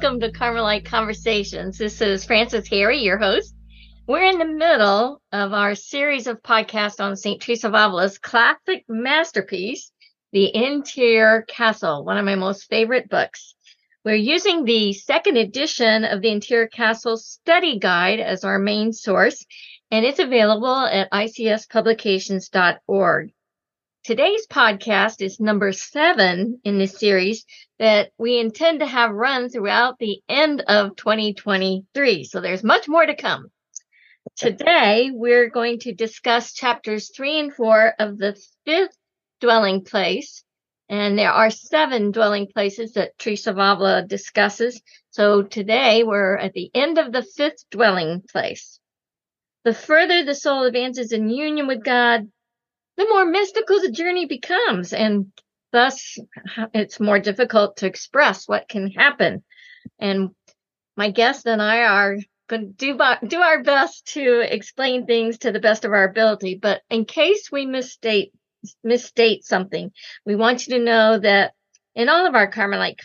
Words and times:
welcome 0.00 0.20
to 0.20 0.30
Carmelite 0.30 0.84
Conversations. 0.84 1.76
This 1.76 2.00
is 2.00 2.24
Frances 2.24 2.68
Harry, 2.68 3.02
your 3.02 3.18
host. 3.18 3.52
We're 4.06 4.30
in 4.30 4.38
the 4.38 4.44
middle 4.44 5.20
of 5.32 5.52
our 5.52 5.74
series 5.74 6.28
of 6.28 6.40
podcasts 6.40 7.00
on 7.00 7.16
St. 7.16 7.42
Teresa 7.42 7.66
of 7.66 7.74
Avila's 7.74 8.16
classic 8.16 8.84
masterpiece, 8.88 9.90
The 10.30 10.54
Interior 10.54 11.44
Castle, 11.48 12.04
one 12.04 12.16
of 12.16 12.24
my 12.24 12.36
most 12.36 12.70
favorite 12.70 13.10
books. 13.10 13.56
We're 14.04 14.14
using 14.14 14.64
the 14.64 14.92
second 14.92 15.36
edition 15.36 16.04
of 16.04 16.22
the 16.22 16.30
Interior 16.30 16.68
Castle 16.68 17.16
study 17.16 17.80
guide 17.80 18.20
as 18.20 18.44
our 18.44 18.60
main 18.60 18.92
source, 18.92 19.44
and 19.90 20.06
it's 20.06 20.20
available 20.20 20.76
at 20.76 21.10
icspublications.org. 21.10 23.32
Today's 24.08 24.46
podcast 24.46 25.20
is 25.20 25.38
number 25.38 25.70
seven 25.70 26.62
in 26.64 26.78
this 26.78 26.98
series 26.98 27.44
that 27.78 28.10
we 28.16 28.38
intend 28.38 28.80
to 28.80 28.86
have 28.86 29.10
run 29.10 29.50
throughout 29.50 29.98
the 29.98 30.22
end 30.30 30.62
of 30.62 30.96
2023. 30.96 32.24
So 32.24 32.40
there's 32.40 32.64
much 32.64 32.88
more 32.88 33.04
to 33.04 33.14
come. 33.14 33.48
Today, 34.34 35.10
we're 35.12 35.50
going 35.50 35.80
to 35.80 35.92
discuss 35.92 36.54
chapters 36.54 37.10
three 37.14 37.38
and 37.38 37.52
four 37.52 37.92
of 37.98 38.16
the 38.16 38.34
fifth 38.64 38.96
dwelling 39.42 39.84
place. 39.84 40.42
And 40.88 41.18
there 41.18 41.32
are 41.32 41.50
seven 41.50 42.10
dwelling 42.10 42.46
places 42.46 42.94
that 42.94 43.18
Teresa 43.18 43.50
of 43.50 43.58
Avila 43.58 44.06
discusses. 44.06 44.80
So 45.10 45.42
today 45.42 46.02
we're 46.02 46.38
at 46.38 46.54
the 46.54 46.70
end 46.72 46.96
of 46.96 47.12
the 47.12 47.22
fifth 47.22 47.62
dwelling 47.70 48.22
place. 48.32 48.80
The 49.64 49.74
further 49.74 50.24
the 50.24 50.34
soul 50.34 50.64
advances 50.64 51.12
in 51.12 51.28
union 51.28 51.66
with 51.66 51.84
God, 51.84 52.28
the 52.98 53.06
more 53.08 53.24
mystical 53.24 53.80
the 53.80 53.90
journey 53.90 54.26
becomes. 54.26 54.92
And 54.92 55.32
thus, 55.72 56.18
it's 56.74 57.00
more 57.00 57.20
difficult 57.20 57.78
to 57.78 57.86
express 57.86 58.46
what 58.46 58.68
can 58.68 58.90
happen. 58.90 59.42
And 59.98 60.30
my 60.96 61.10
guest 61.10 61.46
and 61.46 61.62
I 61.62 61.84
are 61.84 62.16
going 62.48 62.74
to 62.76 62.94
do, 62.94 62.98
do 63.26 63.40
our 63.40 63.62
best 63.62 64.06
to 64.14 64.40
explain 64.40 65.06
things 65.06 65.38
to 65.38 65.52
the 65.52 65.60
best 65.60 65.84
of 65.84 65.92
our 65.92 66.04
ability. 66.04 66.58
But 66.60 66.82
in 66.90 67.04
case 67.04 67.50
we 67.52 67.66
misstate, 67.66 68.32
misstate 68.82 69.44
something, 69.44 69.92
we 70.26 70.34
want 70.34 70.66
you 70.66 70.76
to 70.76 70.84
know 70.84 71.18
that 71.18 71.52
in 71.94 72.08
all 72.08 72.26
of 72.26 72.34
our 72.34 72.50
Carmelite 72.50 72.98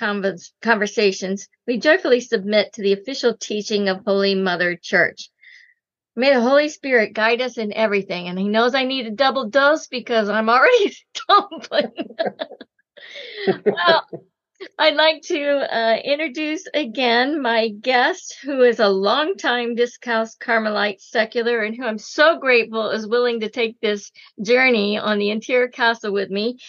conversations, 0.62 1.48
we 1.68 1.78
joyfully 1.78 2.20
submit 2.20 2.74
to 2.74 2.82
the 2.82 2.94
official 2.94 3.36
teaching 3.36 3.90
of 3.90 4.02
Holy 4.06 4.36
Mother 4.36 4.76
Church. 4.76 5.30
May 6.16 6.34
the 6.34 6.42
Holy 6.42 6.70
Spirit 6.70 7.14
guide 7.14 7.42
us 7.42 7.58
in 7.58 7.74
everything. 7.74 8.28
And 8.28 8.38
He 8.38 8.48
knows 8.48 8.76
I 8.76 8.84
need 8.86 9.08
a 9.08 9.12
double 9.12 9.50
dose 9.50 9.88
because 9.88 10.30
I'm 10.30 10.50
already 10.50 10.96
stumbling. 11.16 11.92
well, 13.66 14.08
I'd 14.78 14.96
like 14.96 15.22
to 15.24 15.76
uh, 15.76 15.98
introduce 16.04 16.66
again 16.74 17.42
my 17.42 17.70
guest, 17.70 18.38
who 18.44 18.62
is 18.62 18.80
a 18.80 18.88
longtime 18.88 19.76
Discalced 19.76 20.40
Carmelite 20.40 21.02
secular 21.02 21.62
and 21.62 21.76
who 21.76 21.84
I'm 21.84 21.98
so 21.98 22.40
grateful 22.40 22.90
is 22.92 23.08
willing 23.08 23.42
to 23.42 23.50
take 23.50 23.80
this 23.82 24.12
journey 24.42 24.98
on 24.98 25.18
the 25.18 25.32
interior 25.32 25.68
castle 25.68 26.14
with 26.14 26.30
me. 26.30 26.60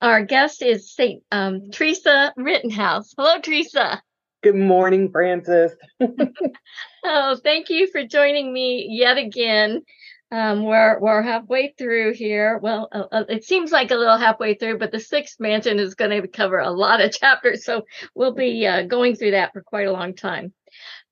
Our 0.00 0.24
guest 0.24 0.62
is 0.62 0.92
St. 0.92 1.22
Um, 1.30 1.70
Teresa 1.70 2.32
Rittenhouse. 2.36 3.14
Hello, 3.16 3.40
Teresa. 3.40 4.02
Good 4.42 4.56
morning, 4.56 5.12
Frances. 5.12 5.72
oh, 7.04 7.36
thank 7.44 7.70
you 7.70 7.88
for 7.92 8.04
joining 8.04 8.52
me 8.52 8.88
yet 8.90 9.16
again. 9.16 9.82
Um, 10.32 10.64
we're 10.64 10.98
we're 10.98 11.22
halfway 11.22 11.74
through 11.78 12.14
here. 12.14 12.58
Well, 12.60 12.88
uh, 12.90 13.04
uh, 13.12 13.24
it 13.28 13.44
seems 13.44 13.70
like 13.70 13.92
a 13.92 13.96
little 13.96 14.18
halfway 14.18 14.54
through, 14.54 14.78
but 14.78 14.90
the 14.90 14.98
sixth 14.98 15.38
mansion 15.38 15.78
is 15.78 15.94
going 15.94 16.22
to 16.22 16.26
cover 16.26 16.58
a 16.58 16.70
lot 16.72 17.00
of 17.00 17.12
chapters, 17.18 17.64
so 17.64 17.82
we'll 18.16 18.34
be 18.34 18.66
uh, 18.66 18.82
going 18.82 19.14
through 19.14 19.32
that 19.32 19.52
for 19.52 19.62
quite 19.62 19.86
a 19.86 19.92
long 19.92 20.14
time. 20.14 20.52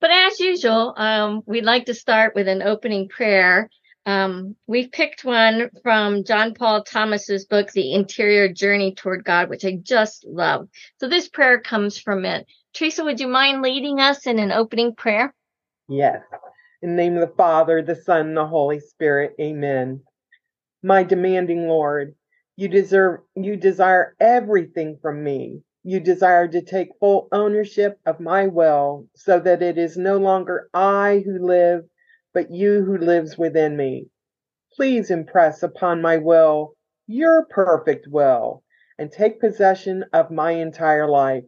But 0.01 0.11
as 0.11 0.39
usual, 0.41 0.93
um, 0.97 1.41
we'd 1.45 1.63
like 1.63 1.85
to 1.85 1.93
start 1.93 2.35
with 2.35 2.49
an 2.49 2.61
opening 2.61 3.07
prayer. 3.07 3.69
Um, 4.05 4.55
we've 4.67 4.91
picked 4.91 5.23
one 5.23 5.69
from 5.83 6.23
John 6.23 6.55
Paul 6.55 6.83
Thomas's 6.83 7.45
book, 7.45 7.71
The 7.71 7.93
Interior 7.93 8.51
Journey 8.51 8.95
Toward 8.95 9.23
God, 9.23 9.49
which 9.49 9.63
I 9.63 9.77
just 9.81 10.25
love. 10.25 10.67
So 10.99 11.07
this 11.07 11.29
prayer 11.29 11.61
comes 11.61 11.99
from 11.99 12.25
it. 12.25 12.47
Teresa, 12.73 13.03
would 13.03 13.19
you 13.19 13.27
mind 13.27 13.61
leading 13.61 13.99
us 13.99 14.25
in 14.27 14.39
an 14.39 14.51
opening 14.51 14.95
prayer? 14.95 15.33
Yes. 15.89 16.23
In 16.81 16.91
the 16.91 16.95
name 16.95 17.15
of 17.17 17.29
the 17.29 17.35
Father, 17.35 17.81
the 17.81 17.95
Son, 17.95 18.33
the 18.33 18.47
Holy 18.47 18.79
Spirit. 18.79 19.35
Amen. 19.39 20.01
My 20.83 21.03
demanding 21.03 21.67
Lord, 21.67 22.15
you 22.55 22.67
deserve 22.67 23.21
you 23.35 23.55
desire 23.55 24.15
everything 24.19 24.97
from 25.01 25.23
me. 25.23 25.61
You 25.83 25.99
desire 25.99 26.47
to 26.47 26.61
take 26.61 26.97
full 26.99 27.27
ownership 27.31 27.99
of 28.05 28.19
my 28.19 28.47
will 28.47 29.07
so 29.15 29.39
that 29.39 29.61
it 29.61 29.77
is 29.77 29.97
no 29.97 30.17
longer 30.17 30.69
I 30.73 31.23
who 31.25 31.45
live, 31.45 31.83
but 32.33 32.51
you 32.51 32.83
who 32.83 32.97
lives 32.97 33.37
within 33.37 33.75
me. 33.75 34.07
Please 34.73 35.11
impress 35.11 35.63
upon 35.63 36.01
my 36.01 36.17
will 36.17 36.75
your 37.07 37.45
perfect 37.49 38.07
will 38.07 38.63
and 38.97 39.11
take 39.11 39.41
possession 39.41 40.05
of 40.13 40.31
my 40.31 40.51
entire 40.51 41.09
life. 41.09 41.43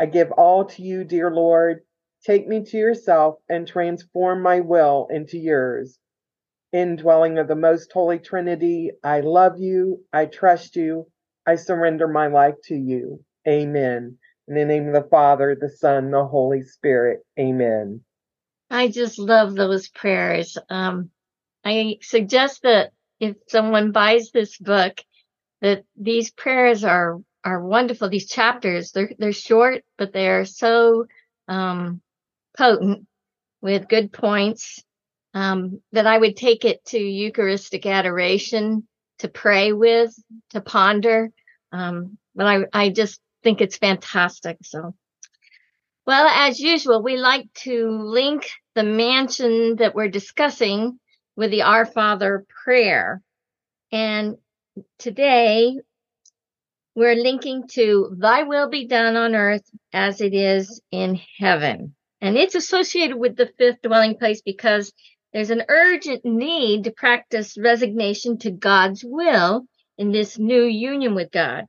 I 0.00 0.06
give 0.06 0.32
all 0.32 0.64
to 0.64 0.82
you, 0.82 1.04
dear 1.04 1.30
Lord. 1.30 1.82
Take 2.24 2.48
me 2.48 2.64
to 2.64 2.76
yourself 2.78 3.36
and 3.50 3.68
transform 3.68 4.42
my 4.42 4.60
will 4.60 5.06
into 5.10 5.36
yours. 5.36 5.98
Indwelling 6.72 7.36
of 7.36 7.48
the 7.48 7.54
most 7.54 7.92
holy 7.92 8.18
Trinity, 8.18 8.92
I 9.04 9.20
love 9.20 9.58
you. 9.58 10.02
I 10.10 10.24
trust 10.24 10.74
you. 10.74 11.06
I 11.46 11.56
surrender 11.56 12.08
my 12.08 12.28
life 12.28 12.54
to 12.64 12.74
you. 12.74 13.22
Amen. 13.46 14.16
In 14.48 14.54
the 14.54 14.64
name 14.64 14.88
of 14.88 14.94
the 14.94 15.08
Father, 15.10 15.54
the 15.60 15.68
Son, 15.68 16.10
the 16.10 16.24
Holy 16.24 16.62
Spirit. 16.62 17.20
Amen. 17.38 18.00
I 18.70 18.88
just 18.88 19.18
love 19.18 19.54
those 19.54 19.90
prayers. 19.90 20.56
Um, 20.70 21.10
I 21.62 21.98
suggest 22.00 22.62
that 22.62 22.92
if 23.18 23.36
someone 23.48 23.92
buys 23.92 24.30
this 24.30 24.56
book, 24.56 25.02
that 25.60 25.84
these 25.94 26.30
prayers 26.30 26.84
are 26.84 27.18
are 27.44 27.64
wonderful. 27.64 28.08
These 28.08 28.28
chapters, 28.28 28.92
they're 28.92 29.10
they're 29.18 29.32
short, 29.32 29.84
but 29.96 30.12
they're 30.12 30.44
so 30.44 31.06
um, 31.48 32.00
potent 32.56 33.06
with 33.60 33.88
good 33.88 34.12
points 34.12 34.82
um, 35.34 35.80
that 35.92 36.06
I 36.06 36.18
would 36.18 36.36
take 36.36 36.64
it 36.64 36.84
to 36.86 36.98
Eucharistic 36.98 37.86
adoration 37.86 38.86
to 39.18 39.28
pray 39.28 39.72
with, 39.72 40.14
to 40.50 40.60
ponder. 40.60 41.30
Um, 41.72 42.18
but 42.34 42.46
I 42.46 42.64
I 42.72 42.88
just 42.90 43.20
think 43.42 43.60
it's 43.60 43.76
fantastic. 43.76 44.58
So, 44.62 44.94
well, 46.06 46.26
as 46.26 46.60
usual, 46.60 47.02
we 47.02 47.16
like 47.16 47.52
to 47.64 47.88
link 47.90 48.50
the 48.74 48.84
mansion 48.84 49.76
that 49.76 49.94
we're 49.94 50.08
discussing 50.08 50.98
with 51.36 51.50
the 51.50 51.62
Our 51.62 51.86
Father 51.86 52.44
prayer. 52.64 53.22
And 53.92 54.36
today 54.98 55.78
we're 57.00 57.14
linking 57.14 57.66
to 57.66 58.14
thy 58.18 58.42
will 58.42 58.68
be 58.68 58.86
done 58.86 59.16
on 59.16 59.34
earth 59.34 59.64
as 59.90 60.20
it 60.20 60.34
is 60.34 60.82
in 60.90 61.18
heaven. 61.38 61.94
And 62.20 62.36
it's 62.36 62.54
associated 62.54 63.16
with 63.16 63.36
the 63.36 63.50
fifth 63.56 63.80
dwelling 63.80 64.18
place 64.18 64.42
because 64.42 64.92
there's 65.32 65.48
an 65.48 65.62
urgent 65.70 66.26
need 66.26 66.84
to 66.84 66.90
practice 66.90 67.56
resignation 67.56 68.36
to 68.40 68.50
God's 68.50 69.02
will 69.02 69.64
in 69.96 70.12
this 70.12 70.38
new 70.38 70.64
union 70.64 71.14
with 71.14 71.30
God. 71.30 71.64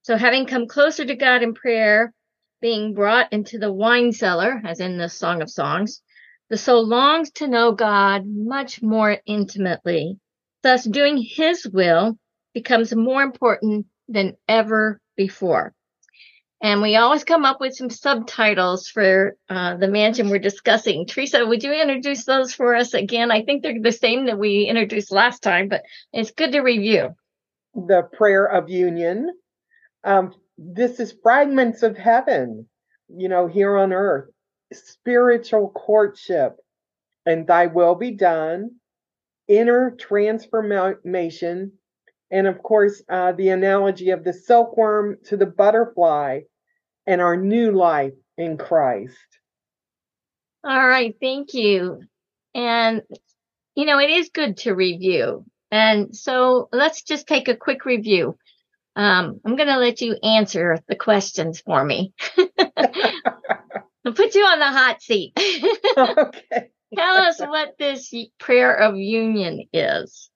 So 0.00 0.16
having 0.16 0.46
come 0.46 0.66
closer 0.66 1.04
to 1.04 1.14
God 1.14 1.42
in 1.42 1.52
prayer, 1.52 2.14
being 2.62 2.94
brought 2.94 3.34
into 3.34 3.58
the 3.58 3.70
wine 3.70 4.12
cellar, 4.12 4.62
as 4.64 4.80
in 4.80 4.96
the 4.96 5.10
Song 5.10 5.42
of 5.42 5.50
Songs, 5.50 6.00
the 6.48 6.56
soul 6.56 6.88
longs 6.88 7.30
to 7.32 7.46
know 7.46 7.72
God 7.72 8.22
much 8.26 8.80
more 8.80 9.18
intimately. 9.26 10.18
Thus, 10.62 10.84
doing 10.84 11.18
his 11.18 11.68
will 11.70 12.16
becomes 12.54 12.96
more 12.96 13.22
important 13.22 13.84
than 14.10 14.36
ever 14.48 15.00
before. 15.16 15.72
And 16.62 16.82
we 16.82 16.96
always 16.96 17.24
come 17.24 17.46
up 17.46 17.58
with 17.58 17.74
some 17.74 17.88
subtitles 17.88 18.88
for 18.88 19.34
uh, 19.48 19.76
the 19.76 19.88
mansion 19.88 20.28
we're 20.28 20.38
discussing. 20.40 21.06
Teresa, 21.06 21.46
would 21.46 21.62
you 21.62 21.72
introduce 21.72 22.26
those 22.26 22.52
for 22.52 22.74
us 22.74 22.92
again? 22.92 23.30
I 23.30 23.42
think 23.42 23.62
they're 23.62 23.80
the 23.80 23.92
same 23.92 24.26
that 24.26 24.38
we 24.38 24.64
introduced 24.64 25.10
last 25.10 25.42
time, 25.42 25.68
but 25.68 25.82
it's 26.12 26.32
good 26.32 26.52
to 26.52 26.60
review. 26.60 27.14
The 27.74 28.02
prayer 28.12 28.44
of 28.44 28.68
union. 28.68 29.30
Um, 30.04 30.34
this 30.58 31.00
is 31.00 31.14
fragments 31.22 31.82
of 31.82 31.96
heaven, 31.96 32.68
you 33.08 33.30
know, 33.30 33.46
here 33.46 33.78
on 33.78 33.94
earth, 33.94 34.28
spiritual 34.70 35.70
courtship, 35.70 36.56
and 37.24 37.46
thy 37.46 37.66
will 37.66 37.94
be 37.94 38.10
done, 38.10 38.72
inner 39.48 39.92
transformation, 39.98 41.72
and 42.30 42.46
of 42.46 42.62
course, 42.62 43.02
uh, 43.08 43.32
the 43.32 43.48
analogy 43.48 44.10
of 44.10 44.24
the 44.24 44.32
silkworm 44.32 45.18
to 45.24 45.36
the 45.36 45.46
butterfly 45.46 46.40
and 47.06 47.20
our 47.20 47.36
new 47.36 47.72
life 47.72 48.14
in 48.36 48.56
Christ. 48.56 49.16
All 50.62 50.88
right, 50.88 51.14
thank 51.20 51.54
you. 51.54 52.02
And, 52.54 53.02
you 53.74 53.86
know, 53.86 53.98
it 53.98 54.10
is 54.10 54.30
good 54.30 54.58
to 54.58 54.74
review. 54.74 55.44
And 55.70 56.14
so 56.14 56.68
let's 56.72 57.02
just 57.02 57.26
take 57.26 57.48
a 57.48 57.56
quick 57.56 57.84
review. 57.84 58.36
Um, 58.96 59.40
I'm 59.44 59.56
going 59.56 59.68
to 59.68 59.78
let 59.78 60.00
you 60.00 60.16
answer 60.22 60.78
the 60.88 60.96
questions 60.96 61.60
for 61.60 61.82
me. 61.84 62.12
I'll 62.36 64.12
put 64.14 64.34
you 64.34 64.42
on 64.42 64.58
the 64.58 64.66
hot 64.66 65.00
seat. 65.00 65.32
okay. 65.96 66.70
Tell 66.94 67.16
us 67.18 67.40
what 67.40 67.76
this 67.78 68.12
prayer 68.38 68.74
of 68.74 68.96
union 68.96 69.68
is. 69.72 70.29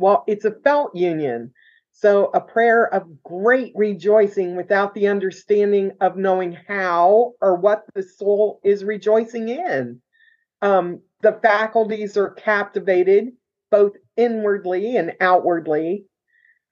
Well, 0.00 0.24
it's 0.26 0.46
a 0.46 0.52
felt 0.64 0.96
union. 0.96 1.52
So 1.92 2.30
a 2.32 2.40
prayer 2.40 2.92
of 2.94 3.22
great 3.22 3.72
rejoicing 3.76 4.56
without 4.56 4.94
the 4.94 5.08
understanding 5.08 5.92
of 6.00 6.16
knowing 6.16 6.56
how 6.66 7.34
or 7.42 7.56
what 7.56 7.84
the 7.94 8.02
soul 8.02 8.60
is 8.64 8.82
rejoicing 8.82 9.50
in. 9.50 10.00
Um, 10.62 11.00
the 11.20 11.38
faculties 11.42 12.16
are 12.16 12.30
captivated 12.30 13.32
both 13.70 13.92
inwardly 14.16 14.96
and 14.96 15.12
outwardly. 15.20 16.06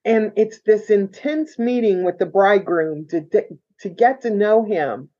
And 0.04 0.32
it's 0.36 0.60
this 0.62 0.88
intense 0.88 1.58
meeting 1.58 2.04
with 2.04 2.18
the 2.18 2.26
bridegroom 2.26 3.08
to, 3.08 3.26
to 3.80 3.88
get 3.90 4.22
to 4.22 4.30
know 4.30 4.64
him 4.64 5.10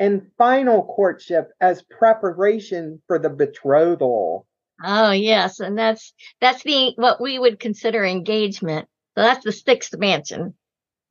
and 0.00 0.28
final 0.36 0.84
courtship 0.84 1.52
as 1.60 1.82
preparation 1.82 3.00
for 3.06 3.20
the 3.20 3.30
betrothal. 3.30 4.46
Oh 4.84 5.12
yes, 5.12 5.60
and 5.60 5.78
that's 5.78 6.12
that's 6.40 6.62
the 6.62 6.92
what 6.96 7.20
we 7.20 7.38
would 7.38 7.60
consider 7.60 8.04
engagement. 8.04 8.88
So 9.14 9.22
that's 9.22 9.44
the 9.44 9.52
sixth 9.52 9.96
mansion. 9.96 10.54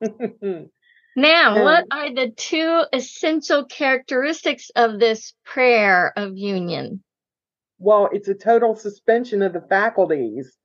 now, 1.16 1.64
what 1.64 1.84
are 1.90 2.12
the 2.12 2.32
two 2.36 2.82
essential 2.92 3.64
characteristics 3.64 4.70
of 4.74 4.98
this 4.98 5.34
prayer 5.44 6.12
of 6.16 6.36
union? 6.36 7.02
Well, 7.78 8.08
it's 8.12 8.28
a 8.28 8.34
total 8.34 8.74
suspension 8.74 9.42
of 9.42 9.52
the 9.52 9.60
faculties, 9.60 10.56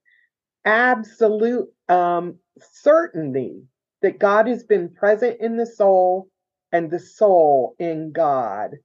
absolute 0.64 1.68
um, 1.88 2.38
certainty 2.60 3.62
that 4.02 4.18
God 4.18 4.46
has 4.46 4.64
been 4.64 4.94
present 4.94 5.38
in 5.40 5.56
the 5.56 5.66
soul 5.66 6.28
and 6.72 6.90
the 6.90 7.00
soul 7.00 7.74
in 7.78 8.12
God. 8.12 8.76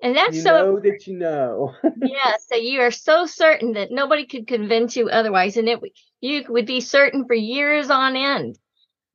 And 0.00 0.16
that's 0.16 0.36
you 0.36 0.42
so 0.42 0.50
know 0.50 0.80
that 0.80 1.06
you 1.06 1.18
know. 1.18 1.74
yes, 2.02 2.46
so 2.48 2.56
you 2.56 2.80
are 2.80 2.90
so 2.90 3.26
certain 3.26 3.72
that 3.72 3.90
nobody 3.90 4.26
could 4.26 4.46
convince 4.46 4.96
you 4.96 5.08
otherwise, 5.08 5.56
and 5.56 5.68
it 5.68 5.80
you 6.20 6.44
would 6.48 6.66
be 6.66 6.80
certain 6.80 7.26
for 7.26 7.34
years 7.34 7.90
on 7.90 8.14
end. 8.14 8.58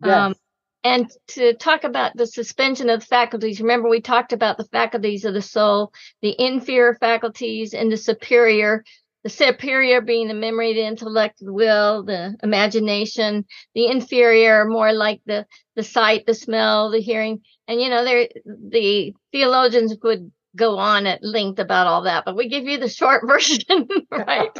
Yes. 0.03 0.13
Um, 0.13 0.35
and 0.83 1.09
to 1.29 1.53
talk 1.53 1.85
about 1.85 2.17
the 2.17 2.27
suspension 2.27 2.89
of 2.89 2.99
the 2.99 3.05
faculties, 3.05 3.61
remember 3.61 3.87
we 3.87 4.01
talked 4.01 4.33
about 4.33 4.57
the 4.57 4.65
faculties 4.65 5.23
of 5.23 5.33
the 5.33 5.41
soul, 5.41 5.93
the 6.21 6.35
inferior 6.37 6.95
faculties 6.95 7.73
and 7.73 7.91
the 7.91 7.97
superior. 7.97 8.83
The 9.23 9.29
superior 9.29 10.01
being 10.01 10.27
the 10.27 10.33
memory, 10.33 10.73
the 10.73 10.85
intellect, 10.85 11.39
the 11.39 11.53
will, 11.53 12.03
the 12.03 12.35
imagination. 12.43 13.45
The 13.73 13.87
inferior, 13.87 14.65
more 14.65 14.91
like 14.91 15.21
the 15.25 15.45
the 15.77 15.83
sight, 15.83 16.25
the 16.25 16.33
smell, 16.33 16.91
the 16.91 16.99
hearing. 16.99 17.41
And 17.69 17.81
you 17.81 17.89
know, 17.89 18.03
there 18.03 18.27
the 18.43 19.13
theologians 19.31 19.95
would 20.03 20.29
go 20.55 20.77
on 20.77 21.05
at 21.05 21.23
length 21.23 21.59
about 21.59 21.87
all 21.87 22.03
that, 22.03 22.25
but 22.25 22.35
we 22.35 22.49
give 22.49 22.65
you 22.65 22.77
the 22.77 22.89
short 22.89 23.23
version, 23.27 23.87
right? 24.11 24.51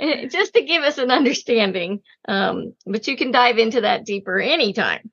Just 0.30 0.54
to 0.54 0.62
give 0.62 0.82
us 0.82 0.98
an 0.98 1.10
understanding. 1.10 2.00
Um, 2.26 2.74
but 2.86 3.06
you 3.08 3.16
can 3.16 3.32
dive 3.32 3.58
into 3.58 3.82
that 3.82 4.04
deeper 4.04 4.38
anytime. 4.38 5.10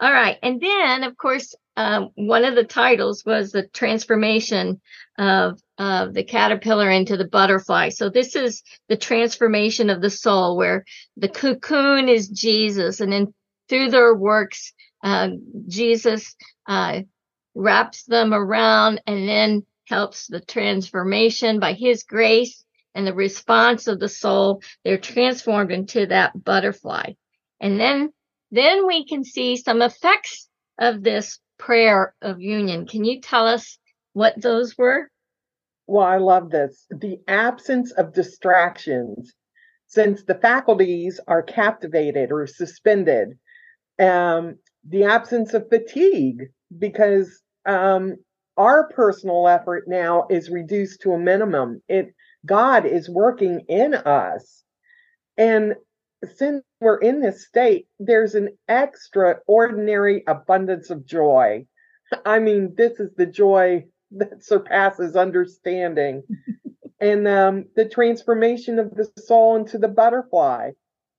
All 0.00 0.12
right. 0.12 0.38
And 0.42 0.60
then, 0.60 1.04
of 1.04 1.16
course, 1.16 1.54
um, 1.76 2.10
one 2.14 2.44
of 2.44 2.54
the 2.54 2.64
titles 2.64 3.24
was 3.24 3.52
the 3.52 3.66
transformation 3.68 4.80
of, 5.18 5.60
of 5.78 6.12
the 6.14 6.24
caterpillar 6.24 6.90
into 6.90 7.16
the 7.16 7.28
butterfly. 7.28 7.90
So 7.90 8.10
this 8.10 8.36
is 8.36 8.62
the 8.88 8.96
transformation 8.96 9.90
of 9.90 10.02
the 10.02 10.10
soul 10.10 10.56
where 10.56 10.84
the 11.16 11.28
cocoon 11.28 12.08
is 12.08 12.28
Jesus 12.28 13.00
and 13.00 13.12
then 13.12 13.32
through 13.68 13.90
their 13.90 14.14
works, 14.14 14.72
uh, 15.02 15.30
Jesus, 15.68 16.34
uh, 16.66 17.02
wraps 17.54 18.04
them 18.04 18.32
around 18.32 19.00
and 19.06 19.28
then 19.28 19.64
helps 19.86 20.26
the 20.26 20.40
transformation 20.40 21.60
by 21.60 21.72
his 21.74 22.02
grace 22.02 22.64
and 22.94 23.06
the 23.06 23.14
response 23.14 23.86
of 23.86 24.00
the 24.00 24.08
soul. 24.08 24.62
They're 24.84 24.98
transformed 24.98 25.70
into 25.70 26.06
that 26.06 26.44
butterfly. 26.44 27.12
And 27.60 27.78
then, 27.78 28.12
then 28.50 28.86
we 28.86 29.06
can 29.06 29.24
see 29.24 29.56
some 29.56 29.82
effects 29.82 30.48
of 30.78 31.02
this 31.02 31.38
prayer 31.58 32.14
of 32.22 32.40
union. 32.40 32.86
Can 32.86 33.04
you 33.04 33.20
tell 33.20 33.46
us 33.46 33.78
what 34.12 34.40
those 34.40 34.76
were? 34.76 35.10
Well, 35.86 36.06
I 36.06 36.16
love 36.16 36.50
this. 36.50 36.86
The 36.90 37.18
absence 37.28 37.92
of 37.92 38.14
distractions, 38.14 39.34
since 39.86 40.22
the 40.22 40.34
faculties 40.36 41.20
are 41.28 41.42
captivated 41.42 42.32
or 42.32 42.46
suspended, 42.46 43.38
um, 43.98 44.56
the 44.88 45.04
absence 45.04 45.54
of 45.54 45.68
fatigue, 45.68 46.48
because 46.78 47.41
um, 47.66 48.16
our 48.56 48.88
personal 48.88 49.48
effort 49.48 49.84
now 49.86 50.26
is 50.30 50.50
reduced 50.50 51.02
to 51.02 51.12
a 51.12 51.18
minimum. 51.18 51.82
It 51.88 52.14
God 52.44 52.86
is 52.86 53.08
working 53.08 53.60
in 53.68 53.94
us. 53.94 54.64
And 55.36 55.74
since 56.36 56.62
we're 56.80 56.98
in 56.98 57.20
this 57.20 57.46
state, 57.46 57.86
there's 57.98 58.34
an 58.34 58.50
extraordinary 58.68 60.22
abundance 60.26 60.90
of 60.90 61.06
joy. 61.06 61.66
I 62.26 62.38
mean, 62.38 62.74
this 62.76 63.00
is 63.00 63.10
the 63.16 63.26
joy 63.26 63.84
that 64.12 64.44
surpasses 64.44 65.16
understanding. 65.16 66.22
and 67.00 67.26
um, 67.26 67.64
the 67.74 67.88
transformation 67.88 68.78
of 68.78 68.94
the 68.94 69.10
soul 69.18 69.56
into 69.56 69.78
the 69.78 69.88
butterfly. 69.88 70.70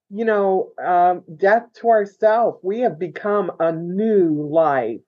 You 0.09 0.25
know, 0.25 0.71
um, 0.83 1.23
death 1.37 1.63
to 1.77 1.89
ourself. 1.89 2.57
We 2.61 2.81
have 2.81 2.99
become 2.99 3.51
a 3.59 3.71
new 3.71 4.47
life. 4.47 4.99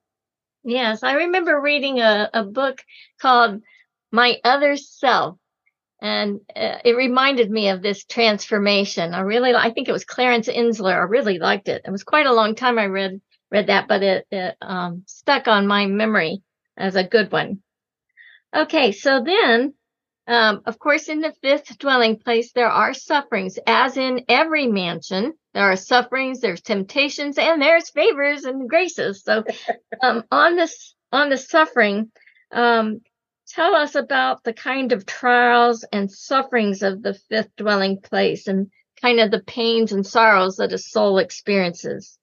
Yes, 0.66 1.04
I 1.04 1.12
remember 1.12 1.60
reading 1.60 2.00
a, 2.00 2.28
a 2.34 2.42
book 2.42 2.82
called 3.20 3.62
My 4.10 4.40
Other 4.42 4.76
Self, 4.76 5.38
and 6.02 6.40
uh, 6.56 6.78
it 6.84 6.96
reminded 6.96 7.52
me 7.52 7.68
of 7.68 7.82
this 7.82 8.04
transformation. 8.04 9.14
I 9.14 9.20
really, 9.20 9.54
I 9.54 9.70
think 9.70 9.88
it 9.88 9.92
was 9.92 10.04
Clarence 10.04 10.48
Enzler. 10.48 10.92
I 10.92 11.04
really 11.04 11.38
liked 11.38 11.68
it. 11.68 11.82
It 11.84 11.90
was 11.92 12.02
quite 12.02 12.26
a 12.26 12.34
long 12.34 12.56
time 12.56 12.80
I 12.80 12.86
read 12.86 13.20
read 13.52 13.68
that, 13.68 13.86
but 13.86 14.02
it, 14.02 14.26
it 14.32 14.56
um, 14.60 15.04
stuck 15.06 15.46
on 15.46 15.68
my 15.68 15.86
memory 15.86 16.42
as 16.76 16.96
a 16.96 17.04
good 17.04 17.30
one. 17.30 17.60
Okay, 18.54 18.90
so 18.90 19.22
then, 19.24 19.74
um, 20.26 20.62
of 20.66 20.78
course, 20.78 21.08
in 21.08 21.20
the 21.20 21.32
fifth 21.40 21.78
dwelling 21.78 22.18
place, 22.18 22.52
there 22.52 22.70
are 22.70 22.94
sufferings, 22.94 23.58
as 23.66 23.96
in 23.96 24.24
every 24.28 24.66
mansion. 24.66 25.34
There 25.54 25.70
are 25.70 25.76
sufferings, 25.76 26.40
there's 26.40 26.60
temptations, 26.60 27.38
and 27.38 27.62
there's 27.62 27.90
favors 27.90 28.44
and 28.44 28.68
graces. 28.68 29.22
So, 29.22 29.44
um, 30.02 30.24
on 30.30 30.56
this, 30.56 30.94
on 31.12 31.28
the 31.28 31.38
suffering, 31.38 32.10
um, 32.50 33.00
tell 33.46 33.74
us 33.74 33.94
about 33.94 34.42
the 34.42 34.52
kind 34.52 34.92
of 34.92 35.06
trials 35.06 35.84
and 35.92 36.10
sufferings 36.10 36.82
of 36.82 37.02
the 37.02 37.14
fifth 37.14 37.54
dwelling 37.56 38.00
place 38.00 38.48
and 38.48 38.68
kind 39.00 39.20
of 39.20 39.30
the 39.30 39.42
pains 39.42 39.92
and 39.92 40.04
sorrows 40.04 40.56
that 40.56 40.72
a 40.72 40.78
soul 40.78 41.18
experiences. 41.18 42.18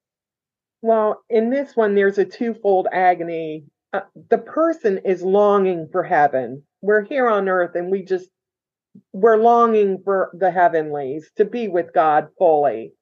Well, 0.81 1.23
in 1.29 1.49
this 1.49 1.77
one, 1.77 1.95
there's 1.95 2.17
a 2.17 2.25
twofold 2.25 2.87
agony. 2.91 3.63
Uh, 3.93 4.01
the 4.29 4.37
person 4.37 4.99
is 5.05 5.21
longing 5.21 5.87
for 5.89 6.03
heaven. 6.03 6.63
We're 6.83 7.03
here 7.03 7.27
on 7.29 7.49
earth 7.49 7.75
and 7.75 7.89
we 7.89 8.03
just, 8.03 8.29
we're 9.11 9.37
longing 9.37 10.03
for 10.03 10.29
the 10.37 10.51
heavenlies 10.51 11.31
to 11.37 11.45
be 11.45 11.67
with 11.67 11.93
God 11.93 12.27
fully 12.37 12.93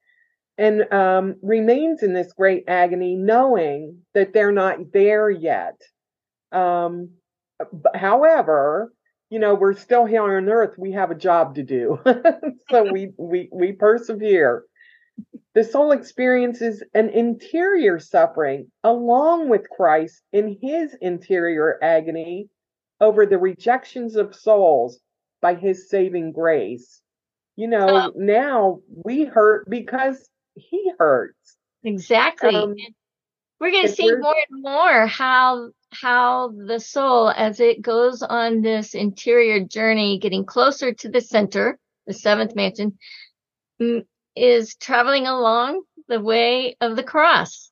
and 0.62 0.94
um, 0.94 1.36
remains 1.42 2.04
in 2.04 2.14
this 2.14 2.34
great 2.34 2.66
agony, 2.68 3.16
knowing 3.16 3.98
that 4.14 4.32
they're 4.32 4.52
not 4.52 4.92
there 4.94 5.28
yet. 5.28 5.82
Um, 6.52 7.10
however, 7.96 8.94
you 9.32 9.40
know, 9.40 9.56
we're 9.56 9.74
still 9.74 10.06
here 10.06 10.22
on 10.38 10.50
earth. 10.50 10.76
We 10.78 10.92
have 10.92 11.10
a 11.10 11.16
job 11.16 11.56
to 11.56 11.64
do, 11.64 12.00
so 12.70 12.92
we 12.92 13.12
we 13.18 13.50
we 13.52 13.72
persevere. 13.72 14.66
The 15.56 15.64
soul 15.64 15.92
experiences 15.92 16.84
an 16.94 17.10
interior 17.10 18.00
suffering 18.00 18.72
along 18.84 19.50
with 19.50 19.70
Christ 19.70 20.22
in 20.32 20.58
his 20.62 20.96
interior 21.02 21.80
agony 21.82 22.50
over 23.02 23.26
the 23.26 23.38
rejections 23.38 24.16
of 24.16 24.36
souls 24.36 25.00
by 25.42 25.56
his 25.56 25.90
saving 25.90 26.32
grace. 26.32 27.02
You 27.58 27.68
know, 27.68 27.88
oh. 27.90 28.14
now 28.16 28.80
we 29.04 29.26
hurt 29.26 29.70
because 29.70 30.30
he 30.56 30.92
hurts. 30.98 31.58
Exactly. 31.84 32.56
Um, 32.56 32.76
we're 33.60 33.72
going 33.72 33.88
to 33.88 33.92
see 33.92 34.12
more 34.16 34.36
and 34.50 34.62
more 34.62 35.08
how 35.08 35.70
how 35.94 36.50
the 36.68 36.80
soul 36.80 37.30
as 37.30 37.60
it 37.60 37.82
goes 37.82 38.24
on 38.24 38.62
this 38.62 38.94
interior 38.94 39.64
journey 39.64 40.20
getting 40.20 40.46
closer 40.46 40.94
to 40.94 41.10
the 41.10 41.22
center 41.22 41.78
the 42.08 42.14
seventh 42.14 42.56
mansion 42.56 42.98
is 44.36 44.76
traveling 44.76 45.28
along 45.28 45.84
the 46.08 46.20
way 46.20 46.76
of 46.80 46.96
the 46.96 47.04
cross 47.04 47.72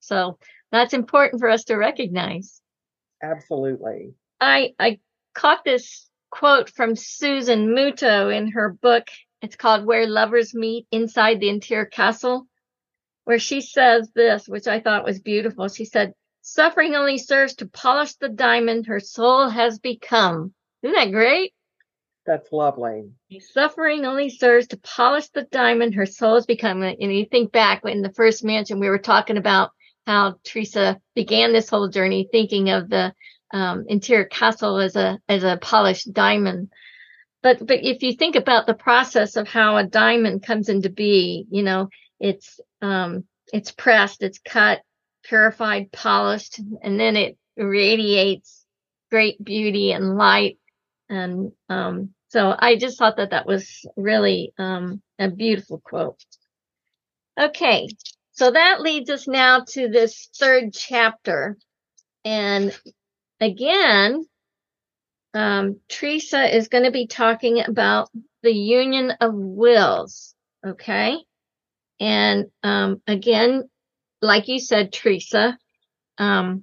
so 0.00 0.38
that's 0.70 0.92
important 0.92 1.40
for 1.40 1.48
us 1.48 1.64
to 1.64 1.76
recognize 1.76 2.60
absolutely 3.22 4.14
i 4.40 4.74
i 4.78 4.98
caught 5.34 5.64
this 5.64 6.08
quote 6.30 6.70
from 6.70 6.94
susan 6.94 7.74
muto 7.74 8.34
in 8.34 8.50
her 8.50 8.70
book 8.70 9.08
it's 9.40 9.56
called 9.56 9.86
Where 9.86 10.06
Lovers 10.06 10.54
Meet 10.54 10.86
Inside 10.90 11.38
the 11.38 11.48
Interior 11.48 11.86
Castle, 11.86 12.46
where 13.24 13.38
she 13.38 13.60
says 13.60 14.10
this, 14.14 14.48
which 14.48 14.66
I 14.66 14.80
thought 14.80 15.04
was 15.04 15.20
beautiful. 15.20 15.68
She 15.68 15.84
said, 15.84 16.12
suffering 16.42 16.94
only 16.94 17.18
serves 17.18 17.54
to 17.56 17.66
polish 17.66 18.14
the 18.14 18.28
diamond 18.28 18.86
her 18.86 19.00
soul 19.00 19.48
has 19.48 19.78
become. 19.78 20.54
Isn't 20.82 20.96
that 20.96 21.12
great? 21.12 21.52
That's 22.26 22.52
lovely. 22.52 23.10
Suffering 23.40 24.04
only 24.04 24.28
serves 24.28 24.66
to 24.68 24.76
polish 24.78 25.28
the 25.28 25.44
diamond 25.44 25.94
her 25.94 26.06
soul 26.06 26.34
has 26.34 26.46
become. 26.46 26.82
And 26.82 27.00
you 27.00 27.24
think 27.24 27.52
back 27.52 27.82
in 27.84 28.02
the 28.02 28.12
first 28.12 28.44
mansion, 28.44 28.80
we 28.80 28.88
were 28.88 28.98
talking 28.98 29.36
about 29.36 29.70
how 30.08 30.36
Teresa 30.42 30.98
began 31.14 31.52
this 31.52 31.68
whole 31.68 31.88
journey 31.88 32.26
thinking 32.32 32.70
of 32.70 32.88
the 32.88 33.12
um, 33.52 33.84
interior 33.88 34.24
castle 34.24 34.78
as 34.78 34.96
a 34.96 35.18
as 35.28 35.44
a 35.44 35.58
polished 35.60 36.10
diamond. 36.14 36.70
But 37.42 37.64
but 37.66 37.84
if 37.84 38.02
you 38.02 38.14
think 38.14 38.34
about 38.34 38.66
the 38.66 38.72
process 38.72 39.36
of 39.36 39.46
how 39.46 39.76
a 39.76 39.84
diamond 39.84 40.42
comes 40.42 40.70
into 40.70 40.88
be, 40.88 41.46
you 41.50 41.62
know, 41.62 41.90
it's 42.18 42.58
um, 42.80 43.24
it's 43.52 43.70
pressed, 43.70 44.22
it's 44.22 44.38
cut, 44.38 44.80
purified, 45.24 45.92
polished, 45.92 46.58
and 46.82 46.98
then 46.98 47.14
it 47.16 47.36
radiates 47.58 48.64
great 49.10 49.42
beauty 49.44 49.92
and 49.92 50.16
light. 50.16 50.56
And 51.10 51.52
um, 51.68 52.14
so 52.28 52.54
I 52.58 52.76
just 52.76 52.98
thought 52.98 53.18
that 53.18 53.30
that 53.32 53.46
was 53.46 53.86
really 53.94 54.54
um, 54.56 55.02
a 55.18 55.28
beautiful 55.28 55.82
quote. 55.84 56.24
Okay, 57.38 57.88
so 58.38 58.52
that 58.52 58.80
leads 58.80 59.10
us 59.10 59.26
now 59.26 59.64
to 59.70 59.88
this 59.88 60.28
third 60.38 60.72
chapter. 60.72 61.58
And 62.24 62.72
again, 63.40 64.24
um, 65.34 65.80
Teresa 65.88 66.56
is 66.56 66.68
going 66.68 66.84
to 66.84 66.92
be 66.92 67.08
talking 67.08 67.60
about 67.66 68.10
the 68.44 68.52
union 68.52 69.10
of 69.20 69.34
wills. 69.34 70.36
Okay. 70.64 71.18
And 71.98 72.46
um, 72.62 73.02
again, 73.08 73.68
like 74.22 74.46
you 74.46 74.60
said, 74.60 74.92
Teresa, 74.92 75.58
um, 76.16 76.62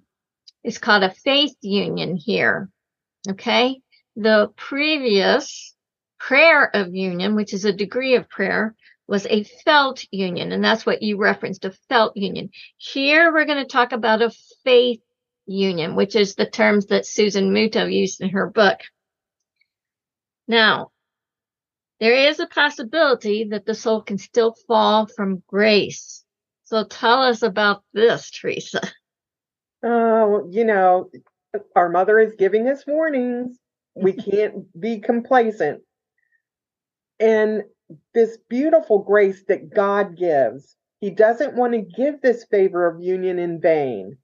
it's 0.63 0.77
called 0.77 1.03
a 1.03 1.13
faith 1.13 1.57
union 1.59 2.15
here. 2.15 2.69
Okay. 3.31 3.81
The 4.15 4.47
previous 4.55 5.75
prayer 6.21 6.73
of 6.73 6.95
union, 6.95 7.35
which 7.35 7.53
is 7.53 7.65
a 7.65 7.73
degree 7.73 8.15
of 8.15 8.29
prayer, 8.29 8.75
was 9.07 9.25
a 9.27 9.43
felt 9.43 10.05
union. 10.11 10.51
And 10.51 10.63
that's 10.63 10.85
what 10.85 11.01
you 11.01 11.17
referenced, 11.17 11.65
a 11.65 11.71
felt 11.89 12.17
union. 12.17 12.49
Here 12.77 13.31
we're 13.31 13.45
going 13.45 13.63
to 13.63 13.65
talk 13.65 13.91
about 13.91 14.21
a 14.21 14.31
faith 14.63 15.01
union, 15.45 15.95
which 15.95 16.15
is 16.15 16.35
the 16.35 16.49
terms 16.49 16.87
that 16.87 17.05
Susan 17.05 17.53
Muto 17.53 17.91
used 17.91 18.21
in 18.21 18.29
her 18.29 18.49
book. 18.49 18.79
Now, 20.47 20.91
there 21.99 22.29
is 22.29 22.39
a 22.39 22.47
possibility 22.47 23.45
that 23.51 23.65
the 23.65 23.75
soul 23.75 24.01
can 24.01 24.17
still 24.17 24.55
fall 24.67 25.07
from 25.07 25.43
grace. 25.47 26.23
So 26.65 26.83
tell 26.83 27.21
us 27.21 27.41
about 27.41 27.83
this, 27.93 28.31
Teresa. 28.31 28.81
Oh, 29.83 30.47
you 30.51 30.65
know, 30.65 31.11
our 31.75 31.89
mother 31.89 32.19
is 32.19 32.33
giving 32.37 32.67
us 32.67 32.85
warnings. 32.87 33.57
We 33.95 34.13
can't 34.31 34.79
be 34.79 34.99
complacent. 34.99 35.83
And 37.19 37.63
this 38.13 38.37
beautiful 38.49 38.99
grace 38.99 39.43
that 39.47 39.73
God 39.73 40.17
gives. 40.17 40.75
He 40.99 41.09
doesn't 41.09 41.55
want 41.55 41.73
to 41.73 41.81
give 41.81 42.21
this 42.21 42.45
favor 42.45 42.87
of 42.87 43.01
union 43.01 43.37
in 43.39 43.61
vain. 43.61 44.17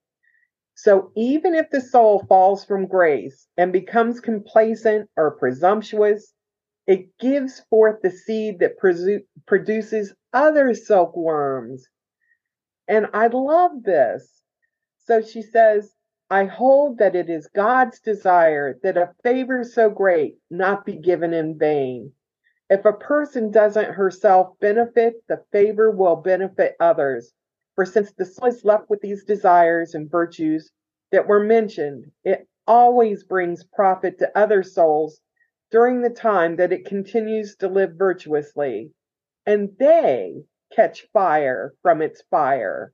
So 0.75 1.12
even 1.15 1.53
if 1.53 1.70
the 1.70 1.82
soul 1.82 2.25
falls 2.27 2.65
from 2.65 2.88
grace 2.88 3.48
and 3.58 3.72
becomes 3.72 4.20
complacent 4.20 5.10
or 5.15 5.38
presumptuous, 5.38 6.34
it 6.88 7.15
gives 7.20 7.62
forth 7.70 8.01
the 8.01 8.10
seed 8.10 8.60
that 8.60 8.77
produces 9.46 10.15
other 10.34 10.74
silkworms. 10.74 11.88
And 12.88 13.08
I 13.13 13.27
love 13.27 13.84
this. 13.84 14.41
So 15.06 15.22
she 15.22 15.41
says, 15.41 15.94
I 16.30 16.46
hold 16.46 16.98
that 16.98 17.15
it 17.15 17.30
is 17.30 17.48
God's 17.53 18.00
desire 18.00 18.80
that 18.82 18.98
a 18.98 19.13
favor 19.22 19.63
so 19.63 19.89
great 19.89 20.38
not 20.50 20.86
be 20.86 20.96
given 20.96 21.34
in 21.34 21.60
vain. 21.60 22.13
If 22.72 22.86
a 22.86 22.94
person 22.94 23.51
doesn't 23.51 23.96
herself 23.96 24.58
benefit, 24.62 25.28
the 25.28 25.44
favor 25.51 25.92
will 25.92 26.16
benefit 26.16 26.78
others. 26.80 27.34
For 27.75 27.84
since 27.84 28.13
the 28.13 28.24
soul 28.24 28.48
is 28.48 28.63
left 28.63 28.90
with 28.90 29.01
these 29.01 29.25
desires 29.25 29.94
and 29.94 30.10
virtues 30.10 30.72
that 31.12 31.28
were 31.28 31.44
mentioned, 31.44 32.13
it 32.24 32.48
always 32.66 33.25
brings 33.25 33.66
profit 33.66 34.20
to 34.20 34.38
other 34.38 34.63
souls 34.63 35.20
during 35.70 36.00
the 36.00 36.10
time 36.10 36.56
that 36.56 36.72
it 36.72 36.86
continues 36.86 37.58
to 37.58 37.68
live 37.68 37.96
virtuously, 37.96 38.94
and 39.46 39.78
they 39.78 40.46
catch 40.72 41.10
fire 41.12 41.74
from 41.82 42.01
its 42.01 42.22
fire. 42.32 42.94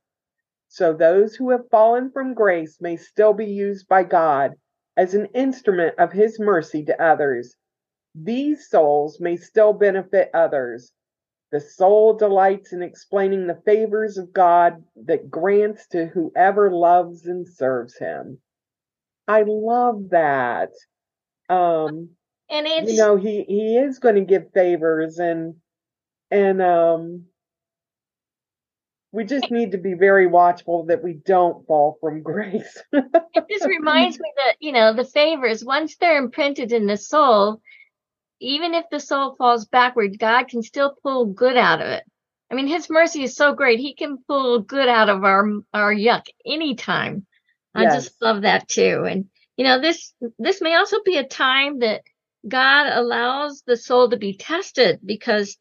So 0.70 0.92
those 0.92 1.36
who 1.36 1.52
have 1.52 1.70
fallen 1.70 2.10
from 2.10 2.34
grace 2.34 2.82
may 2.82 2.96
still 2.98 3.34
be 3.34 3.46
used 3.46 3.88
by 3.88 4.06
God 4.06 4.56
as 4.96 5.14
an 5.14 5.28
instrument 5.36 6.00
of 6.00 6.14
his 6.14 6.40
mercy 6.40 6.84
to 6.86 7.00
others 7.00 7.56
these 8.24 8.70
souls 8.70 9.20
may 9.20 9.38
still 9.38 9.74
benefit 9.74 10.30
others. 10.34 10.92
The 11.52 11.62
soul 11.62 12.14
delights 12.14 12.74
in 12.74 12.82
explaining 12.82 13.48
the 13.48 13.62
favors 13.66 14.18
of 14.18 14.34
God 14.34 14.84
that 15.06 15.30
grants 15.30 15.88
to 15.90 16.08
whoever 16.08 16.72
loves 16.72 17.26
and 17.26 17.48
serves 17.48 17.98
him. 17.98 18.40
I 19.28 19.44
love 19.48 20.10
that. 20.10 20.72
Um 21.50 22.10
and 22.50 22.66
it's 22.66 22.92
you 22.92 22.98
know 22.98 23.16
he 23.18 23.44
he 23.44 23.78
is 23.78 24.00
going 24.00 24.16
to 24.16 24.22
give 24.22 24.52
favors 24.54 25.20
and 25.20 25.56
and 26.32 26.62
um 26.62 27.26
we 29.12 29.24
just 29.24 29.50
need 29.50 29.72
to 29.72 29.78
be 29.78 29.94
very 29.94 30.28
watchful 30.28 30.86
that 30.86 31.04
we 31.04 31.14
don't 31.14 31.66
fall 31.66 31.98
from 32.02 32.22
grace. 32.24 32.82
it 32.92 33.46
just 33.50 33.66
reminds 33.66 34.20
me 34.20 34.32
that, 34.36 34.56
you 34.60 34.72
know, 34.72 34.94
the 34.94 35.06
favors, 35.06 35.64
once 35.64 35.96
they're 35.96 36.18
imprinted 36.18 36.72
in 36.72 36.88
the 36.88 36.98
soul, 36.98 37.62
even 38.40 38.74
if 38.74 38.86
the 38.90 39.00
soul 39.00 39.36
falls 39.36 39.66
backward, 39.66 40.20
God 40.20 40.48
can 40.48 40.62
still 40.62 40.96
pull 41.04 41.26
good 41.26 41.58
out 41.58 41.82
of 41.82 41.88
it. 41.88 42.04
I 42.52 42.56
mean, 42.56 42.68
his 42.68 42.90
mercy 42.90 43.24
is 43.24 43.36
so 43.36 43.54
great. 43.54 43.80
He 43.80 43.94
can 43.94 44.18
pull 44.28 44.60
good 44.60 44.88
out 44.88 45.10
of 45.10 45.24
our, 45.24 45.46
our 45.74 45.94
yuck 45.94 46.26
anytime. 46.46 47.26
I 47.76 47.84
yes. 47.84 47.96
just 47.96 48.22
love 48.22 48.44
that 48.44 48.68
too. 48.68 49.06
And, 49.10 49.26
you 49.58 49.66
know, 49.66 49.82
this, 49.82 50.14
this 50.40 50.62
may 50.62 50.76
also 50.76 50.98
be 51.04 51.18
a 51.18 51.28
time 51.28 51.80
that 51.80 52.04
God 52.48 52.88
allows 52.88 53.64
the 53.66 53.76
soul 53.76 54.10
to 54.10 54.18
be 54.18 54.38
tested 54.38 55.00
because 55.04 55.58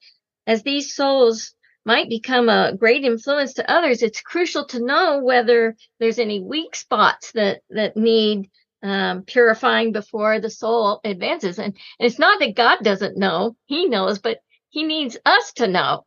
as 0.47 0.62
these 0.62 0.95
souls 0.95 1.54
might 1.85 2.09
become 2.09 2.49
a 2.49 2.75
great 2.78 3.04
influence 3.04 3.54
to 3.54 3.71
others, 3.71 4.02
it's 4.02 4.21
crucial 4.21 4.66
to 4.66 4.85
know 4.85 5.21
whether 5.23 5.76
there's 5.99 6.18
any 6.18 6.40
weak 6.40 6.76
spots 6.76 7.33
that, 7.33 7.62
that 7.71 7.97
need 7.97 8.49
um, 8.83 9.23
purifying 9.23 9.92
before 9.92 10.40
the 10.40 10.50
soul 10.50 11.00
advances. 11.04 11.59
And, 11.59 11.76
and 11.99 12.06
it's 12.06 12.18
not 12.18 12.40
that 12.40 12.56
God 12.56 12.78
doesn't 12.83 13.16
know, 13.16 13.56
He 13.66 13.87
knows, 13.88 14.18
but 14.18 14.38
He 14.71 14.85
needs 14.85 15.16
us 15.25 15.52
to 15.54 15.68
know 15.68 16.04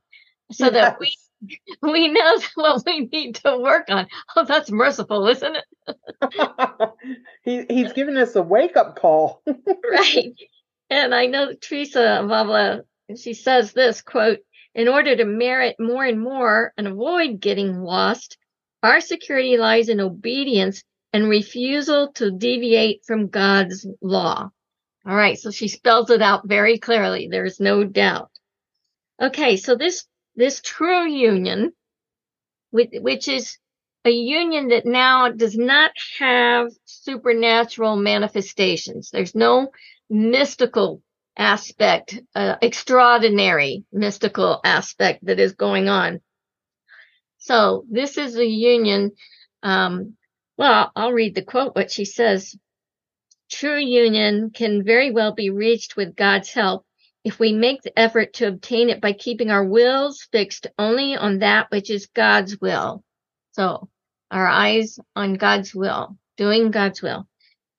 so 0.51 0.65
yes. 0.65 0.73
that 0.73 0.99
we 0.99 1.15
we 1.81 2.07
know 2.09 2.39
what 2.55 2.83
we 2.85 3.01
need 3.11 3.35
to 3.35 3.57
work 3.57 3.85
on. 3.89 4.07
Oh, 4.35 4.45
that's 4.45 4.71
merciful, 4.71 5.27
isn't 5.27 5.57
it? 5.57 5.95
he, 7.43 7.65
he's 7.69 7.93
giving 7.93 8.17
us 8.17 8.35
a 8.35 8.41
wake 8.41 8.77
up 8.77 8.99
call. 8.99 9.41
right. 9.91 10.33
And 10.89 11.13
I 11.13 11.27
know 11.27 11.53
Teresa 11.53 12.19
of 12.19 12.25
Avila, 12.25 12.81
she 13.15 13.33
says 13.33 13.73
this 13.73 14.01
quote, 14.01 14.39
in 14.75 14.87
order 14.87 15.15
to 15.15 15.25
merit 15.25 15.75
more 15.79 16.05
and 16.05 16.21
more 16.21 16.73
and 16.77 16.87
avoid 16.87 17.39
getting 17.39 17.81
lost, 17.81 18.37
our 18.81 19.01
security 19.01 19.57
lies 19.57 19.89
in 19.89 19.99
obedience 19.99 20.83
and 21.13 21.29
refusal 21.29 22.11
to 22.13 22.31
deviate 22.31 23.03
from 23.05 23.27
God's 23.27 23.87
law. 24.01 24.49
All 25.05 25.15
right, 25.15 25.39
so 25.39 25.51
she 25.51 25.67
spells 25.67 26.09
it 26.09 26.21
out 26.21 26.47
very 26.47 26.77
clearly. 26.77 27.27
There's 27.29 27.59
no 27.59 27.83
doubt. 27.83 28.29
Okay, 29.21 29.57
so 29.57 29.75
this 29.75 30.05
this 30.35 30.61
true 30.61 31.07
union, 31.07 31.73
which 32.71 33.27
is 33.27 33.57
a 34.05 34.11
union 34.11 34.69
that 34.69 34.85
now 34.85 35.29
does 35.29 35.57
not 35.57 35.91
have 36.19 36.71
supernatural 36.85 37.95
manifestations. 37.95 39.09
There's 39.09 39.35
no 39.35 39.71
mystical 40.09 41.01
aspect, 41.37 42.19
uh, 42.35 42.55
extraordinary 42.61 43.83
mystical 43.91 44.61
aspect 44.63 45.25
that 45.25 45.39
is 45.39 45.53
going 45.53 45.89
on. 45.89 46.21
So 47.37 47.85
this 47.89 48.17
is 48.17 48.35
a 48.37 48.45
union 48.45 49.11
um, 49.63 50.15
well, 50.59 50.91
I'll 50.95 51.13
read 51.13 51.35
the 51.35 51.43
quote, 51.43 51.75
what 51.75 51.91
she 51.91 52.05
says. 52.05 52.57
True 53.51 53.79
union 53.79 54.51
can 54.51 54.83
very 54.85 55.11
well 55.11 55.33
be 55.33 55.51
reached 55.51 55.97
with 55.97 56.15
God's 56.17 56.51
help 56.53 56.85
if 57.25 57.39
we 57.39 57.53
make 57.53 57.83
the 57.83 57.97
effort 57.99 58.33
to 58.35 58.47
obtain 58.47 58.89
it 58.89 59.01
by 59.01 59.13
keeping 59.13 59.51
our 59.51 59.65
wills 59.65 60.27
fixed 60.33 60.67
only 60.79 61.17
on 61.17 61.39
that 61.39 61.71
which 61.71 61.91
is 61.91 62.07
God's 62.15 62.59
will. 62.61 63.03
So 63.53 63.89
our 64.31 64.47
eyes 64.47 64.99
on 65.15 65.35
God's 65.35 65.75
will, 65.75 66.17
doing 66.37 66.71
God's 66.71 67.01
will. 67.03 67.27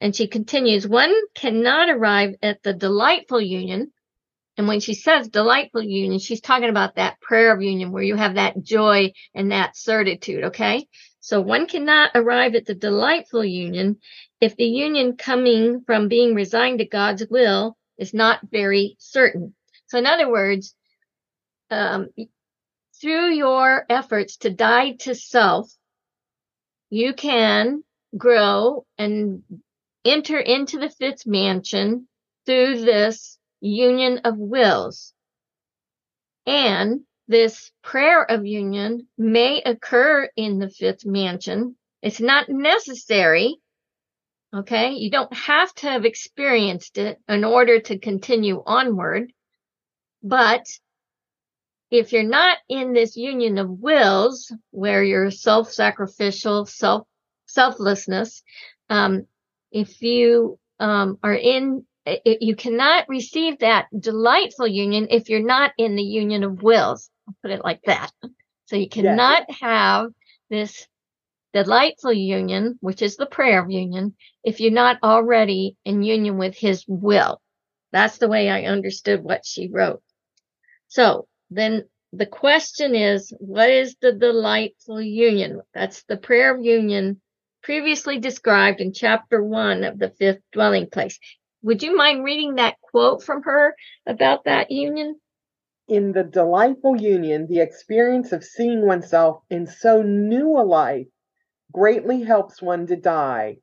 And 0.01 0.17
she 0.17 0.29
continues, 0.29 0.89
one 0.89 1.15
cannot 1.35 1.91
arrive 1.91 2.37
at 2.43 2.63
the 2.63 2.75
delightful 2.75 3.41
union 3.43 3.89
And 4.57 4.69
when 4.69 4.81
she 4.81 4.95
says 4.95 5.29
delightful 5.31 5.83
union, 5.83 6.21
she's 6.21 6.43
talking 6.43 6.71
about 6.71 6.97
that 6.97 7.21
prayer 7.21 7.55
of 7.55 7.63
union 7.63 7.93
where 7.93 8.05
you 8.05 8.17
have 8.17 8.37
that 8.37 8.63
joy 8.63 9.13
and 9.35 9.53
that 9.53 9.77
certitude. 9.77 10.45
Okay. 10.47 10.87
So 11.21 11.41
one 11.41 11.67
cannot 11.67 12.13
arrive 12.15 12.55
at 12.55 12.67
the 12.67 12.75
delightful 12.75 13.45
union 13.45 14.01
if 14.41 14.57
the 14.57 14.65
union 14.65 15.17
coming 15.17 15.83
from 15.83 16.09
being 16.09 16.35
resigned 16.35 16.79
to 16.79 16.87
God's 16.87 17.27
will 17.29 17.77
is 17.99 18.15
not 18.15 18.41
very 18.51 18.97
certain. 18.99 19.55
So 19.87 19.99
in 19.99 20.07
other 20.07 20.31
words, 20.31 20.75
um, 21.71 22.09
through 23.01 23.31
your 23.31 23.85
efforts 23.89 24.39
to 24.39 24.51
die 24.51 24.93
to 25.01 25.15
self, 25.15 25.71
you 26.89 27.13
can 27.13 27.85
grow 28.17 28.87
and 28.99 29.43
enter 30.05 30.39
into 30.39 30.79
the 30.79 30.91
fifth 30.91 31.27
mansion 31.27 32.09
through 32.47 32.81
this 32.81 33.39
union 33.61 34.23
of 34.25 34.37
wills. 34.39 35.13
And 36.47 37.03
this 37.31 37.71
prayer 37.85 38.29
of 38.29 38.45
union 38.45 39.07
may 39.17 39.63
occur 39.63 40.29
in 40.37 40.59
the 40.59 40.69
fifth 40.69 41.07
mansion. 41.07 41.77
It's 42.03 42.21
not 42.21 42.49
necessary. 42.49 43.57
Okay. 44.53 44.95
You 44.95 45.13
don't 45.13 45.33
have 45.33 45.73
to 45.77 45.87
have 45.87 46.05
experienced 46.05 46.99
it 46.99 47.19
in 47.29 47.45
order 47.45 47.81
to 47.83 48.01
continue 48.01 48.61
onward. 48.67 49.33
But 50.25 50.67
if 51.93 52.13
you're 52.13 52.25
not 52.25 52.59
in 52.69 52.95
this 52.95 53.17
union 53.17 53.59
of 53.59 53.71
wills 53.71 54.53
where 54.73 55.05
you're 55.05 55.31
self-sacrificial, 55.31 56.67
self 56.67 57.07
selflessness, 57.47 58.43
um, 58.89 59.27
if 59.71 60.03
you 60.03 60.59
um, 60.81 61.17
are 61.23 61.35
in, 61.35 61.87
you 62.25 62.57
cannot 62.57 63.09
receive 63.09 63.61
that 63.61 63.87
delightful 63.97 64.67
union 64.67 65.07
if 65.11 65.29
you're 65.29 65.45
not 65.45 65.71
in 65.79 65.95
the 65.95 66.03
union 66.03 66.43
of 66.43 66.61
wills. 66.63 67.09
I'll 67.31 67.37
put 67.43 67.51
it 67.53 67.65
like 67.65 67.83
that. 67.87 68.11
So 68.67 68.77
you 68.77 68.89
cannot 68.89 69.51
have 69.61 70.11
this 70.49 70.87
delightful 71.53 72.13
union, 72.13 72.79
which 72.81 73.03
is 73.03 73.17
the 73.17 73.27
prayer 73.27 73.63
of 73.63 73.71
union, 73.71 74.15
if 74.45 74.61
you're 74.61 74.73
not 74.73 74.99
already 75.03 75.77
in 75.85 76.03
union 76.03 76.39
with 76.39 76.57
his 76.57 76.85
will. 76.87 77.41
That's 77.93 78.19
the 78.19 78.29
way 78.29 78.49
I 78.49 78.65
understood 78.65 79.23
what 79.23 79.45
she 79.45 79.69
wrote. 79.69 80.03
So 80.89 81.27
then 81.51 81.85
the 82.13 82.27
question 82.27 82.95
is, 82.95 83.33
what 83.39 83.71
is 83.71 83.97
the 84.01 84.13
delightful 84.13 85.01
union? 85.01 85.61
That's 85.75 86.03
the 86.05 86.17
prayer 86.17 86.55
of 86.55 86.65
union 86.65 87.21
previously 87.63 88.19
described 88.19 88.81
in 88.81 88.93
chapter 88.93 89.43
one 89.43 89.85
of 89.85 89.99
the 89.99 90.11
fifth 90.11 90.41
dwelling 90.53 90.89
place. 90.91 91.19
Would 91.63 91.83
you 91.83 91.97
mind 91.97 92.25
reading 92.25 92.57
that 92.57 92.81
quote 92.81 93.23
from 93.23 93.43
her 93.43 93.75
about 94.07 94.45
that 94.45 94.71
union? 94.71 95.21
In 95.91 96.13
the 96.13 96.23
delightful 96.23 97.01
union, 97.01 97.49
the 97.49 97.59
experience 97.59 98.31
of 98.31 98.45
seeing 98.45 98.87
oneself 98.87 99.43
in 99.51 99.67
so 99.67 100.03
new 100.03 100.57
a 100.57 100.63
life 100.63 101.09
greatly 101.73 102.23
helps 102.23 102.63
one 102.63 102.87
to 102.87 102.95
die. 102.95 103.57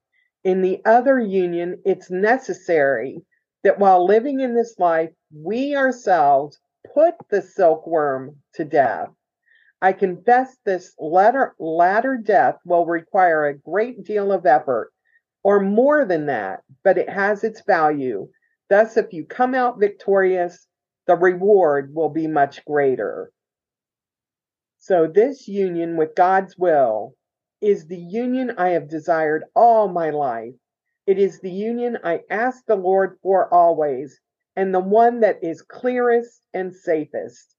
In 0.44 0.62
the 0.62 0.82
other 0.84 1.22
union, 1.22 1.82
it's 1.86 2.12
necessary 2.12 3.24
that 3.64 3.80
while 3.80 4.06
living 4.06 4.42
in 4.42 4.56
this 4.56 4.78
life, 4.78 5.12
we 5.34 5.74
ourselves 5.74 6.60
put 6.94 7.16
the 7.30 7.42
silkworm 7.42 8.42
to 8.56 8.66
death. 8.66 9.08
I 9.82 9.94
confess 9.94 10.58
this 10.66 10.94
latter, 11.00 11.56
latter 11.60 12.18
death 12.18 12.58
will 12.66 12.86
require 12.86 13.46
a 13.46 13.58
great 13.58 14.04
deal 14.04 14.34
of 14.34 14.46
effort, 14.46 14.92
or 15.44 15.62
more 15.62 16.04
than 16.04 16.26
that, 16.26 16.64
but 16.84 16.98
it 16.98 17.10
has 17.10 17.46
its 17.46 17.62
value. 17.62 18.28
Thus, 18.70 18.98
if 18.98 19.14
you 19.14 19.26
come 19.26 19.56
out 19.56 19.80
victorious, 19.80 20.68
the 21.08 21.16
reward 21.16 21.94
will 21.94 22.10
be 22.10 22.28
much 22.28 22.64
greater. 22.66 23.32
So, 24.78 25.08
this 25.08 25.48
union 25.48 25.98
with 25.98 26.16
God's 26.16 26.58
will 26.58 27.16
is 27.62 27.88
the 27.88 27.98
union 27.98 28.52
I 28.58 28.70
have 28.70 28.90
desired 28.90 29.46
all 29.56 29.88
my 29.88 30.12
life. 30.12 30.54
It 31.08 31.18
is 31.18 31.40
the 31.40 31.52
union 31.52 31.98
I 32.04 32.22
ask 32.30 32.64
the 32.66 32.76
Lord 32.76 33.18
for 33.24 33.52
always, 33.54 34.20
and 34.56 34.74
the 34.74 34.80
one 34.80 35.22
that 35.22 35.44
is 35.44 35.62
clearest 35.62 36.42
and 36.54 36.76
safest. 36.76 37.56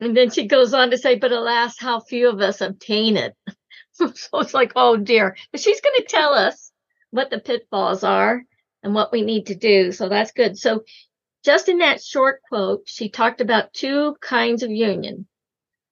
And 0.00 0.16
then 0.16 0.30
she 0.30 0.46
goes 0.46 0.74
on 0.74 0.90
to 0.90 0.98
say, 0.98 1.16
but 1.16 1.32
alas, 1.32 1.76
how 1.78 2.00
few 2.00 2.28
of 2.28 2.40
us 2.40 2.60
obtain 2.60 3.16
it. 3.16 3.34
so 3.92 4.10
it's 4.34 4.54
like, 4.54 4.72
oh 4.74 4.96
dear. 4.96 5.36
But 5.52 5.60
she's 5.60 5.80
going 5.80 5.96
to 5.96 6.06
tell 6.08 6.34
us 6.34 6.72
what 7.10 7.30
the 7.30 7.38
pitfalls 7.38 8.02
are 8.02 8.42
and 8.82 8.94
what 8.94 9.12
we 9.12 9.22
need 9.22 9.46
to 9.46 9.54
do. 9.54 9.92
So 9.92 10.08
that's 10.08 10.32
good. 10.32 10.58
So 10.58 10.84
just 11.44 11.68
in 11.68 11.78
that 11.78 12.02
short 12.02 12.42
quote, 12.48 12.82
she 12.86 13.08
talked 13.08 13.40
about 13.40 13.72
two 13.72 14.16
kinds 14.20 14.62
of 14.62 14.70
union. 14.70 15.26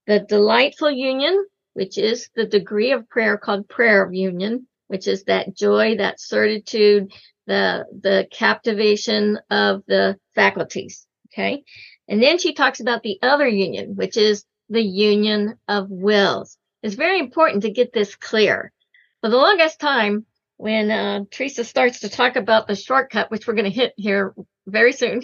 The 0.06 0.20
delightful 0.20 0.90
union, 0.90 1.46
which 1.74 1.98
is 1.98 2.28
the 2.34 2.46
degree 2.46 2.92
of 2.92 3.08
prayer 3.08 3.38
called 3.38 3.68
prayer 3.68 4.02
of 4.02 4.14
union, 4.14 4.66
which 4.88 5.06
is 5.06 5.24
that 5.24 5.54
joy, 5.54 5.96
that 5.96 6.20
certitude, 6.20 7.12
the, 7.46 7.84
the 8.02 8.26
captivation 8.30 9.38
of 9.50 9.82
the 9.87 10.18
faculties. 10.34 11.06
Okay. 11.32 11.64
And 12.08 12.22
then 12.22 12.38
she 12.38 12.54
talks 12.54 12.80
about 12.80 13.02
the 13.02 13.18
other 13.22 13.46
union, 13.46 13.96
which 13.96 14.16
is 14.16 14.44
the 14.68 14.82
union 14.82 15.58
of 15.68 15.90
wills. 15.90 16.56
It's 16.82 16.94
very 16.94 17.18
important 17.18 17.62
to 17.62 17.70
get 17.70 17.92
this 17.92 18.16
clear. 18.16 18.72
For 19.20 19.30
the 19.30 19.37
longest 19.37 19.80
time, 19.80 20.26
when 20.56 20.90
uh, 20.90 21.20
Teresa 21.30 21.64
starts 21.64 22.00
to 22.00 22.08
talk 22.08 22.37
about 22.37 22.66
the 22.66 22.76
shortcut, 22.76 23.30
which 23.30 23.46
we're 23.46 23.54
going 23.54 23.64
to 23.64 23.70
hit 23.70 23.94
here 23.96 24.34
very 24.70 24.92
soon, 24.92 25.22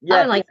yes. 0.00 0.22
I'm 0.22 0.28
like, 0.28 0.46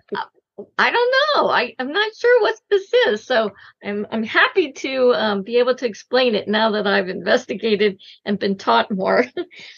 I 0.77 0.91
don't 0.91 1.13
know. 1.35 1.49
I, 1.49 1.73
I'm 1.79 1.91
not 1.91 2.15
sure 2.15 2.41
what 2.41 2.55
this 2.69 2.93
is. 3.07 3.23
So 3.23 3.51
I'm, 3.83 4.05
I'm 4.11 4.23
happy 4.23 4.73
to 4.73 5.13
um, 5.13 5.43
be 5.43 5.57
able 5.57 5.75
to 5.75 5.85
explain 5.85 6.35
it 6.35 6.47
now 6.47 6.71
that 6.71 6.87
I've 6.87 7.09
investigated 7.09 7.99
and 8.25 8.39
been 8.39 8.57
taught 8.57 8.91
more. 8.91 9.25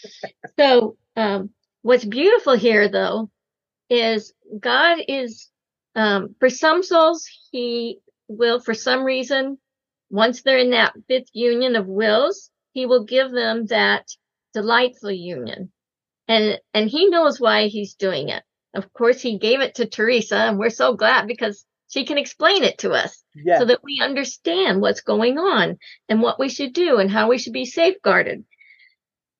so 0.58 0.96
um, 1.16 1.50
what's 1.82 2.04
beautiful 2.04 2.54
here, 2.54 2.88
though, 2.88 3.30
is 3.88 4.32
God 4.58 4.98
is 5.06 5.50
um, 5.94 6.34
for 6.40 6.50
some 6.50 6.82
souls, 6.82 7.28
he 7.50 7.98
will, 8.28 8.60
for 8.60 8.74
some 8.74 9.04
reason, 9.04 9.58
once 10.10 10.42
they're 10.42 10.58
in 10.58 10.70
that 10.70 10.94
fifth 11.08 11.30
union 11.32 11.76
of 11.76 11.86
wills, 11.86 12.50
he 12.72 12.86
will 12.86 13.04
give 13.04 13.30
them 13.30 13.66
that 13.66 14.06
delightful 14.52 15.10
union. 15.10 15.70
And, 16.26 16.58
and 16.72 16.88
he 16.88 17.08
knows 17.08 17.40
why 17.40 17.66
he's 17.68 17.94
doing 17.94 18.30
it. 18.30 18.42
Of 18.74 18.92
course, 18.92 19.20
he 19.20 19.38
gave 19.38 19.60
it 19.60 19.76
to 19.76 19.86
Teresa 19.86 20.36
and 20.36 20.58
we're 20.58 20.70
so 20.70 20.94
glad 20.94 21.26
because 21.26 21.64
she 21.88 22.04
can 22.04 22.18
explain 22.18 22.64
it 22.64 22.78
to 22.78 22.90
us 22.92 23.22
so 23.58 23.64
that 23.66 23.84
we 23.84 24.00
understand 24.02 24.80
what's 24.80 25.02
going 25.02 25.38
on 25.38 25.78
and 26.08 26.20
what 26.20 26.40
we 26.40 26.48
should 26.48 26.72
do 26.72 26.96
and 26.96 27.10
how 27.10 27.28
we 27.28 27.38
should 27.38 27.52
be 27.52 27.66
safeguarded. 27.66 28.44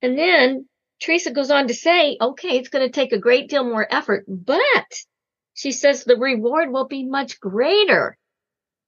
And 0.03 0.16
then 0.16 0.68
Teresa 1.01 1.33
goes 1.33 1.51
on 1.51 1.68
to 1.68 1.75
say, 1.75 2.16
okay, 2.20 2.59
it's 2.59 2.68
going 2.68 2.87
to 2.87 2.92
take 2.92 3.12
a 3.12 3.18
great 3.18 3.49
deal 3.49 3.64
more 3.64 3.87
effort, 3.90 4.25
but 4.29 4.62
she 5.55 5.73
says 5.73 6.05
the 6.05 6.16
reward 6.16 6.70
will 6.70 6.87
be 6.87 7.05
much 7.05 7.40
greater 7.40 8.16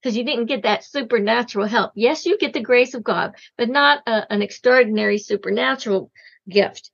because 0.00 0.16
you 0.16 0.24
didn't 0.24 0.46
get 0.46 0.62
that 0.62 0.85
supernatural 0.85 1.66
help. 1.66 1.92
Yes, 1.96 2.26
you 2.26 2.38
get 2.38 2.52
the 2.52 2.61
grace 2.61 2.94
of 2.94 3.02
God, 3.02 3.35
but 3.59 3.68
not 3.68 4.02
a, 4.06 4.32
an 4.32 4.42
extraordinary 4.42 5.18
supernatural 5.18 6.11
gift. 6.48 6.90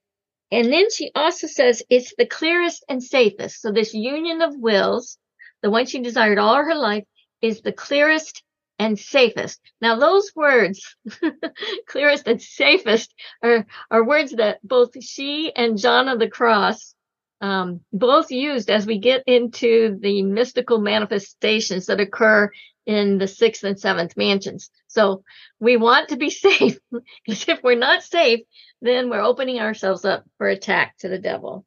And 0.52 0.70
then 0.70 0.90
she 0.90 1.10
also 1.14 1.46
says 1.46 1.82
it's 1.88 2.14
the 2.16 2.26
clearest 2.26 2.84
and 2.86 3.02
safest. 3.02 3.62
So 3.62 3.72
this 3.72 3.94
union 3.94 4.42
of 4.42 4.54
wills, 4.54 5.16
the 5.62 5.70
one 5.70 5.86
she 5.86 6.00
desired 6.00 6.38
all 6.38 6.56
her 6.56 6.74
life, 6.74 7.04
is 7.40 7.62
the 7.62 7.72
clearest 7.72 8.42
and 8.78 8.98
safest. 8.98 9.60
Now 9.80 9.98
those 9.98 10.30
words, 10.36 10.94
clearest 11.86 12.28
and 12.28 12.40
safest, 12.40 13.14
are, 13.42 13.66
are 13.90 14.04
words 14.04 14.32
that 14.32 14.58
both 14.62 15.02
she 15.02 15.50
and 15.56 15.78
John 15.78 16.08
of 16.08 16.18
the 16.18 16.28
Cross 16.28 16.94
um, 17.40 17.80
both 17.90 18.30
used 18.30 18.70
as 18.70 18.86
we 18.86 18.98
get 18.98 19.24
into 19.26 19.98
the 20.00 20.22
mystical 20.22 20.78
manifestations 20.78 21.86
that 21.86 21.98
occur 21.98 22.50
in 22.84 23.16
the 23.16 23.26
sixth 23.26 23.64
and 23.64 23.80
seventh 23.80 24.18
mansions. 24.18 24.70
So 24.92 25.24
we 25.60 25.76
want 25.76 26.10
to 26.10 26.16
be 26.16 26.30
safe 26.30 26.78
because 26.90 27.48
if 27.48 27.62
we're 27.62 27.74
not 27.76 28.02
safe, 28.02 28.40
then 28.80 29.10
we're 29.10 29.20
opening 29.20 29.60
ourselves 29.60 30.04
up 30.04 30.24
for 30.38 30.48
attack 30.48 30.96
to 30.98 31.08
the 31.08 31.18
devil. 31.18 31.64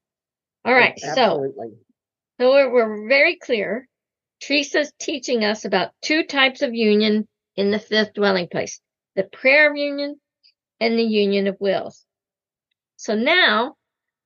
All 0.64 0.74
right. 0.74 1.00
Absolutely. 1.04 1.70
So, 1.70 1.76
so 2.40 2.52
we're, 2.52 2.72
we're 2.72 3.08
very 3.08 3.38
clear. 3.38 3.88
Teresa's 4.42 4.92
teaching 5.00 5.44
us 5.46 5.66
about 5.66 5.92
two 6.02 6.24
types 6.24 6.62
of 6.62 6.74
union 6.74 7.28
in 7.56 7.72
the 7.72 7.80
fifth 7.80 8.14
dwelling 8.14 8.48
place, 8.50 8.82
the 9.16 9.24
prayer 9.24 9.72
of 9.72 9.78
union 9.78 10.20
and 10.80 11.00
the 11.00 11.04
union 11.04 11.48
of 11.48 11.56
wills. 11.60 12.04
So 12.98 13.16
now 13.16 13.76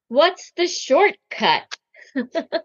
What's 0.09 0.51
the 0.57 0.67
shortcut? 0.67 1.71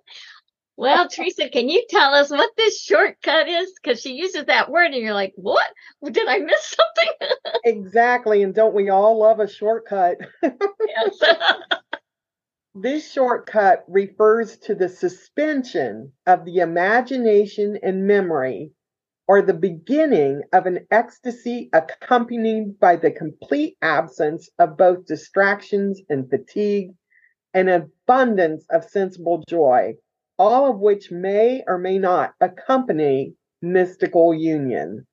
well, 0.76 1.08
Teresa, 1.08 1.48
can 1.48 1.68
you 1.68 1.84
tell 1.88 2.14
us 2.14 2.30
what 2.30 2.50
this 2.56 2.82
shortcut 2.82 3.48
is? 3.48 3.72
Because 3.80 4.00
she 4.00 4.14
uses 4.14 4.46
that 4.46 4.70
word 4.70 4.92
and 4.92 5.02
you're 5.02 5.14
like, 5.14 5.32
what? 5.36 5.66
Did 6.04 6.26
I 6.28 6.38
miss 6.38 6.74
something? 6.76 7.38
exactly. 7.64 8.42
And 8.42 8.54
don't 8.54 8.74
we 8.74 8.88
all 8.88 9.18
love 9.18 9.40
a 9.40 9.48
shortcut? 9.48 10.18
yes. 10.42 11.18
This 12.76 13.08
shortcut 13.08 13.84
refers 13.86 14.58
to 14.58 14.74
the 14.74 14.88
suspension 14.88 16.10
of 16.26 16.44
the 16.44 16.58
imagination 16.58 17.78
and 17.80 18.08
memory 18.08 18.72
or 19.28 19.42
the 19.42 19.54
beginning 19.54 20.42
of 20.52 20.66
an 20.66 20.84
ecstasy 20.90 21.70
accompanied 21.72 22.80
by 22.80 22.96
the 22.96 23.12
complete 23.12 23.76
absence 23.80 24.50
of 24.58 24.76
both 24.76 25.06
distractions 25.06 26.00
and 26.08 26.28
fatigue, 26.28 26.90
an 27.54 27.68
abundance 27.68 28.66
of 28.70 28.84
sensible 28.84 29.44
joy, 29.48 29.94
all 30.38 30.70
of 30.70 30.78
which 30.78 31.10
may 31.10 31.62
or 31.66 31.78
may 31.78 31.98
not 31.98 32.34
accompany 32.40 33.34
mystical 33.62 34.34
union. 34.34 35.06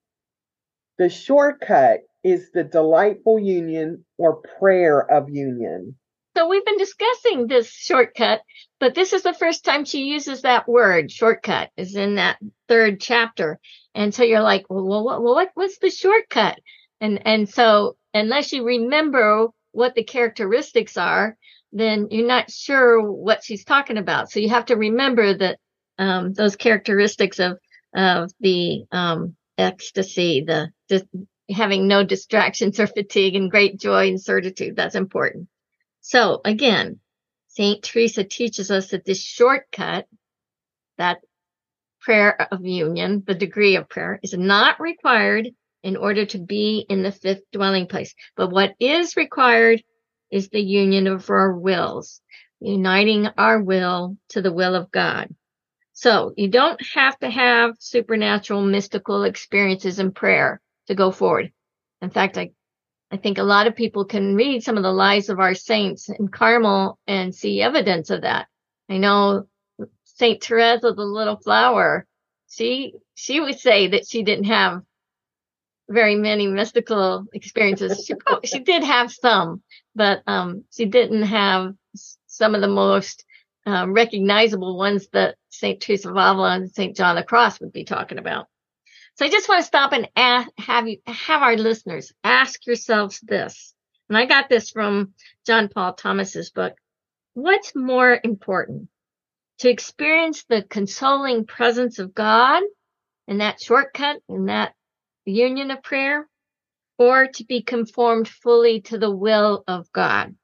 The 0.98 1.10
shortcut 1.10 2.02
is 2.24 2.52
the 2.52 2.64
delightful 2.64 3.40
union 3.40 4.06
or 4.18 4.42
prayer 4.60 5.00
of 5.00 5.30
union. 5.30 5.96
So 6.38 6.48
we've 6.48 6.66
been 6.66 6.78
discussing 6.78 7.48
this 7.48 7.70
shortcut, 7.70 8.42
but 8.80 8.96
this 8.96 9.12
is 9.12 9.24
the 9.24 9.34
first 9.34 9.66
time 9.66 9.84
she 9.84 10.04
uses 10.04 10.42
that 10.44 10.68
word 10.68 11.12
shortcut 11.12 11.72
is 11.76 11.96
in 11.96 12.16
that 12.16 12.38
third 12.70 13.02
chapter. 13.02 13.60
And 13.94 14.14
so 14.14 14.24
you're 14.24 14.42
like, 14.42 14.66
well, 14.70 14.86
well, 14.86 15.04
what, 15.04 15.22
what, 15.22 15.50
what's 15.56 15.80
the 15.80 15.90
shortcut? 15.90 16.60
And, 17.02 17.26
and 17.26 17.50
so 17.50 17.98
unless 18.14 18.54
you 18.54 18.64
remember 18.64 19.48
what 19.72 19.96
the 19.96 20.04
characteristics 20.04 20.96
are, 20.96 21.38
then 21.72 22.08
you're 22.12 22.28
not 22.28 22.52
sure 22.52 23.02
what 23.02 23.44
she's 23.44 23.64
talking 23.64 23.98
about. 23.98 24.32
So 24.32 24.40
you 24.40 24.50
have 24.50 24.66
to 24.66 24.76
remember 24.76 25.34
that, 25.38 25.60
um, 25.98 26.34
those 26.34 26.56
characteristics 26.56 27.40
of, 27.40 27.58
of 27.96 28.32
the, 28.40 28.86
um, 28.92 29.36
ecstasy, 29.58 30.44
the, 30.46 30.72
the 30.90 31.08
having 31.50 31.88
no 31.88 32.04
distractions 32.04 32.80
or 32.80 32.88
fatigue 32.88 33.36
and 33.36 33.52
great 33.52 33.80
joy 33.80 34.08
and 34.08 34.22
certitude. 34.22 34.76
That's 34.76 34.96
important. 34.96 35.48
So 36.02 36.42
again, 36.44 37.00
St. 37.50 37.84
Teresa 37.84 38.24
teaches 38.24 38.72
us 38.72 38.90
that 38.90 39.06
this 39.06 39.22
shortcut, 39.22 40.08
that 40.98 41.20
prayer 42.00 42.48
of 42.52 42.66
union, 42.66 43.24
the 43.26 43.36
degree 43.36 43.76
of 43.76 43.90
prayer, 43.90 44.20
is 44.24 44.34
not 44.34 44.80
required 44.80 45.50
in 45.84 45.98
order 45.98 46.26
to 46.26 46.38
be 46.38 46.86
in 46.90 47.04
the 47.04 47.12
fifth 47.12 47.44
dwelling 47.52 47.88
place. 47.88 48.16
But 48.36 48.52
what 48.52 48.74
is 48.80 49.18
required 49.18 49.84
is 50.32 50.50
the 50.50 50.62
union 50.62 51.08
of 51.08 51.30
our 51.30 51.54
wills, 51.54 52.22
uniting 52.60 53.28
our 53.38 53.62
will 53.62 54.18
to 54.30 54.42
the 54.42 54.54
will 54.54 54.76
of 54.76 54.92
God. 54.92 55.34
So 55.94 56.34
you 56.38 56.48
don't 56.48 56.82
have 56.96 57.20
to 57.20 57.30
have 57.30 57.76
supernatural 57.80 58.62
mystical 58.64 59.24
experiences 59.24 60.00
in 60.00 60.12
prayer 60.12 60.62
to 60.88 60.96
go 60.96 61.12
forward. 61.12 61.52
In 62.02 62.10
fact, 62.10 62.38
I 62.38 62.52
I 63.12 63.18
think 63.18 63.38
a 63.38 63.44
lot 63.44 63.68
of 63.68 63.76
people 63.76 64.06
can 64.06 64.36
read 64.36 64.64
some 64.64 64.78
of 64.78 64.84
the 64.84 64.92
lives 64.92 65.28
of 65.28 65.40
our 65.40 65.54
saints 65.54 66.08
in 66.08 66.30
Carmel 66.30 66.98
and 67.08 67.36
see 67.36 67.62
evidence 67.62 68.10
of 68.10 68.22
that. 68.22 68.48
I 68.90 69.00
know 69.00 69.48
Saint 70.06 70.42
Teresa, 70.42 70.94
the 70.94 71.04
little 71.04 71.36
flower, 71.36 72.08
she 72.50 72.94
she 73.16 73.42
would 73.42 73.60
say 73.60 73.88
that 73.88 74.08
she 74.08 74.24
didn't 74.24 74.46
have 74.46 74.82
very 75.92 76.16
many 76.16 76.48
mystical 76.48 77.26
experiences. 77.34 78.06
She 78.06 78.16
she 78.44 78.60
did 78.60 78.84
have 78.84 79.12
some, 79.12 79.62
but 79.96 80.22
um, 80.28 80.64
she 80.72 80.86
didn't 80.86 81.24
have 81.24 81.74
some 82.28 82.56
of 82.56 82.62
the 82.62 82.68
most 82.68 83.26
um, 83.66 83.94
recognizable 83.94 84.78
ones 84.78 85.08
that 85.14 85.36
Saint 85.50 85.82
Teresa 85.82 86.10
of 86.10 86.16
Avila 86.16 86.56
and 86.56 86.72
Saint 86.72 86.96
John 86.96 87.16
the 87.16 87.24
Cross 87.24 87.60
would 87.60 87.74
be 87.74 87.84
talking 87.84 88.18
about. 88.18 88.48
So 89.16 89.26
I 89.26 89.30
just 89.30 89.50
want 89.50 89.62
to 89.62 89.68
stop 89.68 89.92
and 89.94 90.10
ask, 90.16 90.50
have 90.58 90.88
you 90.88 90.98
have 91.06 91.42
our 91.42 91.58
listeners 91.58 92.14
ask 92.24 92.66
yourselves 92.66 93.20
this. 93.20 93.74
And 94.10 94.18
I 94.18 94.26
got 94.26 94.50
this 94.50 94.72
from 94.72 95.14
John 95.46 95.70
Paul 95.70 95.94
Thomas's 95.94 96.50
book. 96.50 96.74
What's 97.34 97.76
more 97.76 98.20
important? 98.24 98.90
To 99.60 99.70
experience 99.70 100.44
the 100.50 100.64
consoling 100.64 101.46
presence 101.46 102.00
of 102.00 102.16
God 102.16 102.64
and 103.28 103.42
that 103.42 103.62
shortcut, 103.62 104.18
and 104.28 104.50
that 104.50 104.74
union 105.26 105.72
of 105.72 105.84
prayer, 105.84 106.28
or 106.98 107.28
to 107.28 107.46
be 107.46 107.62
conformed 107.62 108.28
fully 108.28 108.82
to 108.82 108.98
the 108.98 109.12
will 109.12 109.64
of 109.68 109.92
God? 109.92 110.36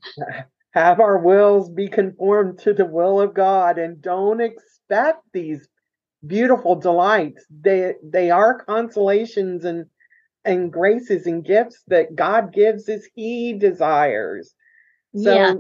have 0.72 1.00
our 1.00 1.18
wills 1.18 1.70
be 1.70 1.88
conformed 1.88 2.60
to 2.60 2.74
the 2.74 2.86
will 2.86 3.20
of 3.20 3.34
God 3.34 3.78
and 3.78 4.02
don't 4.02 4.40
expect 4.40 4.68
expect 4.92 5.24
these 5.34 5.68
beautiful 6.26 6.76
delights. 6.76 7.46
They 7.50 7.96
they 8.04 8.32
are 8.32 8.64
consolations 8.64 9.66
and 9.66 9.86
and 10.44 10.72
graces 10.72 11.28
and 11.28 11.46
gifts 11.46 11.84
that 11.88 12.16
God 12.16 12.54
gives 12.54 12.90
as 12.90 13.08
He 13.16 13.54
desires. 13.54 14.54
So 15.16 15.34
yeah. 15.34 15.54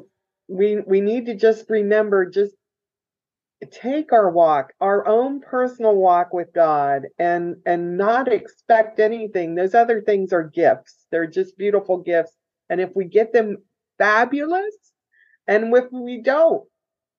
we 0.48 0.82
we 0.86 1.02
need 1.02 1.28
to 1.28 1.36
just 1.36 1.70
remember 1.70 2.30
just 2.30 2.54
take 3.66 4.12
our 4.12 4.30
walk, 4.30 4.74
our 4.82 5.08
own 5.08 5.40
personal 5.42 5.96
walk 5.96 6.34
with 6.34 6.54
God 6.54 7.08
and 7.20 7.58
and 7.66 7.98
not 7.98 8.32
expect 8.32 9.00
anything. 9.00 9.56
Those 9.56 9.76
other 9.76 10.02
things 10.02 10.34
are 10.34 10.44
gifts. 10.44 11.06
They're 11.12 11.28
just 11.28 11.58
beautiful 11.58 11.98
gifts. 11.98 12.34
And 12.70 12.82
if 12.82 12.90
we 12.96 13.06
get 13.06 13.34
them 13.34 13.58
fabulous 13.98 14.76
and 15.48 15.76
if 15.76 15.92
we 15.92 16.22
don't, 16.22 16.64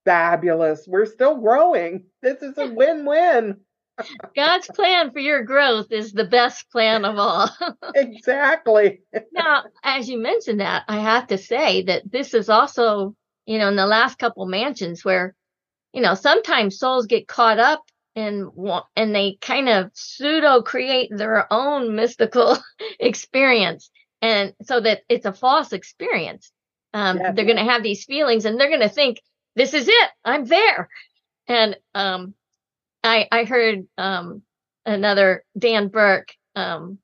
fabulous. 0.04 0.86
We're 0.86 1.06
still 1.06 1.36
growing. 1.36 2.04
This 2.22 2.42
is 2.42 2.56
a 2.58 2.66
win 2.66 3.04
win. 3.04 3.60
God's 4.36 4.68
plan 4.68 5.10
for 5.10 5.18
your 5.18 5.44
growth 5.44 5.92
is 5.92 6.12
the 6.12 6.24
best 6.24 6.70
plan 6.70 7.04
of 7.04 7.18
all. 7.18 7.50
exactly. 7.94 9.02
now, 9.32 9.64
as 9.84 10.08
you 10.08 10.18
mentioned 10.18 10.60
that, 10.60 10.84
I 10.88 10.98
have 11.00 11.28
to 11.28 11.38
say 11.38 11.82
that 11.82 12.10
this 12.10 12.34
is 12.34 12.48
also, 12.48 13.14
you 13.46 13.58
know, 13.58 13.68
in 13.68 13.76
the 13.76 13.86
last 13.86 14.18
couple 14.18 14.46
mansions 14.46 15.04
where, 15.04 15.34
you 15.92 16.00
know, 16.00 16.14
sometimes 16.14 16.78
souls 16.78 17.06
get 17.06 17.28
caught 17.28 17.58
up 17.58 17.82
and 18.14 18.50
and 18.96 19.14
they 19.14 19.38
kind 19.40 19.68
of 19.68 19.90
pseudo 19.94 20.62
create 20.62 21.10
their 21.14 21.50
own 21.52 21.94
mystical 21.94 22.58
experience 23.00 23.90
and 24.22 24.54
so 24.62 24.80
that 24.80 25.02
it's 25.08 25.26
a 25.26 25.32
false 25.32 25.72
experience. 25.72 26.52
Um, 26.94 27.18
yeah, 27.18 27.32
they're 27.32 27.44
going 27.44 27.56
to 27.56 27.64
have 27.64 27.82
these 27.82 28.04
feelings 28.04 28.44
and 28.44 28.58
they're 28.58 28.68
going 28.68 28.80
to 28.80 28.88
think 28.88 29.20
this 29.56 29.74
is 29.74 29.88
it. 29.88 30.10
I'm 30.24 30.44
there. 30.44 30.88
And 31.48 31.76
um, 31.94 32.34
I 33.02 33.26
I 33.32 33.44
heard 33.44 33.86
um, 33.98 34.42
another 34.86 35.44
Dan 35.58 35.88
Burke. 35.88 36.28
Um, 36.54 36.98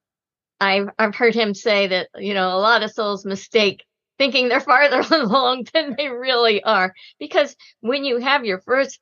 I've 0.60 0.88
I've 0.98 1.14
heard 1.14 1.34
him 1.34 1.54
say 1.54 1.88
that 1.88 2.08
you 2.16 2.34
know 2.34 2.56
a 2.56 2.60
lot 2.60 2.82
of 2.82 2.92
souls 2.92 3.24
mistake 3.24 3.84
thinking 4.18 4.48
they're 4.48 4.60
farther 4.60 5.02
along 5.14 5.66
than 5.72 5.94
they 5.96 6.08
really 6.08 6.62
are 6.62 6.94
because 7.18 7.56
when 7.80 8.04
you 8.04 8.18
have 8.18 8.44
your 8.44 8.60
first 8.60 8.98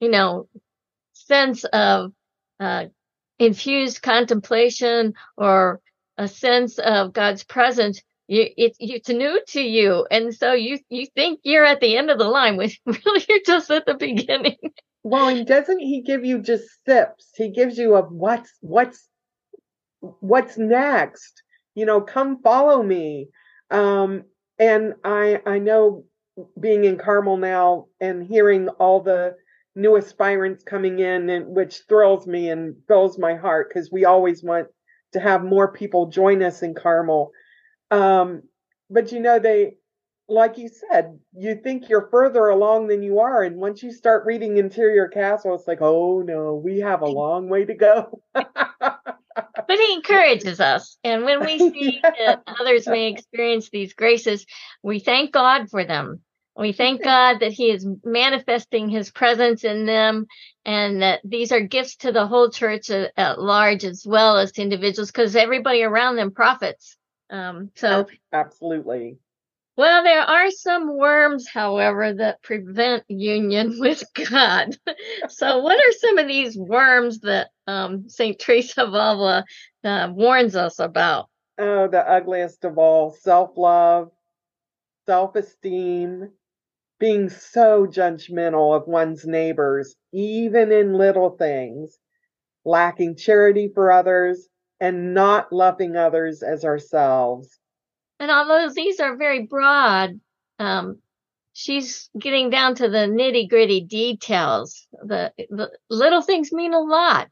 you 0.00 0.10
know 0.10 0.48
sense 1.12 1.64
of 1.64 2.12
uh, 2.60 2.86
infused 3.38 4.02
contemplation 4.02 5.14
or 5.36 5.80
a 6.18 6.28
sense 6.28 6.78
of 6.78 7.12
God's 7.12 7.44
presence, 7.44 8.02
you, 8.28 8.46
it, 8.56 8.76
it's 8.78 9.08
new 9.08 9.40
to 9.48 9.60
you. 9.60 10.06
And 10.10 10.34
so 10.34 10.52
you, 10.52 10.78
you 10.88 11.06
think 11.06 11.40
you're 11.42 11.64
at 11.64 11.80
the 11.80 11.96
end 11.96 12.10
of 12.10 12.18
the 12.18 12.28
line 12.28 12.56
when 12.56 12.70
really 12.86 13.24
you're 13.28 13.40
just 13.44 13.70
at 13.70 13.86
the 13.86 13.94
beginning. 13.94 14.58
Well, 15.02 15.28
and 15.28 15.46
doesn't 15.46 15.80
he 15.80 16.02
give 16.02 16.24
you 16.24 16.40
just 16.40 16.64
sips? 16.84 17.30
He 17.36 17.50
gives 17.50 17.76
you 17.76 17.96
a 17.96 18.02
what's, 18.02 18.52
what's, 18.60 19.08
what's 20.00 20.56
next? 20.56 21.42
You 21.74 21.86
know, 21.86 22.00
come 22.00 22.40
follow 22.42 22.82
me. 22.82 23.28
Um, 23.72 24.24
and 24.60 24.94
I, 25.04 25.42
I 25.46 25.60
know 25.60 26.04
being 26.60 26.84
in 26.84 26.98
Carmel 26.98 27.38
now 27.38 27.86
and 28.00 28.24
hearing 28.24 28.68
all 28.70 29.02
the 29.02 29.36
new 29.76 29.96
aspirants 29.96 30.64
coming 30.64 31.00
in 31.00 31.30
and 31.30 31.48
which 31.48 31.82
thrills 31.88 32.26
me 32.26 32.50
and 32.50 32.76
fills 32.88 33.18
my 33.18 33.36
heart 33.36 33.68
because 33.70 33.90
we 33.92 34.04
always 34.06 34.42
want 34.44 34.68
to 35.14 35.20
have 35.20 35.44
more 35.44 35.72
people 35.72 36.08
join 36.08 36.42
us 36.42 36.62
in 36.62 36.74
Carmel 36.74 37.32
um, 37.90 38.42
but 38.90 39.12
you 39.12 39.20
know, 39.20 39.38
they, 39.38 39.74
like 40.28 40.58
you 40.58 40.68
said, 40.68 41.18
you 41.34 41.56
think 41.56 41.88
you're 41.88 42.08
further 42.10 42.48
along 42.48 42.88
than 42.88 43.02
you 43.02 43.20
are. 43.20 43.42
And 43.42 43.56
once 43.56 43.82
you 43.82 43.92
start 43.92 44.26
reading 44.26 44.56
Interior 44.58 45.08
Castle, 45.08 45.54
it's 45.54 45.68
like, 45.68 45.82
oh 45.82 46.22
no, 46.22 46.54
we 46.64 46.80
have 46.80 47.02
a 47.02 47.06
long 47.08 47.48
way 47.48 47.64
to 47.64 47.74
go. 47.74 48.22
but 49.34 49.78
he 49.78 49.92
encourages 49.94 50.60
us. 50.60 50.96
And 51.04 51.24
when 51.24 51.40
we 51.40 51.58
see 51.72 52.00
that 52.02 52.42
others 52.46 52.86
may 52.86 53.10
experience 53.10 53.70
these 53.70 53.94
graces, 53.94 54.46
we 54.82 54.98
thank 54.98 55.32
God 55.32 55.70
for 55.70 55.84
them. 55.84 56.20
We 56.54 56.72
thank 56.72 57.02
God 57.02 57.38
that 57.40 57.52
He 57.52 57.70
is 57.70 57.86
manifesting 58.04 58.90
His 58.90 59.10
presence 59.10 59.64
in 59.64 59.86
them 59.86 60.26
and 60.66 61.00
that 61.00 61.20
these 61.24 61.50
are 61.50 61.62
gifts 61.62 61.96
to 61.96 62.12
the 62.12 62.26
whole 62.26 62.50
church 62.50 62.90
at, 62.90 63.12
at 63.16 63.40
large 63.40 63.84
as 63.84 64.04
well 64.06 64.36
as 64.36 64.52
to 64.52 64.62
individuals 64.62 65.10
because 65.10 65.34
everybody 65.34 65.82
around 65.82 66.16
them 66.16 66.30
profits 66.30 66.98
um, 67.32 67.70
so 67.74 68.06
absolutely. 68.32 69.16
Well, 69.76 70.04
there 70.04 70.20
are 70.20 70.50
some 70.50 70.96
worms, 70.96 71.48
however, 71.48 72.12
that 72.12 72.42
prevent 72.42 73.04
union 73.08 73.76
with 73.80 74.04
God. 74.30 74.76
so, 75.28 75.58
what 75.58 75.78
are 75.78 75.92
some 75.92 76.18
of 76.18 76.28
these 76.28 76.56
worms 76.56 77.20
that 77.20 77.48
um, 77.66 78.08
Saint 78.08 78.38
Teresa 78.38 78.82
of 78.82 78.88
Avila 78.88 79.44
uh, 79.84 80.12
warns 80.12 80.56
us 80.56 80.78
about? 80.78 81.28
oh, 81.58 81.88
the 81.88 82.00
ugliest 82.00 82.64
of 82.64 82.78
all 82.78 83.12
self 83.12 83.56
love, 83.56 84.10
self 85.06 85.36
esteem, 85.36 86.30
being 86.98 87.28
so 87.28 87.86
judgmental 87.86 88.76
of 88.76 88.86
one's 88.86 89.24
neighbors, 89.26 89.94
even 90.12 90.72
in 90.72 90.94
little 90.94 91.30
things, 91.30 91.98
lacking 92.64 93.16
charity 93.16 93.70
for 93.74 93.92
others, 93.92 94.48
and 94.80 95.14
not 95.14 95.52
loving 95.52 95.96
others 95.96 96.42
as 96.42 96.64
ourselves. 96.64 97.58
And 98.22 98.30
although 98.30 98.70
these 98.72 99.00
are 99.00 99.16
very 99.16 99.46
broad, 99.46 100.20
um, 100.60 101.00
she's 101.54 102.08
getting 102.16 102.50
down 102.50 102.76
to 102.76 102.88
the 102.88 103.08
nitty 103.08 103.48
gritty 103.48 103.80
details. 103.80 104.86
The, 104.92 105.32
the 105.50 105.72
little 105.90 106.22
things 106.22 106.52
mean 106.52 106.72
a 106.72 106.78
lot. 106.78 107.30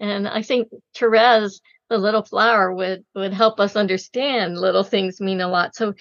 And 0.00 0.26
I 0.26 0.42
think 0.42 0.66
Therese, 0.96 1.60
the 1.90 1.96
little 1.96 2.24
flower, 2.24 2.74
would, 2.74 3.04
would 3.14 3.32
help 3.32 3.60
us 3.60 3.76
understand 3.76 4.58
little 4.58 4.82
things 4.82 5.20
mean 5.20 5.40
a 5.40 5.46
lot. 5.46 5.76
So 5.76 5.94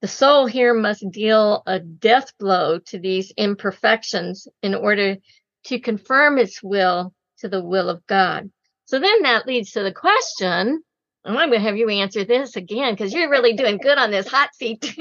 the 0.00 0.06
soul 0.06 0.46
here 0.46 0.74
must 0.74 1.04
deal 1.10 1.64
a 1.66 1.80
death 1.80 2.30
blow 2.38 2.78
to 2.78 3.00
these 3.00 3.32
imperfections 3.36 4.46
in 4.62 4.76
order 4.76 5.16
to 5.64 5.80
confirm 5.80 6.38
its 6.38 6.62
will 6.62 7.12
to 7.38 7.48
the 7.48 7.64
will 7.64 7.88
of 7.88 8.06
God. 8.06 8.48
So 8.84 9.00
then 9.00 9.22
that 9.22 9.48
leads 9.48 9.72
to 9.72 9.82
the 9.82 9.92
question, 9.92 10.84
I'm 11.36 11.50
going 11.50 11.60
to 11.60 11.66
have 11.66 11.76
you 11.76 11.90
answer 11.90 12.24
this 12.24 12.56
again 12.56 12.94
because 12.94 13.12
you're 13.12 13.30
really 13.30 13.52
doing 13.52 13.76
good 13.76 13.98
on 13.98 14.10
this 14.10 14.26
hot 14.26 14.54
seat. 14.54 14.82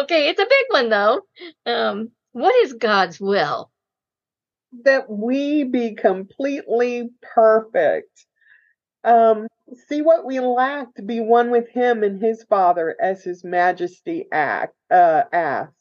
okay, 0.00 0.28
it's 0.28 0.40
a 0.40 0.46
big 0.46 0.66
one 0.70 0.88
though. 0.88 1.20
Um, 1.66 2.10
what 2.32 2.54
is 2.64 2.72
God's 2.72 3.20
will? 3.20 3.70
That 4.84 5.10
we 5.10 5.64
be 5.64 5.94
completely 5.94 7.10
perfect. 7.34 8.24
Um, 9.04 9.48
see 9.88 10.00
what 10.00 10.24
we 10.24 10.40
lack 10.40 10.94
to 10.94 11.02
be 11.02 11.20
one 11.20 11.50
with 11.50 11.68
Him 11.68 12.02
and 12.02 12.20
His 12.22 12.42
Father, 12.44 12.96
as 12.98 13.22
His 13.22 13.44
Majesty 13.44 14.26
act 14.32 14.74
uh, 14.90 15.24
asked. 15.30 15.72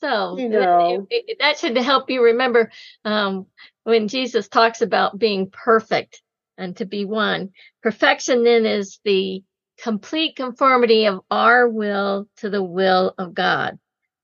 So 0.00 0.38
you 0.38 0.48
know 0.48 1.06
it, 1.10 1.38
that 1.40 1.58
should 1.58 1.76
help 1.76 2.08
you 2.08 2.24
remember 2.24 2.70
um, 3.04 3.46
when 3.82 4.08
Jesus 4.08 4.48
talks 4.48 4.80
about 4.80 5.18
being 5.18 5.50
perfect 5.50 6.22
and 6.60 6.76
to 6.76 6.84
be 6.84 7.04
one. 7.04 7.50
Perfection 7.82 8.44
then 8.44 8.66
is 8.66 9.00
the 9.04 9.42
complete 9.82 10.36
conformity 10.36 11.06
of 11.06 11.20
our 11.30 11.68
will 11.68 12.28
to 12.36 12.50
the 12.50 12.62
will 12.62 13.14
of 13.18 13.34
God. 13.34 13.78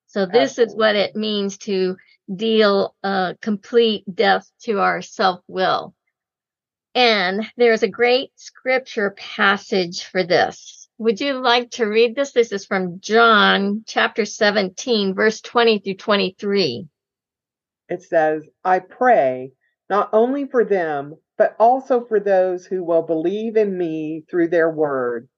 So 0.07 0.27
this 0.27 0.59
Absolutely. 0.59 0.73
is 0.73 0.77
what 0.77 0.97
it 0.97 1.17
means 1.17 1.59
to 1.59 1.97
deal 2.35 2.95
a 3.03 3.37
complete 3.41 4.05
death 4.13 4.51
to 4.63 4.81
our 4.81 5.03
self 5.03 5.41
will. 5.49 5.95
And 6.95 7.47
there's 7.57 7.83
a 7.83 7.89
great 7.89 8.31
scripture 8.37 9.11
passage 9.11 10.05
for 10.05 10.25
this. 10.25 10.89
Would 10.99 11.21
you 11.21 11.35
like 11.35 11.73
to 11.73 11.85
read 11.85 12.15
this? 12.17 12.33
This 12.33 12.53
is 12.53 12.65
from 12.65 13.01
John 13.01 13.85
chapter 13.87 14.25
17, 14.25 15.15
verse 15.15 15.43
20 15.43 15.81
through 15.81 15.95
23. 15.95 16.89
It 17.91 18.03
says, 18.03 18.49
I 18.65 18.79
pray 18.79 19.53
not 19.91 20.11
only 20.13 20.47
for 20.47 20.65
them, 20.65 21.17
but 21.39 21.57
also 21.59 22.05
for 22.05 22.21
those 22.21 22.67
who 22.67 22.85
will 22.85 23.03
believe 23.03 23.57
in 23.57 23.77
me 23.77 24.25
through 24.31 24.49
their 24.49 24.71
word 24.71 25.29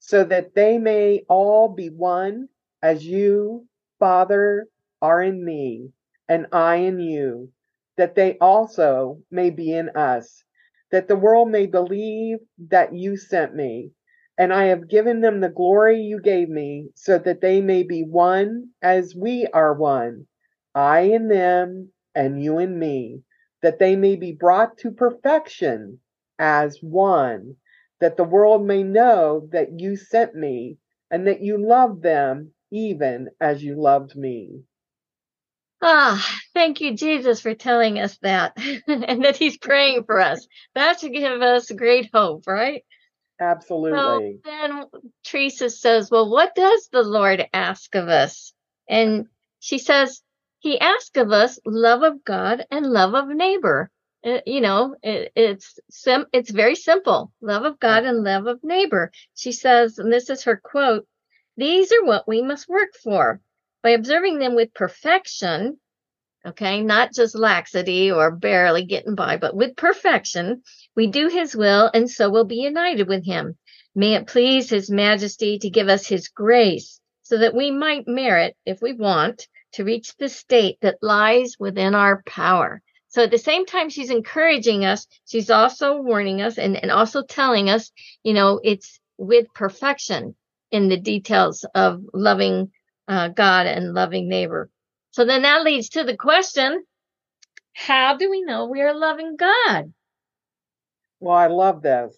so 0.00 0.24
that 0.24 0.54
they 0.54 0.78
may 0.78 1.24
all 1.28 1.68
be 1.68 1.88
one 1.90 2.48
as 2.82 3.04
you, 3.04 3.66
Father, 3.98 4.66
are 5.02 5.22
in 5.22 5.44
me, 5.44 5.90
and 6.28 6.46
I 6.52 6.76
in 6.76 7.00
you, 7.00 7.50
that 7.96 8.14
they 8.14 8.38
also 8.38 9.20
may 9.30 9.50
be 9.50 9.72
in 9.72 9.90
us, 9.90 10.44
that 10.90 11.08
the 11.08 11.16
world 11.16 11.50
may 11.50 11.66
believe 11.66 12.38
that 12.68 12.94
you 12.94 13.16
sent 13.16 13.54
me. 13.54 13.92
And 14.38 14.52
I 14.52 14.66
have 14.66 14.88
given 14.88 15.20
them 15.20 15.40
the 15.40 15.48
glory 15.48 16.00
you 16.00 16.20
gave 16.20 16.48
me, 16.48 16.90
so 16.94 17.18
that 17.18 17.40
they 17.40 17.60
may 17.60 17.82
be 17.82 18.04
one 18.04 18.68
as 18.82 19.14
we 19.16 19.46
are 19.52 19.74
one, 19.74 20.28
I 20.74 21.00
in 21.00 21.28
them, 21.28 21.90
and 22.14 22.42
you 22.42 22.58
in 22.58 22.78
me, 22.78 23.22
that 23.62 23.78
they 23.78 23.96
may 23.96 24.16
be 24.16 24.32
brought 24.32 24.78
to 24.78 24.90
perfection 24.90 26.00
as 26.38 26.78
one 26.80 27.56
that 28.00 28.16
the 28.16 28.24
world 28.24 28.64
may 28.64 28.82
know 28.82 29.48
that 29.52 29.80
you 29.80 29.96
sent 29.96 30.34
me 30.34 30.78
and 31.10 31.26
that 31.26 31.40
you 31.40 31.58
love 31.58 32.00
them 32.00 32.52
even 32.70 33.28
as 33.40 33.62
you 33.62 33.80
loved 33.80 34.14
me. 34.16 34.62
Ah, 35.80 36.38
thank 36.54 36.80
you, 36.80 36.96
Jesus, 36.96 37.40
for 37.40 37.54
telling 37.54 37.98
us 37.98 38.18
that 38.18 38.52
and 38.86 39.24
that 39.24 39.36
He's 39.36 39.56
praying 39.56 40.04
for 40.04 40.20
us. 40.20 40.46
That 40.74 41.00
should 41.00 41.12
give 41.12 41.40
us 41.40 41.70
great 41.70 42.10
hope, 42.12 42.44
right? 42.46 42.82
Absolutely. 43.40 44.40
So 44.44 44.50
then 44.50 44.84
Teresa 45.24 45.70
says, 45.70 46.10
Well, 46.10 46.28
what 46.30 46.54
does 46.54 46.88
the 46.90 47.02
Lord 47.02 47.46
ask 47.52 47.94
of 47.94 48.08
us? 48.08 48.52
And 48.88 49.26
she 49.60 49.78
says, 49.78 50.20
He 50.60 50.80
asks 50.80 51.16
of 51.16 51.30
us 51.30 51.58
love 51.64 52.02
of 52.02 52.24
God 52.24 52.66
and 52.70 52.86
love 52.86 53.14
of 53.14 53.28
neighbor. 53.28 53.90
Uh, 54.24 54.40
you 54.44 54.60
know, 54.60 54.96
it, 55.02 55.30
it's 55.36 55.78
sim- 55.88 56.26
it's 56.32 56.50
very 56.50 56.74
simple. 56.74 57.32
Love 57.40 57.64
of 57.64 57.78
God 57.78 58.04
and 58.04 58.24
love 58.24 58.46
of 58.46 58.64
neighbor. 58.64 59.12
She 59.36 59.52
says, 59.52 59.98
and 59.98 60.12
this 60.12 60.28
is 60.30 60.44
her 60.44 60.56
quote, 60.56 61.06
these 61.56 61.92
are 61.92 62.04
what 62.04 62.26
we 62.26 62.42
must 62.42 62.68
work 62.68 62.94
for. 63.02 63.40
By 63.82 63.90
observing 63.90 64.40
them 64.40 64.56
with 64.56 64.74
perfection, 64.74 65.78
okay, 66.44 66.82
not 66.82 67.12
just 67.12 67.36
laxity 67.36 68.10
or 68.10 68.32
barely 68.32 68.84
getting 68.84 69.14
by, 69.14 69.36
but 69.36 69.54
with 69.54 69.76
perfection, 69.76 70.62
we 70.96 71.06
do 71.06 71.28
his 71.28 71.54
will 71.54 71.88
and 71.94 72.10
so 72.10 72.30
will 72.30 72.44
be 72.44 72.56
united 72.56 73.06
with 73.06 73.24
him. 73.24 73.56
May 73.94 74.14
it 74.14 74.26
please 74.26 74.70
his 74.70 74.90
majesty 74.90 75.60
to 75.60 75.70
give 75.70 75.88
us 75.88 76.06
his 76.06 76.28
grace 76.28 77.00
so 77.22 77.38
that 77.38 77.54
we 77.54 77.70
might 77.70 78.08
merit, 78.08 78.56
if 78.66 78.82
we 78.82 78.92
want, 78.94 79.46
to 79.78 79.84
reach 79.84 80.16
the 80.16 80.28
state 80.28 80.76
that 80.82 80.98
lies 81.02 81.54
within 81.60 81.94
our 81.94 82.20
power. 82.26 82.82
So 83.06 83.22
at 83.22 83.30
the 83.30 83.38
same 83.38 83.64
time, 83.64 83.88
she's 83.88 84.10
encouraging 84.10 84.84
us, 84.84 85.06
she's 85.24 85.50
also 85.50 86.02
warning 86.02 86.42
us 86.42 86.58
and, 86.58 86.76
and 86.76 86.90
also 86.90 87.22
telling 87.22 87.70
us, 87.70 87.92
you 88.24 88.34
know, 88.34 88.60
it's 88.64 88.98
with 89.18 89.46
perfection 89.54 90.34
in 90.72 90.88
the 90.88 90.96
details 90.96 91.64
of 91.76 92.02
loving 92.12 92.72
uh, 93.06 93.28
God 93.28 93.66
and 93.66 93.94
loving 93.94 94.28
neighbor. 94.28 94.68
So 95.12 95.24
then 95.24 95.42
that 95.42 95.62
leads 95.62 95.90
to 95.90 96.02
the 96.02 96.16
question 96.16 96.82
how 97.72 98.16
do 98.16 98.28
we 98.28 98.42
know 98.42 98.66
we 98.66 98.82
are 98.82 98.98
loving 98.98 99.36
God? 99.36 99.92
Well, 101.20 101.36
I 101.36 101.46
love 101.46 101.82
this. 101.82 102.16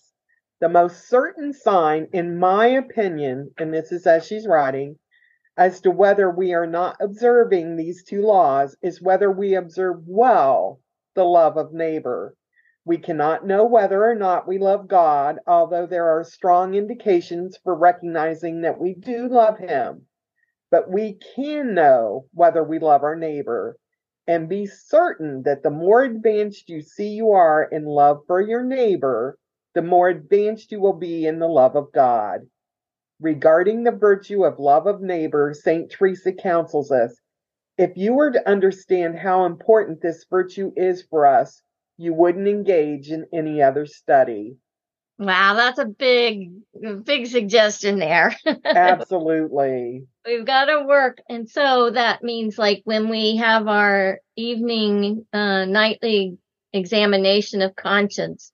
The 0.60 0.70
most 0.70 1.10
certain 1.10 1.52
sign, 1.52 2.08
in 2.14 2.38
my 2.38 2.68
opinion, 2.68 3.50
and 3.58 3.72
this 3.72 3.92
is 3.92 4.06
as 4.06 4.26
she's 4.26 4.46
writing, 4.46 4.96
as 5.60 5.82
to 5.82 5.90
whether 5.90 6.30
we 6.30 6.54
are 6.54 6.66
not 6.66 6.96
observing 7.00 7.76
these 7.76 8.02
two 8.02 8.22
laws 8.22 8.74
is 8.80 9.02
whether 9.02 9.30
we 9.30 9.54
observe 9.54 10.00
well 10.06 10.80
the 11.14 11.22
love 11.22 11.58
of 11.58 11.74
neighbor. 11.74 12.34
We 12.86 12.96
cannot 12.96 13.46
know 13.46 13.66
whether 13.66 14.02
or 14.02 14.14
not 14.14 14.48
we 14.48 14.56
love 14.56 14.88
God, 14.88 15.38
although 15.46 15.84
there 15.84 16.08
are 16.08 16.24
strong 16.24 16.74
indications 16.74 17.58
for 17.62 17.74
recognizing 17.74 18.62
that 18.62 18.80
we 18.80 18.94
do 18.94 19.28
love 19.28 19.58
Him. 19.58 20.06
But 20.70 20.90
we 20.90 21.18
can 21.36 21.74
know 21.74 22.24
whether 22.32 22.64
we 22.64 22.78
love 22.78 23.02
our 23.02 23.16
neighbor 23.16 23.76
and 24.26 24.48
be 24.48 24.64
certain 24.64 25.42
that 25.42 25.62
the 25.62 25.68
more 25.68 26.02
advanced 26.04 26.70
you 26.70 26.80
see 26.80 27.08
you 27.10 27.32
are 27.32 27.64
in 27.64 27.84
love 27.84 28.22
for 28.26 28.40
your 28.40 28.62
neighbor, 28.62 29.36
the 29.74 29.82
more 29.82 30.08
advanced 30.08 30.72
you 30.72 30.80
will 30.80 30.94
be 30.94 31.26
in 31.26 31.38
the 31.38 31.48
love 31.48 31.76
of 31.76 31.92
God. 31.92 32.46
Regarding 33.20 33.84
the 33.84 33.92
virtue 33.92 34.44
of 34.44 34.58
love 34.58 34.86
of 34.86 35.00
neighbor, 35.00 35.54
St. 35.54 35.90
Teresa 35.90 36.32
counsels 36.32 36.90
us 36.90 37.20
if 37.80 37.96
you 37.96 38.12
were 38.12 38.30
to 38.30 38.48
understand 38.48 39.18
how 39.18 39.46
important 39.46 40.02
this 40.02 40.26
virtue 40.28 40.70
is 40.76 41.02
for 41.08 41.26
us, 41.26 41.62
you 41.96 42.12
wouldn't 42.12 42.46
engage 42.46 43.10
in 43.10 43.24
any 43.32 43.62
other 43.62 43.86
study. 43.86 44.56
Wow, 45.18 45.54
that's 45.54 45.78
a 45.78 45.86
big, 45.86 46.50
big 47.04 47.26
suggestion 47.26 47.98
there. 47.98 48.36
Absolutely. 48.66 50.04
We've 50.26 50.44
got 50.44 50.66
to 50.66 50.84
work. 50.86 51.22
And 51.30 51.48
so 51.48 51.90
that 51.90 52.22
means 52.22 52.58
like 52.58 52.82
when 52.84 53.08
we 53.08 53.36
have 53.36 53.66
our 53.66 54.20
evening, 54.36 55.24
uh, 55.32 55.64
nightly 55.64 56.36
examination 56.74 57.62
of 57.62 57.76
conscience, 57.76 58.52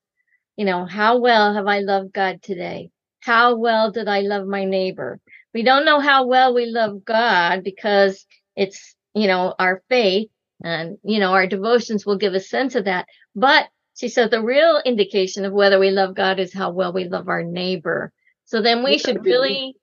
you 0.56 0.64
know, 0.64 0.86
how 0.86 1.18
well 1.18 1.52
have 1.52 1.66
I 1.66 1.80
loved 1.80 2.12
God 2.12 2.42
today? 2.42 2.90
How 3.26 3.56
well 3.56 3.90
did 3.90 4.06
I 4.06 4.20
love 4.20 4.46
my 4.46 4.64
neighbor? 4.64 5.18
We 5.52 5.64
don't 5.64 5.84
know 5.84 5.98
how 5.98 6.26
well 6.26 6.54
we 6.54 6.66
love 6.66 7.04
God 7.04 7.64
because 7.64 8.24
it's, 8.54 8.94
you 9.14 9.26
know, 9.26 9.52
our 9.58 9.82
faith 9.88 10.28
and, 10.62 10.96
you 11.02 11.18
know, 11.18 11.32
our 11.32 11.48
devotions 11.48 12.06
will 12.06 12.18
give 12.18 12.34
a 12.34 12.40
sense 12.40 12.76
of 12.76 12.84
that. 12.84 13.06
But 13.34 13.66
she 13.96 14.08
said 14.08 14.30
the 14.30 14.44
real 14.44 14.80
indication 14.84 15.44
of 15.44 15.52
whether 15.52 15.80
we 15.80 15.90
love 15.90 16.14
God 16.14 16.38
is 16.38 16.54
how 16.54 16.70
well 16.70 16.92
we 16.92 17.08
love 17.08 17.28
our 17.28 17.42
neighbor. 17.42 18.12
So 18.44 18.62
then 18.62 18.84
we 18.84 18.92
yeah, 18.92 18.98
should 18.98 19.24
really, 19.24 19.74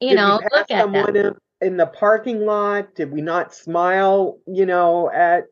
we, 0.00 0.08
you 0.08 0.16
know, 0.16 0.40
look 0.52 0.70
at 0.72 0.90
that. 0.90 1.14
In, 1.14 1.34
in 1.60 1.76
the 1.76 1.86
parking 1.86 2.40
lot, 2.40 2.96
did 2.96 3.12
we 3.12 3.20
not 3.20 3.54
smile, 3.54 4.40
you 4.48 4.66
know, 4.66 5.08
at, 5.08 5.44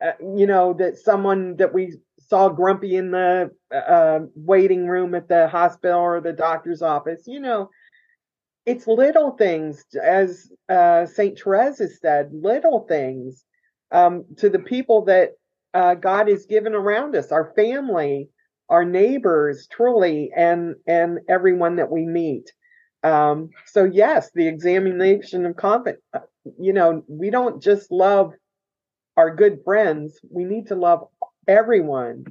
uh, 0.00 0.12
you 0.20 0.46
know, 0.46 0.74
that 0.74 0.98
someone 0.98 1.56
that 1.56 1.74
we 1.74 1.96
saw 2.28 2.48
Grumpy 2.48 2.96
in 2.96 3.10
the 3.10 3.50
uh, 3.74 4.20
waiting 4.34 4.86
room 4.86 5.14
at 5.14 5.28
the 5.28 5.48
hospital 5.48 5.98
or 5.98 6.20
the 6.20 6.32
doctor's 6.32 6.82
office. 6.82 7.24
You 7.26 7.40
know, 7.40 7.70
it's 8.66 8.86
little 8.86 9.32
things, 9.32 9.84
as 10.02 10.50
uh, 10.68 11.06
Saint 11.06 11.38
Therese 11.38 11.78
has 11.78 11.98
said, 12.00 12.30
little 12.32 12.86
things 12.86 13.44
um, 13.92 14.24
to 14.36 14.50
the 14.50 14.58
people 14.58 15.04
that 15.06 15.30
uh, 15.74 15.94
God 15.94 16.28
has 16.28 16.44
given 16.46 16.74
around 16.74 17.16
us, 17.16 17.32
our 17.32 17.52
family, 17.56 18.28
our 18.68 18.84
neighbors, 18.84 19.66
truly, 19.70 20.30
and 20.36 20.74
and 20.86 21.20
everyone 21.28 21.76
that 21.76 21.90
we 21.90 22.04
meet. 22.04 22.52
Um, 23.02 23.50
so 23.66 23.84
yes, 23.84 24.30
the 24.34 24.46
examination 24.46 25.46
of 25.46 25.56
confidence. 25.56 26.02
Uh, 26.12 26.20
you 26.58 26.72
know, 26.72 27.02
we 27.08 27.30
don't 27.30 27.62
just 27.62 27.90
love 27.90 28.32
our 29.16 29.34
good 29.34 29.60
friends; 29.64 30.18
we 30.30 30.44
need 30.44 30.66
to 30.66 30.74
love 30.74 31.08
everyone. 31.48 32.26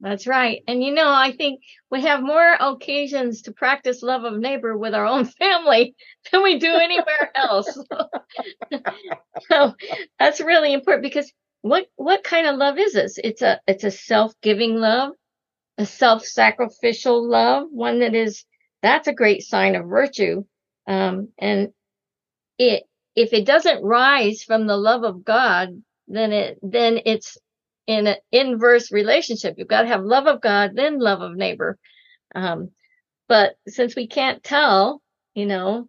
That's 0.00 0.26
right. 0.26 0.62
And 0.66 0.82
you 0.82 0.92
know, 0.92 1.10
I 1.10 1.32
think 1.32 1.60
we 1.90 2.02
have 2.02 2.22
more 2.22 2.56
occasions 2.60 3.42
to 3.42 3.52
practice 3.52 4.02
love 4.02 4.24
of 4.24 4.38
neighbor 4.38 4.76
with 4.76 4.94
our 4.94 5.06
own 5.06 5.24
family 5.38 5.94
than 6.30 6.42
we 6.42 6.58
do 6.58 6.74
anywhere 6.74 7.30
else. 7.34 7.78
so 9.48 9.74
that's 10.18 10.40
really 10.40 10.72
important 10.72 11.04
because 11.04 11.32
what 11.62 11.86
what 11.96 12.24
kind 12.24 12.46
of 12.46 12.56
love 12.56 12.78
is 12.78 12.92
this? 12.92 13.18
It's 13.22 13.40
a 13.40 13.60
it's 13.66 13.84
a 13.84 13.90
self-giving 13.90 14.76
love, 14.76 15.12
a 15.78 15.86
self-sacrificial 15.86 17.26
love, 17.26 17.68
one 17.70 18.00
that 18.00 18.14
is 18.14 18.44
that's 18.82 19.08
a 19.08 19.14
great 19.14 19.42
sign 19.42 19.74
of 19.74 19.86
virtue. 19.86 20.44
Um, 20.86 21.28
and 21.38 21.70
it 22.58 22.82
if 23.16 23.32
it 23.32 23.46
doesn't 23.46 23.82
rise 23.82 24.42
from 24.42 24.66
the 24.66 24.76
love 24.76 25.04
of 25.04 25.24
God, 25.24 25.82
then 26.08 26.32
it 26.32 26.58
then 26.62 27.00
it's 27.06 27.38
in 27.86 28.06
an 28.06 28.16
inverse 28.32 28.92
relationship. 28.92 29.54
You've 29.56 29.68
got 29.68 29.82
to 29.82 29.88
have 29.88 30.02
love 30.02 30.26
of 30.26 30.40
God, 30.40 30.72
then 30.74 30.98
love 30.98 31.20
of 31.20 31.36
neighbor. 31.36 31.78
Um, 32.34 32.70
but 33.28 33.56
since 33.68 33.96
we 33.96 34.06
can't 34.06 34.42
tell, 34.42 35.02
you 35.34 35.46
know, 35.46 35.88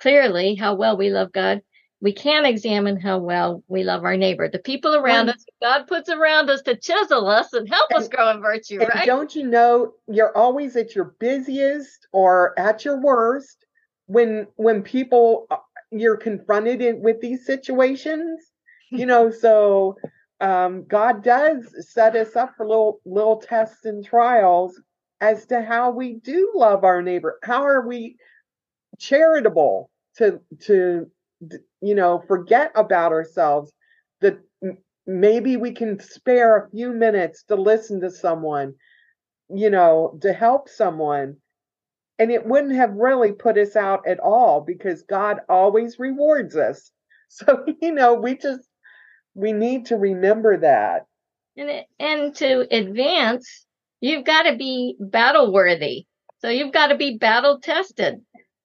clearly 0.00 0.54
how 0.54 0.74
well 0.74 0.96
we 0.96 1.10
love 1.10 1.32
God, 1.32 1.62
we 2.00 2.12
can 2.12 2.44
examine 2.44 3.00
how 3.00 3.18
well 3.18 3.64
we 3.66 3.82
love 3.82 4.04
our 4.04 4.16
neighbor, 4.16 4.48
the 4.48 4.60
people 4.60 4.94
around 4.94 5.30
us. 5.30 5.44
God 5.60 5.88
puts 5.88 6.08
around 6.08 6.48
us 6.48 6.62
to 6.62 6.76
chisel 6.76 7.28
us 7.28 7.52
and 7.52 7.68
help 7.68 7.90
and, 7.90 7.98
us 7.98 8.08
grow 8.08 8.30
in 8.30 8.40
virtue, 8.40 8.78
right? 8.78 9.04
Don't 9.04 9.34
you 9.34 9.44
know 9.44 9.94
you're 10.06 10.36
always 10.36 10.76
at 10.76 10.94
your 10.94 11.16
busiest 11.18 12.06
or 12.12 12.58
at 12.58 12.84
your 12.84 13.00
worst 13.00 13.64
when 14.06 14.46
when 14.56 14.82
people 14.82 15.48
uh, 15.50 15.56
you're 15.90 16.16
confronted 16.16 16.80
in, 16.80 17.00
with 17.00 17.20
these 17.20 17.44
situations? 17.44 18.40
You 18.90 19.04
know, 19.04 19.30
so 19.30 19.96
um, 20.40 20.84
God 20.86 21.22
does 21.22 21.74
set 21.92 22.14
us 22.16 22.36
up 22.36 22.54
for 22.56 22.66
little 22.66 23.00
little 23.04 23.36
tests 23.36 23.84
and 23.84 24.04
trials 24.04 24.80
as 25.20 25.46
to 25.46 25.62
how 25.62 25.90
we 25.90 26.14
do 26.14 26.52
love 26.54 26.84
our 26.84 27.02
neighbor. 27.02 27.38
How 27.42 27.64
are 27.64 27.86
we 27.86 28.16
charitable 28.98 29.90
to 30.16 30.40
to 30.62 31.10
you 31.80 31.94
know, 31.94 32.22
forget 32.26 32.72
about 32.74 33.12
ourselves, 33.12 33.72
that 34.20 34.38
maybe 35.06 35.56
we 35.56 35.72
can 35.72 35.98
spare 36.00 36.56
a 36.56 36.70
few 36.70 36.92
minutes 36.92 37.44
to 37.44 37.54
listen 37.54 38.00
to 38.00 38.10
someone, 38.10 38.74
you 39.48 39.70
know, 39.70 40.18
to 40.22 40.32
help 40.32 40.68
someone. 40.68 41.36
And 42.18 42.32
it 42.32 42.44
wouldn't 42.44 42.74
have 42.74 42.94
really 42.94 43.32
put 43.32 43.56
us 43.56 43.76
out 43.76 44.06
at 44.06 44.18
all 44.18 44.60
because 44.60 45.02
God 45.02 45.38
always 45.48 45.98
rewards 45.98 46.56
us. 46.56 46.90
So, 47.30 47.66
you 47.82 47.92
know, 47.92 48.14
we 48.14 48.38
just, 48.38 48.66
we 49.38 49.52
need 49.52 49.86
to 49.86 49.96
remember 49.96 50.58
that. 50.58 51.06
And, 51.56 51.84
and 51.98 52.34
to 52.36 52.66
advance, 52.74 53.66
you've 54.00 54.24
got 54.24 54.42
to 54.42 54.56
be 54.56 54.96
battle 54.98 55.52
worthy. 55.52 56.06
So 56.40 56.48
you've 56.48 56.72
got 56.72 56.88
to 56.88 56.96
be 56.96 57.18
battle 57.18 57.60
tested. 57.60 58.20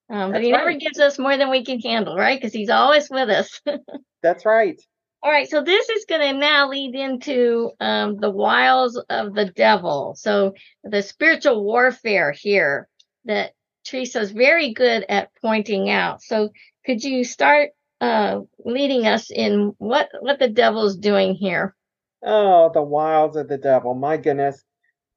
Um, 0.10 0.32
but 0.32 0.44
he 0.44 0.52
right. 0.52 0.60
never 0.60 0.74
gives 0.74 1.00
us 1.00 1.18
more 1.18 1.38
than 1.38 1.50
we 1.50 1.64
can 1.64 1.80
handle, 1.80 2.16
right? 2.16 2.40
Because 2.40 2.54
he's 2.54 2.70
always 2.70 3.10
with 3.10 3.30
us. 3.30 3.62
That's 4.24 4.46
right. 4.46 4.80
All 5.22 5.32
right, 5.32 5.50
so 5.50 5.62
this 5.64 5.88
is 5.90 6.06
going 6.06 6.22
to 6.22 6.38
now 6.38 6.70
lead 6.70 6.96
into 6.96 7.72
um, 7.80 8.18
the 8.20 8.30
wiles 8.30 9.02
of 9.10 9.34
the 9.34 9.46
devil. 9.46 10.16
So 10.18 10.54
the 10.84 11.02
spiritual 11.02 11.64
warfare 11.64 12.32
here 12.32 12.90
that 13.26 13.54
Teresa's 13.86 14.32
very 14.32 14.74
good 14.74 15.06
at 15.08 15.30
pointing 15.42 15.90
out. 15.90 16.22
So 16.22 16.50
could 16.86 17.04
you 17.04 17.24
start 17.24 17.70
uh, 18.04 18.42
leading 18.66 19.08
us 19.08 19.32
in 19.32 19.74
what 19.78 20.10
what 20.20 20.38
the 20.38 20.50
devil's 20.50 20.98
doing 20.98 21.36
here? 21.36 21.74
Oh, 22.22 22.70
the 22.74 22.84
wiles 22.84 23.38
of 23.38 23.48
the 23.48 23.58
devil! 23.58 23.94
My 23.94 24.18
goodness, 24.18 24.62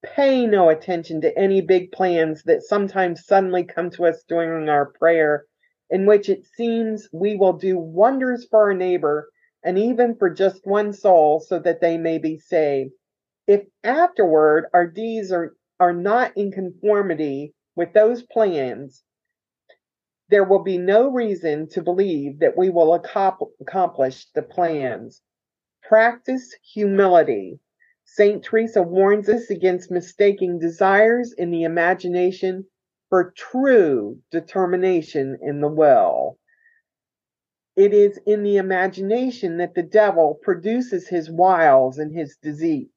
pay 0.05 0.47
no 0.47 0.69
attention 0.69 1.21
to 1.23 1.37
any 1.37 1.61
big 1.61 1.91
plans 1.91 2.45
that 2.45 2.63
sometimes 2.63 3.27
suddenly 3.27 3.65
come 3.65 3.91
to 3.91 4.07
us 4.07 4.23
during 4.29 4.69
our 4.69 4.87
prayer, 4.87 5.47
in 5.91 6.07
which 6.07 6.29
it 6.29 6.45
seems 6.45 7.09
we 7.13 7.35
will 7.35 7.55
do 7.55 7.77
wonders 7.77 8.47
for 8.49 8.69
our 8.69 8.75
neighbor 8.75 9.31
and 9.65 9.77
even 9.77 10.15
for 10.15 10.31
just 10.31 10.65
one 10.65 10.93
soul 10.93 11.41
so 11.41 11.59
that 11.59 11.81
they 11.81 11.99
may 11.99 12.19
be 12.19 12.39
saved. 12.39 12.93
If 13.49 13.63
afterward 13.83 14.67
our 14.73 14.87
deeds 14.87 15.33
are, 15.33 15.57
are 15.81 15.93
not 15.93 16.37
in 16.37 16.53
conformity 16.53 17.53
with 17.75 17.93
those 17.95 18.23
plans, 18.23 19.03
there 20.29 20.45
will 20.45 20.63
be 20.63 20.79
no 20.79 21.11
reason 21.11 21.69
to 21.71 21.83
believe 21.83 22.41
that 22.41 22.57
we 22.57 22.71
will 22.71 22.95
accomplish 22.95 24.27
the 24.35 24.43
plans. 24.43 25.23
Practice 25.83 26.55
humility 26.63 27.61
St. 28.09 28.43
Teresa 28.43 28.83
warns 28.83 29.29
us 29.29 29.51
against 29.51 29.91
mistaking 29.91 30.61
desires 30.61 31.33
in 31.33 31.51
the 31.51 31.65
imagination 31.65 32.65
for 33.09 33.33
true 33.37 34.23
determination 34.31 35.37
in 35.43 35.61
the 35.61 35.69
will. 35.69 36.39
It 37.75 37.93
is 37.93 38.19
in 38.25 38.45
the 38.45 38.57
imagination 38.57 39.59
that 39.59 39.75
the 39.75 39.83
devil 39.83 40.39
produces 40.41 41.09
his 41.09 41.31
wiles 41.31 41.99
and 41.99 42.17
his 42.17 42.39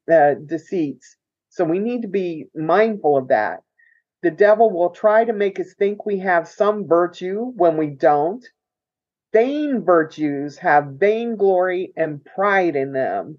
uh, 0.08 0.34
deceits. 0.46 1.16
So 1.48 1.64
we 1.64 1.80
need 1.80 2.02
to 2.02 2.08
be 2.08 2.46
mindful 2.54 3.16
of 3.16 3.28
that. 3.28 3.62
The 4.22 4.30
devil 4.30 4.70
will 4.70 4.90
try 4.90 5.24
to 5.24 5.32
make 5.32 5.58
us 5.58 5.74
think 5.74 6.04
we 6.04 6.18
have 6.18 6.46
some 6.46 6.86
virtue 6.86 7.52
when 7.56 7.76
we 7.76 7.88
don't. 7.88 8.44
Vain 9.32 9.82
virtues 9.84 10.58
have 10.58 10.96
vainglory 10.98 11.92
and 11.96 12.24
pride 12.24 12.76
in 12.76 12.92
them. 12.92 13.38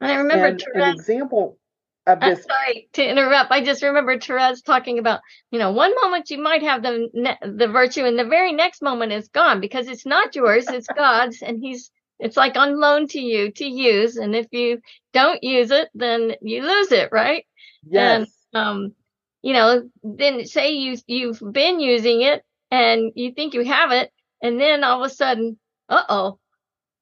I 0.00 0.16
remember 0.16 0.46
and 0.46 0.62
an 0.74 0.94
example 0.94 1.58
of 2.06 2.20
this. 2.20 2.38
I'm 2.38 2.44
sorry 2.44 2.88
to 2.94 3.08
interrupt. 3.08 3.50
I 3.50 3.64
just 3.64 3.82
remember 3.82 4.18
Therese 4.18 4.62
talking 4.62 4.98
about, 4.98 5.20
you 5.50 5.58
know, 5.58 5.72
one 5.72 5.94
moment 6.02 6.30
you 6.30 6.38
might 6.38 6.62
have 6.62 6.82
the 6.82 7.08
the 7.42 7.68
virtue, 7.68 8.04
and 8.04 8.18
the 8.18 8.24
very 8.24 8.52
next 8.52 8.82
moment 8.82 9.12
is 9.12 9.28
gone 9.28 9.60
because 9.60 9.88
it's 9.88 10.06
not 10.06 10.34
yours, 10.34 10.66
it's 10.68 10.86
God's, 10.96 11.42
and 11.42 11.58
He's 11.60 11.90
it's 12.18 12.36
like 12.36 12.56
on 12.56 12.78
loan 12.78 13.08
to 13.08 13.20
you 13.20 13.50
to 13.52 13.64
use, 13.64 14.16
and 14.16 14.34
if 14.34 14.46
you 14.52 14.80
don't 15.12 15.42
use 15.42 15.70
it, 15.70 15.88
then 15.94 16.32
you 16.42 16.62
lose 16.62 16.92
it, 16.92 17.08
right? 17.12 17.46
Yes. 17.82 18.30
And, 18.52 18.62
um, 18.62 18.94
you 19.42 19.52
know, 19.52 19.88
then 20.02 20.44
say 20.44 20.72
you 20.72 20.96
you've 21.06 21.42
been 21.52 21.80
using 21.80 22.22
it 22.22 22.42
and 22.70 23.12
you 23.14 23.32
think 23.32 23.54
you 23.54 23.64
have 23.64 23.92
it, 23.92 24.12
and 24.42 24.60
then 24.60 24.84
all 24.84 25.02
of 25.02 25.10
a 25.10 25.14
sudden, 25.14 25.58
uh 25.88 26.04
oh, 26.08 26.38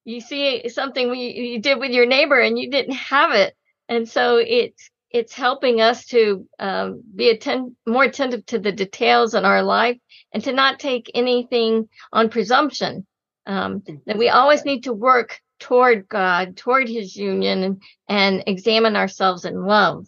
you 0.04 0.20
see 0.20 0.68
something 0.68 1.14
you, 1.14 1.28
you 1.28 1.60
did 1.60 1.78
with 1.78 1.90
your 1.90 2.06
neighbor 2.06 2.40
and 2.40 2.58
you 2.58 2.70
didn't 2.70 2.94
have 2.94 3.32
it. 3.32 3.54
And 3.88 4.08
so 4.08 4.36
it's 4.36 4.90
it's 5.10 5.32
helping 5.32 5.80
us 5.80 6.06
to 6.06 6.46
um, 6.58 7.02
be 7.14 7.30
atten- 7.30 7.74
more 7.86 8.04
attentive 8.04 8.44
to 8.46 8.58
the 8.58 8.72
details 8.72 9.34
in 9.34 9.44
our 9.46 9.62
life 9.62 9.96
and 10.32 10.44
to 10.44 10.52
not 10.52 10.78
take 10.78 11.10
anything 11.14 11.88
on 12.12 12.28
presumption. 12.28 13.06
Um, 13.46 13.82
that 14.04 14.18
we 14.18 14.28
always 14.28 14.66
need 14.66 14.84
to 14.84 14.92
work 14.92 15.40
toward 15.58 16.06
god 16.08 16.56
toward 16.56 16.88
his 16.88 17.16
union 17.16 17.62
and, 17.62 17.82
and 18.06 18.44
examine 18.46 18.94
ourselves 18.94 19.46
in 19.46 19.64
love. 19.64 20.06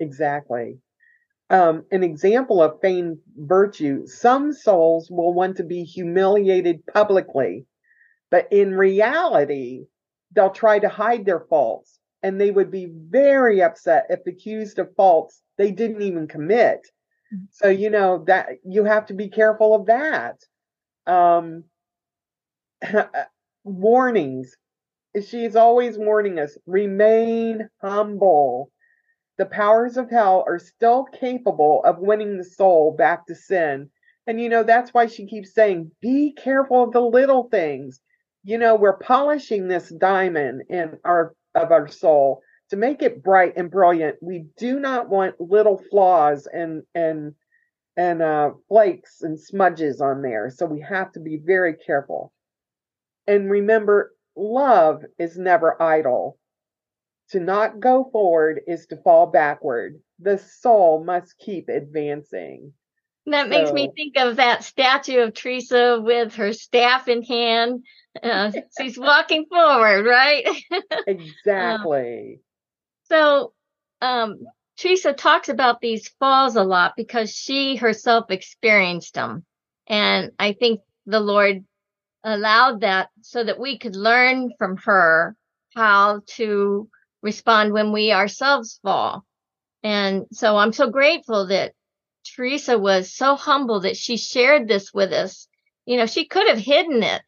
Exactly 0.00 0.78
um, 1.52 1.84
an 1.92 2.02
example 2.02 2.62
of 2.62 2.80
feigned 2.80 3.18
virtue 3.36 4.06
some 4.06 4.52
souls 4.52 5.08
will 5.10 5.32
want 5.34 5.56
to 5.58 5.64
be 5.64 5.84
humiliated 5.84 6.84
publicly 6.86 7.66
but 8.32 8.48
in 8.50 8.74
reality, 8.74 9.84
they'll 10.34 10.50
try 10.50 10.78
to 10.78 10.88
hide 10.88 11.26
their 11.26 11.40
faults 11.50 12.00
and 12.22 12.40
they 12.40 12.50
would 12.50 12.70
be 12.70 12.90
very 12.90 13.62
upset 13.62 14.06
if 14.08 14.20
accused 14.26 14.78
of 14.78 14.96
faults 14.96 15.42
they 15.58 15.70
didn't 15.70 16.00
even 16.00 16.26
commit. 16.26 16.80
Mm-hmm. 17.32 17.44
So, 17.50 17.68
you 17.68 17.90
know, 17.90 18.24
that 18.26 18.48
you 18.64 18.84
have 18.84 19.04
to 19.06 19.14
be 19.14 19.28
careful 19.28 19.74
of 19.74 19.86
that. 19.86 20.38
Um, 21.06 21.64
warnings. 23.64 24.56
She's 25.28 25.54
always 25.54 25.98
warning 25.98 26.38
us 26.38 26.56
remain 26.64 27.68
humble. 27.82 28.70
The 29.42 29.46
powers 29.46 29.96
of 29.96 30.08
hell 30.08 30.44
are 30.46 30.60
still 30.60 31.04
capable 31.04 31.82
of 31.84 31.98
winning 31.98 32.38
the 32.38 32.44
soul 32.44 32.94
back 32.96 33.26
to 33.26 33.34
sin. 33.34 33.90
And, 34.26 34.40
you 34.40 34.48
know, 34.48 34.62
that's 34.62 34.94
why 34.94 35.06
she 35.06 35.26
keeps 35.26 35.52
saying, 35.52 35.90
be 36.00 36.32
careful 36.32 36.84
of 36.84 36.92
the 36.92 37.00
little 37.00 37.48
things 37.50 38.00
you 38.44 38.58
know 38.58 38.74
we're 38.74 38.98
polishing 38.98 39.68
this 39.68 39.88
diamond 39.88 40.62
in 40.68 40.98
our 41.04 41.34
of 41.54 41.70
our 41.70 41.86
soul 41.88 42.42
to 42.70 42.76
make 42.76 43.02
it 43.02 43.22
bright 43.22 43.52
and 43.56 43.70
brilliant, 43.70 44.16
we 44.22 44.46
do 44.56 44.80
not 44.80 45.10
want 45.10 45.38
little 45.38 45.82
flaws 45.90 46.48
and 46.50 46.82
and 46.94 47.34
and 47.96 48.22
uh, 48.22 48.52
flakes 48.68 49.20
and 49.20 49.38
smudges 49.38 50.00
on 50.00 50.22
there. 50.22 50.48
So 50.48 50.64
we 50.64 50.80
have 50.80 51.12
to 51.12 51.20
be 51.20 51.36
very 51.36 51.74
careful. 51.74 52.32
And 53.26 53.50
remember, 53.50 54.14
love 54.34 55.02
is 55.18 55.36
never 55.36 55.80
idle. 55.80 56.38
To 57.32 57.40
not 57.40 57.80
go 57.80 58.08
forward 58.12 58.60
is 58.66 58.86
to 58.88 58.96
fall 58.98 59.26
backward. 59.26 60.00
The 60.18 60.36
soul 60.36 61.02
must 61.02 61.38
keep 61.38 61.70
advancing. 61.70 62.74
That 63.24 63.48
makes 63.48 63.70
so, 63.70 63.74
me 63.74 63.90
think 63.96 64.18
of 64.18 64.36
that 64.36 64.64
statue 64.64 65.20
of 65.20 65.32
Teresa 65.32 65.98
with 65.98 66.34
her 66.34 66.52
staff 66.52 67.08
in 67.08 67.22
hand. 67.22 67.84
Uh, 68.22 68.52
she's 68.78 68.98
walking 68.98 69.46
forward, 69.46 70.04
right? 70.04 70.46
exactly. 71.06 72.34
Um, 72.34 72.40
so, 73.04 73.52
um, 74.02 74.40
Teresa 74.76 75.14
talks 75.14 75.48
about 75.48 75.80
these 75.80 76.08
falls 76.20 76.56
a 76.56 76.64
lot 76.64 76.94
because 76.98 77.30
she 77.30 77.76
herself 77.76 78.30
experienced 78.30 79.14
them. 79.14 79.46
And 79.86 80.32
I 80.38 80.52
think 80.52 80.80
the 81.06 81.20
Lord 81.20 81.64
allowed 82.24 82.82
that 82.82 83.08
so 83.22 83.42
that 83.42 83.58
we 83.58 83.78
could 83.78 83.96
learn 83.96 84.52
from 84.58 84.76
her 84.78 85.34
how 85.74 86.20
to 86.36 86.88
respond 87.22 87.72
when 87.72 87.92
we 87.92 88.12
ourselves 88.12 88.78
fall. 88.82 89.24
And 89.82 90.26
so 90.32 90.56
I'm 90.56 90.72
so 90.72 90.90
grateful 90.90 91.48
that 91.48 91.72
Teresa 92.24 92.78
was 92.78 93.12
so 93.12 93.34
humble 93.36 93.80
that 93.80 93.96
she 93.96 94.16
shared 94.16 94.68
this 94.68 94.92
with 94.92 95.12
us. 95.12 95.48
You 95.86 95.96
know, 95.96 96.06
she 96.06 96.26
could 96.26 96.48
have 96.48 96.58
hidden 96.58 97.02
it, 97.02 97.22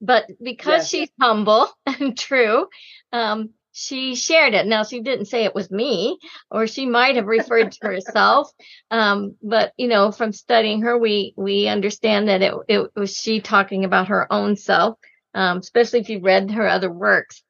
but 0.00 0.26
because 0.42 0.82
yes. 0.82 0.88
she's 0.90 1.10
humble 1.20 1.68
and 1.86 2.18
true, 2.18 2.66
um, 3.12 3.50
she 3.72 4.16
shared 4.16 4.54
it. 4.54 4.66
Now 4.66 4.82
she 4.82 5.00
didn't 5.00 5.26
say 5.26 5.44
it 5.44 5.54
was 5.54 5.70
me, 5.70 6.18
or 6.50 6.66
she 6.66 6.86
might 6.86 7.16
have 7.16 7.26
referred 7.26 7.72
to 7.72 7.86
herself. 7.86 8.50
Um, 8.90 9.36
but 9.42 9.72
you 9.76 9.86
know, 9.86 10.10
from 10.10 10.32
studying 10.32 10.82
her, 10.82 10.98
we 10.98 11.34
we 11.36 11.68
understand 11.68 12.28
that 12.28 12.42
it 12.42 12.54
it 12.68 12.90
was 12.96 13.16
she 13.16 13.40
talking 13.40 13.84
about 13.84 14.08
her 14.08 14.30
own 14.32 14.56
self, 14.56 14.98
um, 15.34 15.58
especially 15.58 16.00
if 16.00 16.08
you 16.08 16.20
read 16.20 16.50
her 16.50 16.66
other 16.66 16.90
works. 16.90 17.42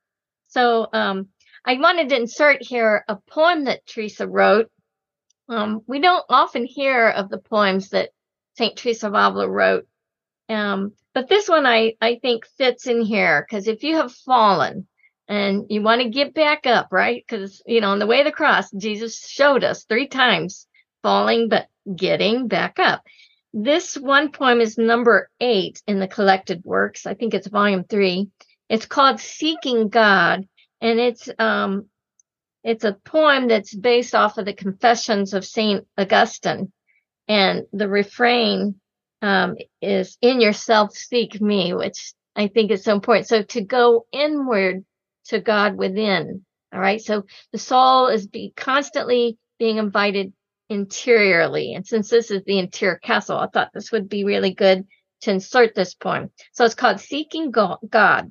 So 0.49 0.89
um, 0.93 1.29
I 1.65 1.75
wanted 1.75 2.09
to 2.09 2.17
insert 2.17 2.63
here 2.63 3.05
a 3.09 3.17
poem 3.29 3.65
that 3.65 3.87
Teresa 3.87 4.27
wrote. 4.27 4.71
Um, 5.49 5.83
we 5.87 6.01
don't 6.01 6.25
often 6.29 6.65
hear 6.65 7.09
of 7.09 7.29
the 7.29 7.39
poems 7.39 7.91
that 7.91 8.11
Saint 8.57 8.77
Teresa 8.77 9.09
of 9.09 9.15
Avila 9.15 9.49
wrote, 9.49 9.87
um, 10.49 10.93
but 11.15 11.29
this 11.29 11.49
one 11.49 11.67
I 11.67 11.95
I 12.01 12.19
think 12.21 12.47
fits 12.59 12.87
in 12.87 13.03
here 13.03 13.45
because 13.49 13.67
if 13.69 13.83
you 13.83 13.97
have 13.97 14.13
fallen 14.13 14.87
and 15.31 15.67
you 15.69 15.81
want 15.81 16.03
to 16.03 16.09
get 16.09 16.35
back 16.35 16.67
up, 16.67 16.89
right? 16.91 17.25
Because, 17.27 17.63
you 17.65 17.81
know, 17.81 17.91
on 17.91 18.01
the 18.01 18.07
way 18.07 18.19
to 18.19 18.25
the 18.25 18.33
cross, 18.33 18.69
Jesus 18.73 19.25
showed 19.25 19.63
us 19.63 19.85
three 19.85 20.09
times 20.09 20.67
falling, 21.05 21.49
but 21.49 21.69
getting 21.95 22.49
back 22.49 22.81
up. 22.81 23.05
This 23.53 23.95
one 23.97 24.33
poem 24.33 24.61
is 24.61 24.77
number 24.77 25.31
eight 25.41 25.81
in 25.87 26.01
the 26.01 26.09
collected 26.09 26.63
works. 26.65 27.07
I 27.07 27.15
think 27.15 27.33
it's 27.33 27.47
volume 27.47 27.85
three. 27.85 28.29
It's 28.69 28.87
called 28.87 29.21
Seeking 29.21 29.89
God, 29.89 30.49
and 30.81 30.99
it's 30.99 31.29
um 31.39 31.87
it's 32.63 32.85
a 32.85 32.97
poem 33.05 33.49
that's 33.49 33.75
based 33.75 34.15
off 34.15 34.37
of 34.37 34.45
the 34.45 34.53
Confessions 34.53 35.33
of 35.33 35.45
Saint 35.45 35.87
Augustine, 35.97 36.73
and 37.29 37.63
the 37.73 37.89
refrain 37.89 38.81
um, 39.23 39.57
is 39.81 40.19
"In 40.21 40.41
yourself 40.41 40.95
seek 40.95 41.41
me," 41.41 41.75
which 41.75 42.13
I 42.37 42.49
think 42.49 42.71
is 42.71 42.85
so 42.85 42.95
important. 42.95 43.29
So 43.29 43.43
to 43.43 43.61
go 43.63 44.07
inward 44.13 44.85
to 45.27 45.41
God 45.41 45.77
within. 45.77 46.45
All 46.73 46.81
right. 46.81 47.01
So 47.01 47.25
the 47.53 47.59
soul 47.59 48.09
is 48.09 48.27
be 48.27 48.53
constantly 48.57 49.39
being 49.59 49.79
invited 49.79 50.33
interiorly. 50.69 51.75
And 51.75 51.87
since 51.87 52.09
this 52.09 52.31
is 52.31 52.43
the 52.45 52.59
interior 52.59 52.97
castle, 52.97 53.39
I 53.39 53.49
thought 53.49 53.71
this 53.75 53.91
would 53.91 54.09
be 54.09 54.25
really 54.25 54.55
good 54.55 54.87
to 55.23 55.33
insert 55.33 55.75
this 55.75 55.95
poem. 55.95 56.31
So 56.53 56.65
it's 56.65 56.75
called 56.75 57.01
Seeking 57.01 57.51
God. 57.51 58.31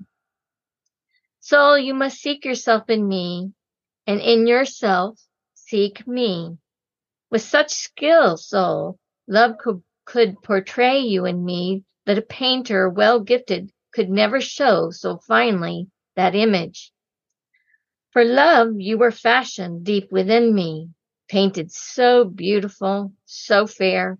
Soul, 1.49 1.79
you 1.79 1.95
must 1.95 2.21
seek 2.21 2.45
yourself 2.45 2.91
in 2.91 3.07
me, 3.07 3.53
and 4.05 4.21
in 4.21 4.45
yourself 4.45 5.19
seek 5.55 6.07
me. 6.07 6.59
With 7.31 7.41
such 7.41 7.71
skill, 7.71 8.37
soul, 8.37 8.99
love 9.27 9.57
could, 9.57 9.81
could 10.05 10.43
portray 10.43 10.99
you 10.99 11.25
in 11.25 11.43
me 11.43 11.85
that 12.05 12.19
a 12.19 12.21
painter 12.21 12.87
well 12.87 13.19
gifted 13.19 13.71
could 13.91 14.11
never 14.11 14.39
show 14.39 14.91
so 14.91 15.17
finely 15.17 15.87
that 16.15 16.35
image. 16.35 16.91
For 18.11 18.23
love, 18.23 18.73
you 18.77 18.99
were 18.99 19.09
fashioned 19.09 19.83
deep 19.83 20.11
within 20.11 20.53
me, 20.53 20.89
painted 21.29 21.71
so 21.71 22.25
beautiful, 22.25 23.11
so 23.25 23.65
fair. 23.65 24.19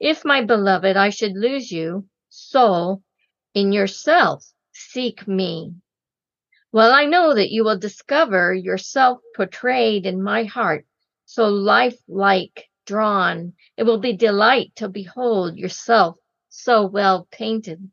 If, 0.00 0.24
my 0.24 0.42
beloved, 0.42 0.96
I 0.96 1.10
should 1.10 1.36
lose 1.36 1.70
you, 1.70 2.08
soul, 2.30 3.04
in 3.54 3.70
yourself, 3.70 4.44
seek 4.72 5.28
me. 5.28 5.74
Well, 6.70 6.92
I 6.92 7.06
know 7.06 7.34
that 7.34 7.50
you 7.50 7.64
will 7.64 7.78
discover 7.78 8.52
yourself 8.52 9.20
portrayed 9.34 10.04
in 10.04 10.22
my 10.22 10.44
heart, 10.44 10.86
so 11.24 11.48
lifelike, 11.48 12.68
drawn. 12.84 13.54
It 13.78 13.84
will 13.84 13.98
be 13.98 14.14
delight 14.14 14.76
to 14.76 14.88
behold 14.88 15.56
yourself 15.56 16.18
so 16.50 16.86
well 16.86 17.26
painted. 17.30 17.90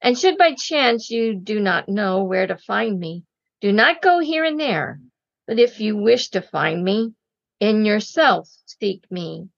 And 0.00 0.18
should 0.18 0.36
by 0.36 0.54
chance 0.54 1.10
you 1.10 1.36
do 1.36 1.60
not 1.60 1.88
know 1.88 2.24
where 2.24 2.48
to 2.48 2.58
find 2.58 2.98
me, 2.98 3.22
do 3.60 3.72
not 3.72 4.02
go 4.02 4.18
here 4.18 4.44
and 4.44 4.58
there, 4.58 5.00
but 5.46 5.60
if 5.60 5.78
you 5.78 5.96
wish 5.96 6.30
to 6.30 6.42
find 6.42 6.82
me, 6.82 7.12
in 7.60 7.84
yourself 7.84 8.48
seek 8.66 9.08
me. 9.12 9.48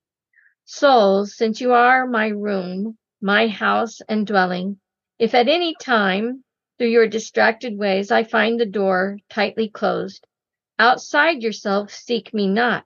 Souls, 0.65 1.35
since 1.35 1.59
you 1.59 1.73
are 1.73 2.05
my 2.05 2.27
room, 2.27 2.95
my 3.21 3.47
house 3.47 4.01
and 4.07 4.27
dwelling, 4.27 4.79
if 5.17 5.33
at 5.33 5.47
any 5.47 5.73
time 5.81 6.43
through 6.77 6.89
your 6.89 7.07
distracted 7.07 7.77
ways 7.77 8.11
I 8.11 8.23
find 8.23 8.59
the 8.59 8.65
door 8.65 9.17
tightly 9.29 9.69
closed, 9.69 10.25
outside 10.77 11.41
yourself 11.41 11.91
seek 11.91 12.33
me 12.33 12.47
not. 12.47 12.85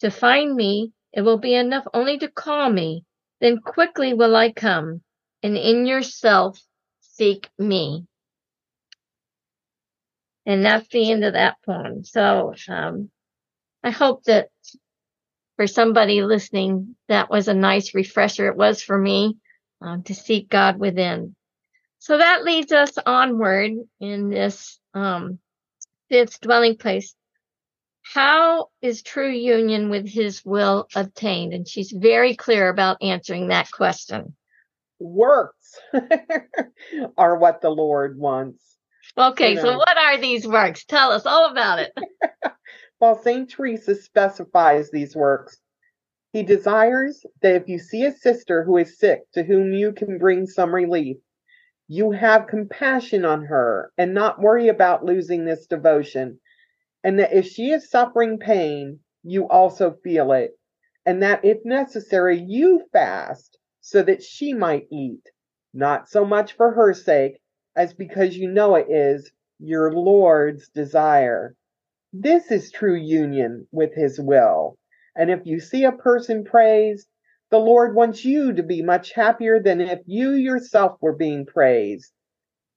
To 0.00 0.10
find 0.10 0.54
me, 0.54 0.92
it 1.12 1.22
will 1.22 1.38
be 1.38 1.54
enough 1.54 1.86
only 1.94 2.18
to 2.18 2.28
call 2.28 2.70
me, 2.70 3.04
then 3.40 3.58
quickly 3.58 4.14
will 4.14 4.36
I 4.36 4.52
come, 4.52 5.02
and 5.42 5.56
in 5.56 5.86
yourself 5.86 6.60
seek 7.00 7.48
me. 7.58 8.06
And 10.44 10.64
that's 10.64 10.88
the 10.88 11.10
end 11.10 11.24
of 11.24 11.34
that 11.34 11.56
poem. 11.64 12.04
So 12.04 12.54
um, 12.68 13.10
I 13.84 13.90
hope 13.90 14.24
that 14.24 14.48
for 15.56 15.66
somebody 15.66 16.22
listening, 16.22 16.96
that 17.08 17.30
was 17.30 17.46
a 17.48 17.54
nice 17.54 17.94
refresher. 17.94 18.48
It 18.48 18.56
was 18.56 18.82
for 18.82 18.98
me 18.98 19.36
um, 19.80 20.02
to 20.04 20.14
seek 20.14 20.48
God 20.48 20.78
within. 20.78 21.36
So 22.02 22.18
that 22.18 22.42
leads 22.42 22.72
us 22.72 22.98
onward 23.06 23.74
in 24.00 24.28
this 24.28 24.80
um, 24.92 25.38
fifth 26.08 26.40
dwelling 26.40 26.76
place. 26.76 27.14
How 28.02 28.70
is 28.82 29.04
true 29.04 29.30
union 29.30 29.88
with 29.88 30.08
His 30.08 30.44
will 30.44 30.88
obtained? 30.96 31.52
And 31.52 31.66
she's 31.66 31.92
very 31.92 32.34
clear 32.34 32.68
about 32.68 33.00
answering 33.02 33.48
that 33.48 33.70
question. 33.70 34.34
Works 34.98 35.78
are 37.16 37.38
what 37.38 37.60
the 37.60 37.70
Lord 37.70 38.18
wants. 38.18 38.78
Okay, 39.16 39.50
you 39.50 39.54
know. 39.54 39.62
so 39.62 39.76
what 39.76 39.96
are 39.96 40.18
these 40.18 40.44
works? 40.44 40.84
Tell 40.84 41.12
us 41.12 41.24
all 41.24 41.52
about 41.52 41.78
it. 41.78 41.96
well, 43.00 43.22
St. 43.22 43.48
Teresa 43.48 43.94
specifies 43.94 44.90
these 44.90 45.14
works. 45.14 45.56
He 46.32 46.42
desires 46.42 47.24
that 47.42 47.54
if 47.54 47.68
you 47.68 47.78
see 47.78 48.02
a 48.06 48.12
sister 48.12 48.64
who 48.64 48.76
is 48.78 48.98
sick 48.98 49.20
to 49.34 49.44
whom 49.44 49.72
you 49.72 49.92
can 49.92 50.18
bring 50.18 50.48
some 50.48 50.74
relief, 50.74 51.18
you 51.92 52.10
have 52.10 52.46
compassion 52.46 53.22
on 53.22 53.44
her 53.44 53.92
and 53.98 54.14
not 54.14 54.40
worry 54.40 54.68
about 54.68 55.04
losing 55.04 55.44
this 55.44 55.66
devotion. 55.66 56.40
And 57.04 57.18
that 57.18 57.34
if 57.34 57.46
she 57.46 57.70
is 57.70 57.90
suffering 57.90 58.38
pain, 58.38 59.00
you 59.22 59.46
also 59.46 59.98
feel 60.02 60.32
it. 60.32 60.52
And 61.04 61.22
that 61.22 61.44
if 61.44 61.58
necessary, 61.66 62.40
you 62.40 62.84
fast 62.94 63.58
so 63.82 64.02
that 64.04 64.22
she 64.22 64.54
might 64.54 64.86
eat, 64.90 65.28
not 65.74 66.08
so 66.08 66.24
much 66.24 66.54
for 66.54 66.72
her 66.72 66.94
sake 66.94 67.42
as 67.76 67.92
because 67.92 68.38
you 68.38 68.48
know 68.48 68.76
it 68.76 68.86
is 68.88 69.30
your 69.58 69.92
Lord's 69.92 70.70
desire. 70.70 71.54
This 72.10 72.50
is 72.50 72.70
true 72.70 72.96
union 72.96 73.66
with 73.70 73.94
his 73.94 74.18
will. 74.18 74.78
And 75.14 75.30
if 75.30 75.40
you 75.44 75.60
see 75.60 75.84
a 75.84 75.92
person 75.92 76.44
praised, 76.44 77.06
the 77.52 77.58
Lord 77.58 77.94
wants 77.94 78.24
you 78.24 78.54
to 78.54 78.62
be 78.62 78.80
much 78.80 79.12
happier 79.12 79.60
than 79.60 79.82
if 79.82 80.00
you 80.06 80.30
yourself 80.30 80.96
were 81.02 81.14
being 81.14 81.44
praised. 81.44 82.10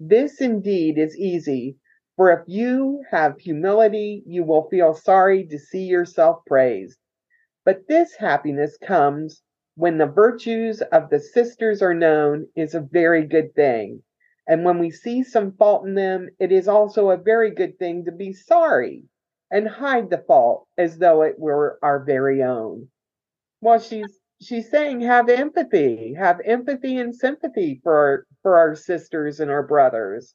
This 0.01 0.41
indeed 0.41 0.97
is 0.97 1.17
easy, 1.17 1.77
for 2.17 2.29
if 2.29 2.41
you 2.45 3.01
have 3.09 3.39
humility, 3.39 4.21
you 4.27 4.43
will 4.43 4.67
feel 4.67 4.93
sorry 4.93 5.47
to 5.47 5.57
see 5.57 5.83
yourself 5.83 6.43
praised. 6.45 6.99
But 7.63 7.87
this 7.87 8.15
happiness 8.15 8.77
comes 8.85 9.41
when 9.75 9.97
the 9.97 10.07
virtues 10.07 10.81
of 10.81 11.09
the 11.09 11.21
sisters 11.21 11.81
are 11.81 11.93
known 11.93 12.45
is 12.57 12.75
a 12.75 12.81
very 12.91 13.25
good 13.25 13.55
thing. 13.55 14.03
And 14.45 14.65
when 14.65 14.77
we 14.77 14.91
see 14.91 15.23
some 15.23 15.53
fault 15.53 15.87
in 15.87 15.95
them, 15.95 16.27
it 16.37 16.51
is 16.51 16.67
also 16.67 17.11
a 17.11 17.17
very 17.17 17.51
good 17.51 17.79
thing 17.79 18.03
to 18.03 18.11
be 18.11 18.33
sorry 18.33 19.05
and 19.49 19.69
hide 19.69 20.09
the 20.09 20.23
fault 20.27 20.67
as 20.77 20.97
though 20.97 21.21
it 21.21 21.39
were 21.39 21.79
our 21.81 22.03
very 22.03 22.43
own. 22.43 22.89
Well, 23.61 23.79
she's 23.79 24.19
she's 24.41 24.69
saying 24.69 25.01
have 25.01 25.29
empathy, 25.29 26.13
have 26.13 26.39
empathy 26.45 26.97
and 26.97 27.15
sympathy 27.15 27.79
for 27.83 28.25
for 28.41 28.57
our 28.57 28.75
sisters 28.75 29.39
and 29.39 29.49
our 29.49 29.63
brothers. 29.63 30.33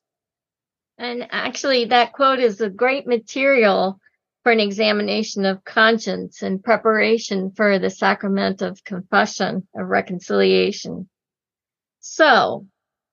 And 0.98 1.26
actually, 1.30 1.86
that 1.86 2.12
quote 2.12 2.40
is 2.40 2.60
a 2.60 2.68
great 2.68 3.06
material 3.06 4.00
for 4.42 4.52
an 4.52 4.60
examination 4.60 5.44
of 5.44 5.64
conscience 5.64 6.42
and 6.42 6.62
preparation 6.62 7.52
for 7.52 7.78
the 7.78 7.90
sacrament 7.90 8.62
of 8.62 8.84
confession, 8.84 9.66
of 9.74 9.86
reconciliation. 9.86 11.08
So, 12.00 12.66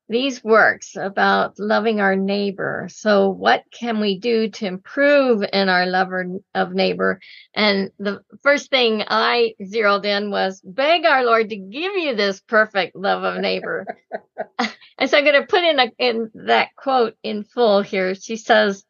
these 0.10 0.44
works 0.44 0.96
about 0.96 1.60
loving 1.60 2.00
our 2.00 2.16
neighbor. 2.16 2.88
So 2.90 3.30
what 3.30 3.64
can 3.72 4.00
we 4.00 4.20
do 4.20 4.50
to 4.50 4.66
improve 4.66 5.44
in 5.52 5.68
our 5.68 5.86
love 5.86 6.10
of 6.56 6.72
neighbor? 6.72 7.20
And 7.54 7.92
the 8.00 8.22
first 8.42 8.70
thing 8.70 9.04
I 9.08 9.56
zeroed 9.66 10.06
in 10.06 10.32
was 10.32 10.62
beg 10.64 11.06
our 11.06 11.26
Lord 11.26 11.50
to 11.50 11.58
give 11.58 11.94
you 11.96 12.16
this 12.16 12.40
perfect 12.40 12.96
love 12.96 13.24
of 13.24 13.42
neighbor. 13.42 13.86
and 14.98 15.10
so 15.10 15.18
I'm 15.18 15.26
going 15.26 15.42
to 15.42 15.48
put 15.48 15.64
in 15.64 15.80
a, 15.80 15.92
in 15.98 16.32
that 16.46 16.70
quote 16.78 17.16
in 17.22 17.44
full 17.44 17.82
here. 17.82 18.16
She 18.16 18.38
says, 18.38 18.86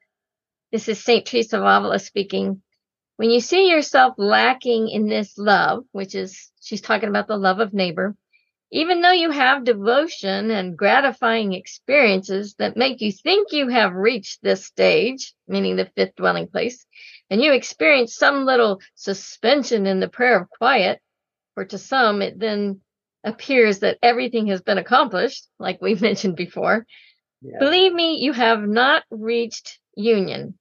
this 0.72 0.88
is 0.88 1.04
St. 1.04 1.26
Teresa 1.26 1.58
of 1.58 1.64
Avila 1.64 1.98
speaking. 1.98 2.62
When 3.16 3.32
you 3.32 3.40
see 3.40 3.72
yourself 3.72 4.14
lacking 4.18 4.90
in 4.90 5.08
this 5.08 5.36
love, 5.40 5.86
which 5.92 6.14
is, 6.14 6.52
she's 6.62 6.82
talking 6.82 7.10
about 7.10 7.28
the 7.28 7.38
love 7.38 7.60
of 7.60 7.74
neighbor, 7.74 8.16
even 8.72 9.02
though 9.02 9.12
you 9.12 9.32
have 9.32 9.64
devotion 9.64 10.52
and 10.52 10.78
gratifying 10.78 11.54
experiences 11.54 12.56
that 12.56 12.76
make 12.76 13.00
you 13.00 13.12
think 13.12 13.52
you 13.52 13.70
have 13.70 13.94
reached 13.94 14.42
this 14.42 14.66
stage, 14.66 15.34
meaning 15.48 15.76
the 15.76 15.90
fifth 15.96 16.16
dwelling 16.16 16.48
place, 16.48 16.86
and 17.30 17.42
you 17.42 17.54
experience 17.54 18.16
some 18.16 18.46
little 18.46 18.82
suspension 18.96 19.86
in 19.86 20.00
the 20.00 20.10
prayer 20.10 20.42
of 20.42 20.50
quiet, 20.50 21.00
for 21.54 21.64
to 21.66 21.78
some 21.78 22.22
it 22.22 22.38
then 22.40 22.82
appears 23.24 23.80
that 23.80 23.98
everything 24.04 24.48
has 24.48 24.62
been 24.62 24.78
accomplished, 24.78 25.48
like 25.60 25.82
we 25.82 25.96
mentioned 26.02 26.36
before, 26.36 26.86
yeah. 27.42 27.60
believe 27.60 27.94
me, 27.94 28.18
you 28.18 28.34
have 28.34 28.62
not 28.62 29.04
reached 29.10 29.80
union. 29.96 30.58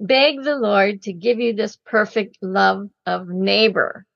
Beg 0.00 0.42
the 0.42 0.56
Lord 0.56 1.02
to 1.02 1.12
give 1.12 1.40
you 1.40 1.54
this 1.54 1.76
perfect 1.84 2.38
love 2.40 2.88
of 3.04 3.28
neighbor. 3.28 4.06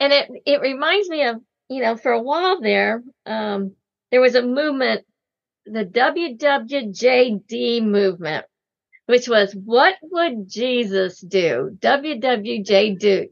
And 0.00 0.12
it, 0.12 0.30
it 0.44 0.60
reminds 0.60 1.08
me 1.08 1.24
of 1.24 1.36
you 1.68 1.82
know, 1.82 1.96
for 1.96 2.12
a 2.12 2.22
while 2.22 2.60
there, 2.60 3.02
um, 3.26 3.72
there 4.10 4.20
was 4.20 4.34
a 4.34 4.42
movement, 4.42 5.04
the 5.66 5.84
WWJD 5.84 7.82
movement, 7.82 8.46
which 9.06 9.28
was 9.28 9.54
what 9.54 9.94
would 10.02 10.48
Jesus 10.48 11.20
do? 11.20 11.76
WWJD, 11.78 13.28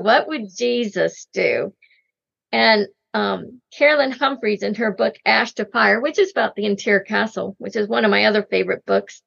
what 0.00 0.28
would 0.28 0.46
Jesus 0.56 1.28
do? 1.32 1.74
And 2.52 2.88
um, 3.14 3.60
Carolyn 3.76 4.12
Humphreys 4.12 4.62
in 4.62 4.74
her 4.76 4.92
book 4.92 5.16
Ash 5.24 5.52
to 5.54 5.64
Fire, 5.64 6.00
which 6.00 6.18
is 6.18 6.30
about 6.30 6.54
the 6.54 6.66
interior 6.66 7.00
castle, 7.00 7.54
which 7.58 7.76
is 7.76 7.88
one 7.88 8.04
of 8.04 8.10
my 8.10 8.24
other 8.24 8.46
favorite 8.50 8.84
books. 8.86 9.22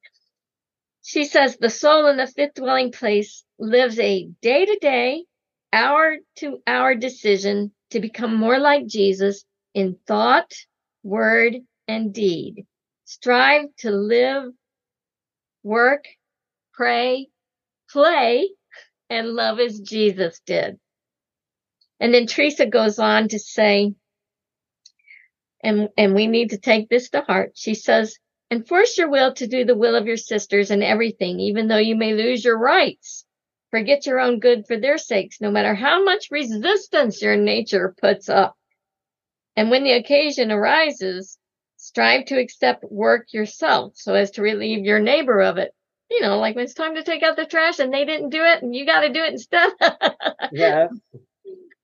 She 1.04 1.26
says 1.26 1.58
the 1.58 1.70
soul 1.70 2.08
in 2.08 2.18
the 2.18 2.28
fifth 2.28 2.56
dwelling 2.56 2.92
place 2.92 3.44
lives 3.58 4.00
a 4.00 4.28
day 4.42 4.66
to 4.66 4.78
day, 4.80 5.26
hour 5.74 6.18
to 6.38 6.62
hour 6.68 6.96
decision 6.96 7.72
to 7.92 8.00
become 8.00 8.36
more 8.36 8.60
like 8.60 8.88
Jesus 8.88 9.44
in 9.74 9.98
thought, 10.08 10.52
word, 11.04 11.56
and 11.88 12.14
deed. 12.14 12.66
Strive 13.06 13.66
to 13.80 13.92
live, 13.92 14.52
work, 15.64 16.06
pray, 16.74 17.28
play, 17.90 18.50
and 19.10 19.30
love 19.30 19.60
as 19.60 19.80
Jesus 19.80 20.42
did. 20.46 20.80
And 22.00 22.14
then 22.14 22.26
Teresa 22.26 22.66
goes 22.66 22.98
on 22.98 23.28
to 23.30 23.40
say, 23.40 23.94
and, 25.64 25.90
and 25.98 26.16
we 26.16 26.28
need 26.28 26.50
to 26.52 26.58
take 26.58 26.90
this 26.90 27.10
to 27.12 27.22
heart. 27.22 27.52
She 27.56 27.76
says, 27.76 28.18
enforce 28.50 28.98
your 28.98 29.10
will 29.10 29.34
to 29.36 29.48
do 29.48 29.66
the 29.66 29.78
will 29.78 29.96
of 29.96 30.08
your 30.08 30.18
sisters 30.18 30.72
in 30.72 30.82
everything, 30.82 31.40
even 31.40 31.68
though 31.68 31.78
you 31.78 31.96
may 31.96 32.14
lose 32.14 32.44
your 32.44 32.58
rights. 32.58 33.26
Forget 33.72 34.06
your 34.06 34.20
own 34.20 34.40
good 34.40 34.68
for 34.68 34.78
their 34.78 34.98
sakes, 34.98 35.40
no 35.40 35.50
matter 35.50 35.74
how 35.74 36.04
much 36.04 36.28
resistance 36.30 37.22
your 37.22 37.38
nature 37.38 37.96
puts 38.00 38.28
up. 38.28 38.56
And 39.56 39.72
when 39.72 39.84
the 39.84 39.94
occasion 39.94 40.52
arises, 40.52 41.38
strive 41.78 42.26
to 42.26 42.40
accept 42.40 42.84
work 42.84 43.34
yourself 43.34 43.94
so 43.96 44.14
as 44.14 44.32
to 44.32 44.42
relieve 44.42 44.86
your 44.86 45.00
neighbor 45.00 45.42
of 45.42 45.58
it. 45.58 45.74
You 46.10 46.22
know, 46.22 46.38
like 46.38 46.56
when 46.56 46.66
it's 46.66 46.74
time 46.74 46.96
to 46.96 47.04
take 47.04 47.24
out 47.24 47.38
the 47.38 47.46
trash 47.46 47.80
and 47.80 47.94
they 47.94 48.04
didn't 48.04 48.30
do 48.30 48.44
it 48.44 48.62
and 48.62 48.76
you 48.76 48.86
got 48.86 49.02
to 49.02 49.14
do 49.14 49.24
it 49.24 49.34
instead. 49.34 49.72
yeah. 50.52 50.88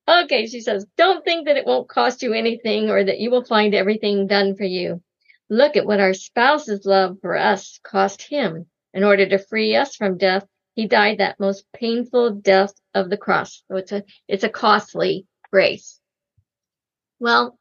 Okay, 0.10 0.48
she 0.48 0.62
says, 0.62 0.86
don't 0.96 1.26
think 1.26 1.48
that 1.48 1.58
it 1.58 1.66
won't 1.66 1.90
cost 1.90 2.24
you 2.24 2.32
anything 2.32 2.90
or 2.90 3.04
that 3.04 3.20
you 3.20 3.30
will 3.30 3.44
find 3.44 3.76
everything 3.76 4.26
done 4.26 4.56
for 4.56 4.64
you. 4.64 5.02
Look 5.50 5.76
at 5.76 5.86
what 5.86 6.00
our 6.00 6.14
spouse's 6.14 6.86
love 6.86 7.18
for 7.22 7.36
us 7.36 7.78
cost 7.84 8.22
him 8.22 8.68
in 8.94 9.04
order 9.04 9.28
to 9.28 9.38
free 9.38 9.76
us 9.76 9.98
from 9.98 10.18
death 10.18 10.46
he 10.78 10.88
died 10.88 11.18
that 11.18 11.40
most 11.40 11.66
painful 11.74 12.36
death 12.36 12.72
of 12.94 13.10
the 13.10 13.18
cross. 13.18 13.64
So 13.68 13.78
it's 13.78 13.92
a 13.92 14.04
it's 14.28 14.44
a 14.44 14.50
costly 14.50 15.26
grace. 15.52 16.00
Well, 17.20 17.58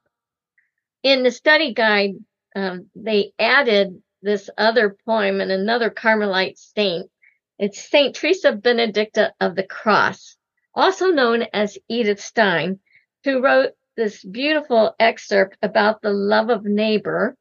in 1.03 1.23
the 1.23 1.31
study 1.31 1.73
guide, 1.73 2.17
um, 2.55 2.91
they 2.95 3.33
added 3.39 4.03
this 4.21 4.51
other 4.59 4.99
poem 5.07 5.41
and 5.41 5.51
another 5.51 5.89
Carmelite 5.89 6.59
saint. 6.59 7.11
It's 7.59 7.89
Saint 7.91 8.15
Teresa 8.15 8.53
Benedicta 8.53 9.33
of 9.41 9.57
the 9.57 9.63
Cross, 9.63 10.37
also 10.75 11.07
known 11.07 11.47
as 11.55 11.79
Edith 11.89 12.21
Stein, 12.21 12.81
who 13.25 13.43
wrote 13.43 13.71
this 13.97 14.23
beautiful 14.23 14.95
excerpt 15.01 15.57
about 15.63 16.03
the 16.03 16.13
love 16.13 16.51
of 16.51 16.67
neighbor 16.67 17.35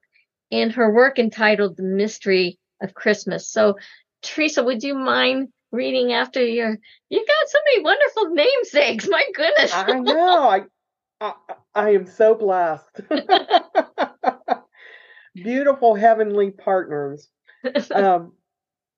in 0.49 0.69
her 0.69 0.93
work 0.93 1.19
entitled 1.19 1.75
The 1.75 1.83
Mystery 1.83 2.59
of 2.81 2.93
Christmas. 2.93 3.49
So, 3.49 3.75
Teresa, 4.21 4.63
would 4.63 4.81
you 4.81 4.95
mind 4.95 5.49
reading 5.75 6.13
after 6.13 6.43
your 6.43 6.77
you 7.09 7.25
got 7.25 7.49
so 7.49 7.59
many 7.65 7.83
wonderful 7.83 8.33
namesakes 8.33 9.07
my 9.09 9.25
goodness. 9.33 9.73
I 9.73 9.99
know 9.99 10.49
I, 10.49 10.61
I 11.21 11.33
i 11.73 11.89
am 11.91 12.07
so 12.07 12.35
blessed. 12.35 13.01
Beautiful 15.35 15.95
heavenly 15.95 16.51
partners. 16.51 17.29
Um, 17.91 18.33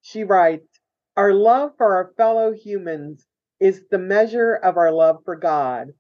she 0.01 0.25
writes 0.25 0.67
our 1.15 1.34
love 1.34 1.71
for 1.78 1.95
our 1.95 2.11
fellow 2.17 2.51
humans 2.51 3.25
is 3.61 3.84
the 3.89 3.97
measure 3.97 4.55
of 4.55 4.75
our 4.75 4.91
love 4.91 5.19
for 5.23 5.38
god 5.38 5.93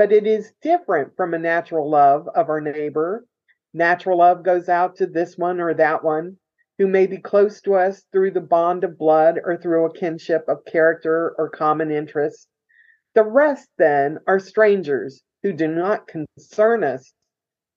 but 0.00 0.12
it 0.12 0.26
is 0.26 0.54
different 0.62 1.14
from 1.14 1.34
a 1.34 1.38
natural 1.38 1.90
love 1.90 2.26
of 2.34 2.48
our 2.48 2.62
neighbor. 2.62 3.26
Natural 3.74 4.16
love 4.16 4.42
goes 4.42 4.70
out 4.70 4.96
to 4.96 5.06
this 5.06 5.36
one 5.36 5.60
or 5.60 5.74
that 5.74 6.02
one 6.02 6.38
who 6.80 6.86
may 6.86 7.06
be 7.06 7.18
close 7.18 7.60
to 7.60 7.74
us 7.74 8.04
through 8.10 8.30
the 8.30 8.40
bond 8.40 8.84
of 8.84 8.96
blood 8.96 9.38
or 9.44 9.54
through 9.54 9.84
a 9.84 9.92
kinship 9.92 10.42
of 10.48 10.64
character 10.64 11.34
or 11.36 11.50
common 11.50 11.90
interest. 11.90 12.48
The 13.14 13.22
rest, 13.22 13.68
then, 13.76 14.18
are 14.26 14.40
strangers 14.40 15.22
who 15.42 15.52
do 15.52 15.68
not 15.68 16.08
concern 16.08 16.82
us, 16.82 17.12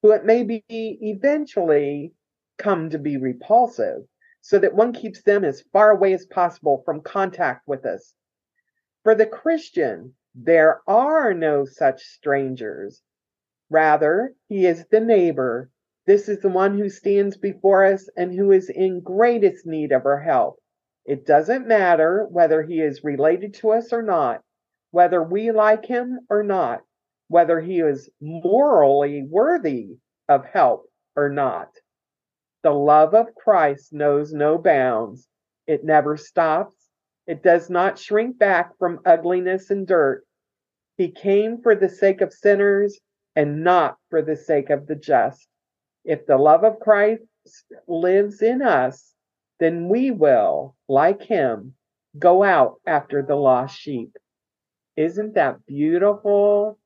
who 0.01 0.14
it 0.14 0.24
may 0.24 0.43
be 0.43 0.64
eventually 0.70 2.14
come 2.58 2.89
to 2.91 2.97
be 2.97 3.18
repulsive, 3.18 4.04
so 4.39 4.58
that 4.60 4.74
one 4.74 4.93
keeps 4.93 5.22
them 5.22 5.43
as 5.43 5.66
far 5.74 5.91
away 5.91 6.14
as 6.14 6.26
possible 6.28 6.82
from 6.86 7.01
contact 7.01 7.68
with 7.68 7.86
us. 7.86 8.14
For 9.04 9.16
the 9.16 9.26
Christian, 9.26 10.16
there 10.34 10.80
are 10.88 11.34
no 11.34 11.66
such 11.66 12.04
strangers. 12.04 13.01
Rather, 13.70 14.34
he 14.47 14.66
is 14.66 14.86
the 14.91 15.01
neighbor 15.01 15.70
this 16.06 16.28
is 16.28 16.39
the 16.41 16.49
one 16.49 16.78
who 16.78 16.89
stands 16.89 17.38
before 17.38 17.86
us 17.86 18.10
and 18.18 18.34
who 18.34 18.51
is 18.51 18.70
in 18.70 18.99
greatest 18.99 19.66
need 19.66 19.91
of 19.91 20.06
our 20.06 20.20
help. 20.20 20.60
It 21.06 21.26
doesn't 21.26 21.68
matter 21.68 22.26
whether 22.30 22.64
he 22.64 22.82
is 22.82 23.04
related 23.04 23.54
to 23.56 23.72
us 23.72 23.93
or 23.93 24.01
not, 24.01 24.41
whether 24.91 25.24
we 25.24 25.51
like 25.51 25.86
him 25.86 26.20
or 26.30 26.43
not, 26.43 26.82
whether 27.28 27.60
he 27.60 27.80
is 27.80 28.10
morally 28.22 29.24
worthy 29.24 29.97
of 30.28 30.45
help 30.45 30.89
or 31.16 31.30
not. 31.30 31.70
The 32.64 32.72
love 32.72 33.14
of 33.14 33.36
Christ 33.36 33.93
knows 33.93 34.34
no 34.34 34.58
bounds. 34.58 35.28
It 35.68 35.84
never 35.84 36.18
stops. 36.18 36.76
It 37.28 37.43
does 37.43 37.70
not 37.70 37.97
shrink 37.97 38.38
back 38.38 38.78
from 38.78 38.99
ugliness 39.06 39.70
and 39.70 39.88
dirt. 39.88 40.24
He 40.97 41.12
came 41.12 41.62
for 41.62 41.76
the 41.76 41.89
sake 41.89 42.22
of 42.22 42.34
sinners 42.34 42.99
and 43.36 43.64
not 43.64 43.97
for 44.10 44.22
the 44.22 44.36
sake 44.36 44.70
of 44.70 44.88
the 44.88 44.95
just. 44.95 45.47
If 46.06 46.26
the 46.26 46.38
love 46.38 46.64
of 46.64 46.80
Christ 46.80 47.24
lives 47.88 48.41
in 48.41 48.62
us, 48.62 49.14
then 49.60 49.88
we 49.88 50.12
will, 50.12 50.76
like 50.88 51.22
him, 51.22 51.76
go 52.18 52.43
out 52.43 52.76
after 52.86 53.22
the 53.22 53.36
lost 53.36 53.80
sheep. 53.80 54.18
Isn't 54.95 55.36
that 55.36 55.66
beautiful? 55.66 56.78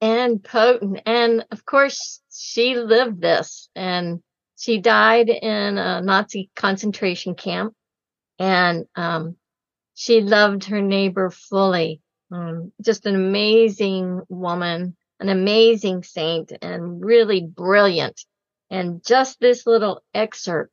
And 0.00 0.42
potent. 0.42 1.00
And 1.04 1.44
of 1.50 1.64
course, 1.66 2.20
she 2.32 2.76
lived 2.76 3.20
this 3.20 3.68
and 3.74 4.22
she 4.56 4.78
died 4.78 5.28
in 5.28 5.78
a 5.78 6.00
Nazi 6.00 6.50
concentration 6.56 7.34
camp. 7.34 7.74
And 8.38 8.86
um, 8.96 9.36
she 9.94 10.22
loved 10.22 10.64
her 10.64 10.80
neighbor 10.80 11.30
fully. 11.30 12.00
Um, 12.32 12.72
just 12.80 13.06
an 13.06 13.14
amazing 13.14 14.22
woman, 14.28 14.96
an 15.18 15.28
amazing 15.28 16.04
saint, 16.04 16.52
and 16.62 17.04
really 17.04 17.42
brilliant. 17.42 18.24
And 18.70 19.04
just 19.04 19.40
this 19.40 19.66
little 19.66 20.02
excerpt 20.14 20.72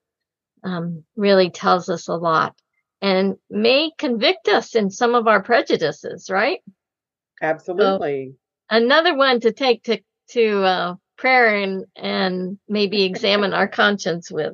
um, 0.64 1.04
really 1.16 1.50
tells 1.50 1.90
us 1.90 2.08
a 2.08 2.16
lot 2.16 2.56
and 3.02 3.38
may 3.50 3.92
convict 3.98 4.48
us 4.48 4.76
in 4.76 4.90
some 4.90 5.16
of 5.16 5.28
our 5.28 5.42
prejudices, 5.42 6.30
right? 6.30 6.62
Absolutely. 7.42 8.36
So 8.70 8.78
another 8.78 9.16
one 9.16 9.40
to 9.42 9.52
take 9.52 9.84
to 9.84 10.00
to 10.30 10.64
uh, 10.64 10.96
prayer 11.18 11.56
and 11.56 11.86
and 11.96 12.60
maybe 12.68 13.04
examine 13.04 13.54
our 13.54 13.68
conscience 13.68 14.32
with. 14.32 14.54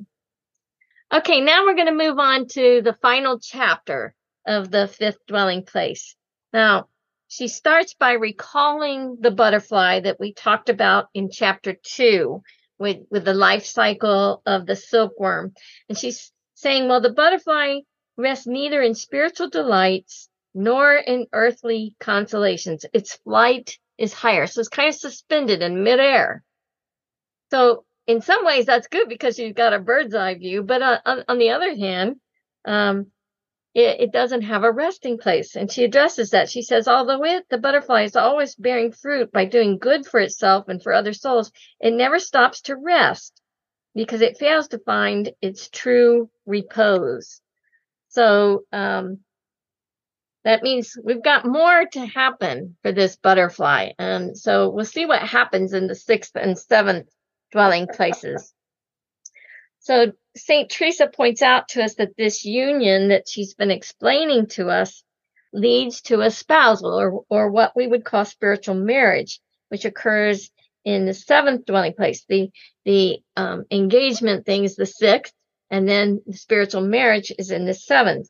Okay, 1.14 1.42
now 1.42 1.66
we're 1.66 1.76
going 1.76 1.88
to 1.88 1.94
move 1.94 2.18
on 2.18 2.48
to 2.50 2.82
the 2.84 2.98
final 3.02 3.40
chapter 3.40 4.16
of 4.48 4.72
the 4.72 4.88
fifth 4.88 5.26
dwelling 5.28 5.64
place. 5.64 6.16
Now, 6.52 6.88
she 7.28 7.48
starts 7.48 7.94
by 7.94 8.14
recalling 8.14 9.18
the 9.20 9.32
butterfly 9.32 10.02
that 10.02 10.20
we 10.20 10.34
talked 10.34 10.70
about 10.70 11.08
in 11.14 11.30
chapter 11.32 11.74
two 11.74 12.42
with, 12.80 12.98
with 13.10 13.26
the 13.26 13.34
life 13.34 13.66
cycle 13.66 14.42
of 14.46 14.66
the 14.66 14.76
silkworm. 14.76 15.54
And 15.90 15.98
she's 15.98 16.32
saying, 16.56 16.88
well, 16.88 17.02
the 17.02 17.14
butterfly 17.14 17.80
rests 18.18 18.48
neither 18.48 18.82
in 18.82 18.96
spiritual 18.96 19.50
delights 19.50 20.30
nor 20.54 20.96
in 20.96 21.28
earthly 21.34 21.96
consolations. 22.00 22.86
Its 22.94 23.16
flight 23.18 23.78
is 23.98 24.14
higher. 24.14 24.48
So 24.48 24.60
it's 24.60 24.70
kind 24.70 24.90
of 24.90 24.96
suspended 24.96 25.62
in 25.62 25.84
midair. 25.84 26.44
So 27.52 27.86
in 28.08 28.22
some 28.22 28.46
ways 28.46 28.66
that's 28.66 28.88
good 28.88 29.10
because 29.10 29.40
you've 29.40 29.56
got 29.56 29.74
a 29.74 29.80
bird's 29.80 30.16
eye 30.16 30.36
view. 30.36 30.64
But 30.64 30.82
uh, 30.82 31.00
on, 31.06 31.24
on, 31.28 31.38
the 31.38 31.52
other 31.52 31.76
hand, 31.76 32.16
um, 32.66 33.08
it, 33.74 34.02
it, 34.02 34.12
doesn't 34.12 34.44
have 34.44 34.64
a 34.64 34.72
resting 34.72 35.18
place. 35.18 35.56
And 35.56 35.72
she 35.72 35.84
addresses 35.84 36.30
that. 36.30 36.50
She 36.50 36.62
says, 36.62 36.88
although 36.88 37.24
it, 37.24 37.46
the 37.50 37.58
butterfly 37.58 38.04
is 38.04 38.16
always 38.16 38.56
bearing 38.56 38.92
fruit 38.92 39.32
by 39.32 39.46
doing 39.46 39.80
good 39.80 40.06
for 40.06 40.20
itself 40.20 40.68
and 40.68 40.82
for 40.82 40.94
other 40.94 41.14
souls, 41.14 41.52
it 41.80 41.92
never 41.92 42.20
stops 42.20 42.62
to 42.64 42.76
rest 42.76 43.42
because 43.96 44.22
it 44.22 44.38
fails 44.38 44.68
to 44.70 44.80
find 44.80 45.32
its 45.42 45.70
true 45.70 46.30
repose. 46.46 47.42
So, 48.10 48.64
um, 48.72 49.20
that 50.44 50.62
means 50.62 50.98
we've 51.02 51.24
got 51.24 51.46
more 51.46 51.86
to 51.94 52.06
happen 52.06 52.76
for 52.82 52.92
this 52.92 53.16
butterfly. 53.16 53.92
And 53.98 54.38
so 54.38 54.70
we'll 54.70 54.86
see 54.86 55.06
what 55.06 55.22
happens 55.22 55.74
in 55.74 55.88
the 55.88 55.96
sixth 55.96 56.36
and 56.36 56.60
seventh 56.60 57.08
dwelling 57.52 57.88
places. 57.88 58.54
So 59.80 60.12
St. 60.36 60.70
Teresa 60.70 61.08
points 61.08 61.42
out 61.42 61.68
to 61.70 61.84
us 61.84 61.96
that 61.96 62.18
this 62.18 62.44
union 62.44 63.10
that 63.10 63.28
she's 63.28 63.54
been 63.54 63.72
explaining 63.72 64.48
to 64.48 64.70
us 64.70 65.04
leads 65.54 66.02
to 66.02 66.22
a 66.22 66.32
spousal 66.32 67.00
or, 67.00 67.24
or 67.30 67.52
what 67.52 67.76
we 67.76 67.86
would 67.86 68.04
call 68.04 68.26
spiritual 68.26 68.76
marriage, 68.76 69.40
which 69.70 69.86
occurs 69.86 70.50
in 70.84 71.06
the 71.06 71.14
seventh 71.14 71.66
dwelling 71.66 71.94
place. 71.94 72.26
The, 72.28 72.50
the 72.84 73.20
um, 73.38 73.66
engagement 73.70 74.46
thing 74.46 74.64
is 74.64 74.76
the 74.76 74.88
sixth, 74.88 75.34
and 75.70 75.88
then 75.88 76.22
the 76.26 76.38
spiritual 76.38 76.82
marriage 76.82 77.32
is 77.38 77.52
in 77.52 77.66
the 77.66 77.74
seventh. 77.74 78.28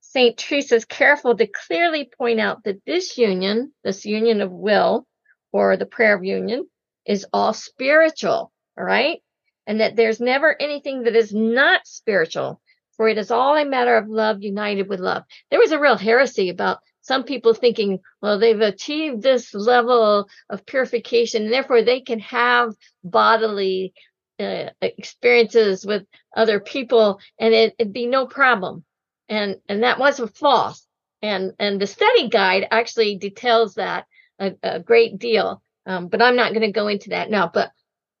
St. 0.00 0.36
Teresa 0.36 0.76
is 0.76 0.84
careful 0.84 1.36
to 1.36 1.46
clearly 1.46 2.08
point 2.16 2.40
out 2.40 2.64
that 2.64 2.84
this 2.84 3.18
union, 3.18 3.72
this 3.82 4.04
union 4.04 4.40
of 4.40 4.52
will, 4.52 5.06
or 5.52 5.76
the 5.76 5.86
prayer 5.86 6.16
of 6.16 6.24
union, 6.24 6.68
is 7.06 7.26
all 7.32 7.52
spiritual, 7.52 8.52
all 8.78 8.84
right? 8.84 9.20
And 9.66 9.80
that 9.80 9.96
there's 9.96 10.20
never 10.20 10.54
anything 10.60 11.02
that 11.04 11.16
is 11.16 11.32
not 11.32 11.86
spiritual, 11.86 12.60
for 12.96 13.08
it 13.08 13.18
is 13.18 13.30
all 13.30 13.56
a 13.56 13.64
matter 13.64 13.96
of 13.96 14.08
love 14.08 14.42
united 14.42 14.88
with 14.88 15.00
love. 15.00 15.24
There 15.50 15.60
was 15.60 15.72
a 15.72 15.80
real 15.80 15.96
heresy 15.96 16.48
about 16.48 16.78
some 17.02 17.22
people 17.22 17.54
thinking, 17.54 18.00
well, 18.20 18.38
they've 18.38 18.60
achieved 18.60 19.22
this 19.22 19.54
level 19.54 20.28
of 20.50 20.66
purification, 20.66 21.44
and 21.44 21.52
therefore 21.52 21.82
they 21.82 22.00
can 22.00 22.18
have 22.18 22.74
bodily 23.04 23.94
uh, 24.40 24.70
experiences 24.80 25.86
with 25.86 26.04
other 26.36 26.60
people, 26.60 27.20
and 27.38 27.54
it, 27.54 27.74
would 27.78 27.92
be 27.92 28.06
no 28.06 28.26
problem. 28.26 28.84
And 29.28 29.56
and 29.68 29.82
that 29.82 29.98
was 29.98 30.20
a 30.20 30.26
false. 30.26 30.86
And 31.22 31.52
and 31.58 31.80
the 31.80 31.86
study 31.86 32.28
guide 32.28 32.66
actually 32.70 33.16
details 33.16 33.74
that 33.74 34.06
a, 34.38 34.52
a 34.62 34.80
great 34.80 35.18
deal. 35.18 35.62
Um, 35.86 36.08
but 36.08 36.20
I'm 36.20 36.36
not 36.36 36.52
going 36.52 36.66
to 36.66 36.72
go 36.72 36.88
into 36.88 37.10
that 37.10 37.30
now. 37.30 37.50
But 37.52 37.70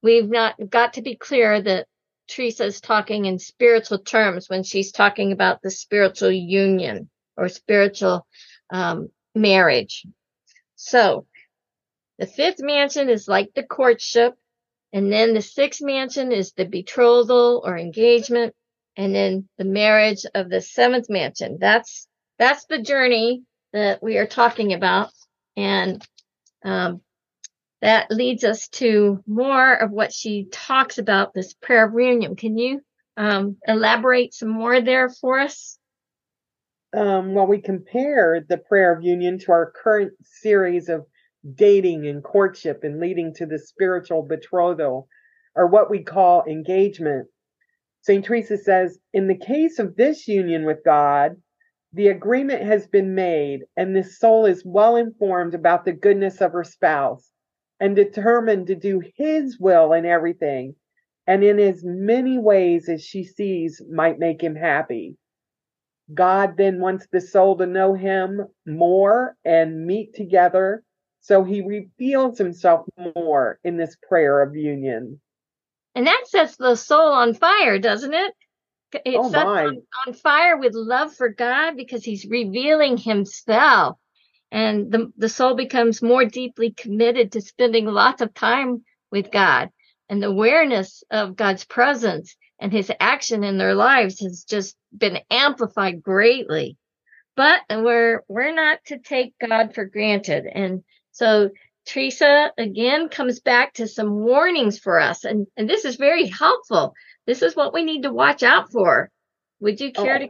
we've 0.06 0.30
not 0.30 0.54
got 0.70 0.92
to 0.92 1.02
be 1.02 1.16
clear 1.16 1.60
that 1.60 1.88
Teresa's 2.28 2.80
talking 2.80 3.24
in 3.24 3.40
spiritual 3.40 3.98
terms 3.98 4.48
when 4.48 4.62
she's 4.62 4.92
talking 4.92 5.32
about 5.32 5.62
the 5.62 5.70
spiritual 5.70 6.30
union 6.30 7.10
or 7.36 7.48
spiritual 7.48 8.24
um, 8.70 9.08
marriage. 9.34 10.06
So 10.76 11.26
the 12.20 12.26
fifth 12.28 12.60
mansion 12.60 13.08
is 13.08 13.26
like 13.26 13.52
the 13.54 13.64
courtship. 13.64 14.34
And 14.92 15.12
then 15.12 15.34
the 15.34 15.42
sixth 15.42 15.82
mansion 15.82 16.30
is 16.30 16.52
the 16.52 16.66
betrothal 16.66 17.62
or 17.64 17.76
engagement. 17.76 18.54
And 18.96 19.12
then 19.12 19.48
the 19.58 19.64
marriage 19.64 20.24
of 20.36 20.48
the 20.48 20.60
seventh 20.60 21.10
mansion. 21.10 21.58
That's, 21.60 22.06
that's 22.38 22.64
the 22.66 22.80
journey 22.80 23.42
that 23.72 24.00
we 24.04 24.18
are 24.18 24.28
talking 24.28 24.72
about. 24.72 25.10
And, 25.56 26.06
um, 26.64 27.00
that 27.82 28.10
leads 28.10 28.42
us 28.44 28.68
to 28.68 29.22
more 29.26 29.74
of 29.74 29.90
what 29.90 30.12
she 30.12 30.48
talks 30.50 30.98
about 30.98 31.34
this 31.34 31.54
prayer 31.54 31.86
of 31.86 31.94
reunion. 31.94 32.36
Can 32.36 32.56
you 32.56 32.80
um, 33.16 33.56
elaborate 33.66 34.34
some 34.34 34.48
more 34.48 34.80
there 34.80 35.08
for 35.08 35.38
us? 35.38 35.78
Um, 36.96 37.34
well, 37.34 37.46
we 37.46 37.60
compare 37.60 38.44
the 38.48 38.58
prayer 38.58 38.96
of 38.96 39.04
union 39.04 39.38
to 39.40 39.52
our 39.52 39.72
current 39.82 40.12
series 40.22 40.88
of 40.88 41.04
dating 41.54 42.06
and 42.06 42.24
courtship 42.24 42.80
and 42.82 42.98
leading 42.98 43.34
to 43.34 43.46
the 43.46 43.58
spiritual 43.58 44.22
betrothal, 44.22 45.06
or 45.54 45.66
what 45.66 45.90
we 45.90 46.02
call 46.02 46.44
engagement. 46.48 47.28
St. 48.00 48.24
Teresa 48.24 48.56
says, 48.56 48.98
in 49.12 49.26
the 49.26 49.36
case 49.36 49.78
of 49.78 49.96
this 49.96 50.26
union 50.26 50.64
with 50.64 50.78
God, 50.84 51.36
the 51.92 52.08
agreement 52.08 52.62
has 52.62 52.86
been 52.86 53.14
made, 53.14 53.60
and 53.76 53.94
the 53.94 54.02
soul 54.02 54.46
is 54.46 54.62
well 54.64 54.96
informed 54.96 55.54
about 55.54 55.84
the 55.84 55.92
goodness 55.92 56.40
of 56.40 56.52
her 56.52 56.64
spouse 56.64 57.30
and 57.80 57.94
determined 57.94 58.68
to 58.68 58.74
do 58.74 59.02
his 59.16 59.58
will 59.58 59.92
in 59.92 60.06
everything 60.06 60.74
and 61.26 61.42
in 61.42 61.58
as 61.58 61.82
many 61.84 62.38
ways 62.38 62.88
as 62.88 63.04
she 63.04 63.24
sees 63.24 63.82
might 63.90 64.18
make 64.18 64.42
him 64.42 64.54
happy. 64.54 65.16
God 66.14 66.56
then 66.56 66.80
wants 66.80 67.06
the 67.10 67.20
soul 67.20 67.56
to 67.58 67.66
know 67.66 67.94
him 67.94 68.46
more 68.64 69.36
and 69.44 69.86
meet 69.86 70.14
together. 70.14 70.84
So 71.20 71.42
he 71.42 71.62
reveals 71.62 72.38
himself 72.38 72.86
more 73.16 73.58
in 73.64 73.76
this 73.76 73.96
prayer 74.08 74.40
of 74.42 74.54
union. 74.54 75.20
And 75.96 76.06
that 76.06 76.24
sets 76.26 76.56
the 76.56 76.76
soul 76.76 77.12
on 77.12 77.34
fire, 77.34 77.78
doesn't 77.78 78.14
it? 78.14 78.34
It 79.04 79.16
oh 79.18 79.30
sets 79.30 79.44
on, 79.44 79.82
on 80.06 80.12
fire 80.14 80.56
with 80.56 80.74
love 80.74 81.12
for 81.12 81.28
God 81.28 81.76
because 81.76 82.04
he's 82.04 82.24
revealing 82.26 82.96
himself 82.96 83.98
and 84.52 84.90
the, 84.92 85.12
the 85.16 85.28
soul 85.28 85.54
becomes 85.54 86.02
more 86.02 86.24
deeply 86.24 86.70
committed 86.70 87.32
to 87.32 87.40
spending 87.40 87.86
lots 87.86 88.22
of 88.22 88.34
time 88.34 88.84
with 89.10 89.30
God. 89.30 89.70
And 90.08 90.22
the 90.22 90.28
awareness 90.28 91.02
of 91.10 91.36
God's 91.36 91.64
presence 91.64 92.36
and 92.60 92.72
his 92.72 92.90
action 93.00 93.44
in 93.44 93.58
their 93.58 93.74
lives 93.74 94.20
has 94.20 94.44
just 94.44 94.76
been 94.96 95.18
amplified 95.30 96.02
greatly. 96.02 96.76
But 97.34 97.62
we're, 97.70 98.22
we're 98.28 98.54
not 98.54 98.78
to 98.86 98.98
take 98.98 99.34
God 99.38 99.74
for 99.74 99.84
granted. 99.84 100.46
And 100.46 100.84
so 101.12 101.50
Teresa 101.84 102.52
again 102.56 103.08
comes 103.08 103.40
back 103.40 103.74
to 103.74 103.86
some 103.86 104.20
warnings 104.20 104.78
for 104.78 105.00
us. 105.00 105.24
And, 105.24 105.46
and 105.56 105.68
this 105.68 105.84
is 105.84 105.96
very 105.96 106.26
helpful. 106.26 106.94
This 107.26 107.42
is 107.42 107.54
what 107.54 107.74
we 107.74 107.82
need 107.82 108.04
to 108.04 108.12
watch 108.12 108.42
out 108.42 108.72
for. 108.72 109.10
Would 109.60 109.80
you 109.80 109.92
care 109.92 110.16
oh. 110.16 110.18
to 110.18 110.28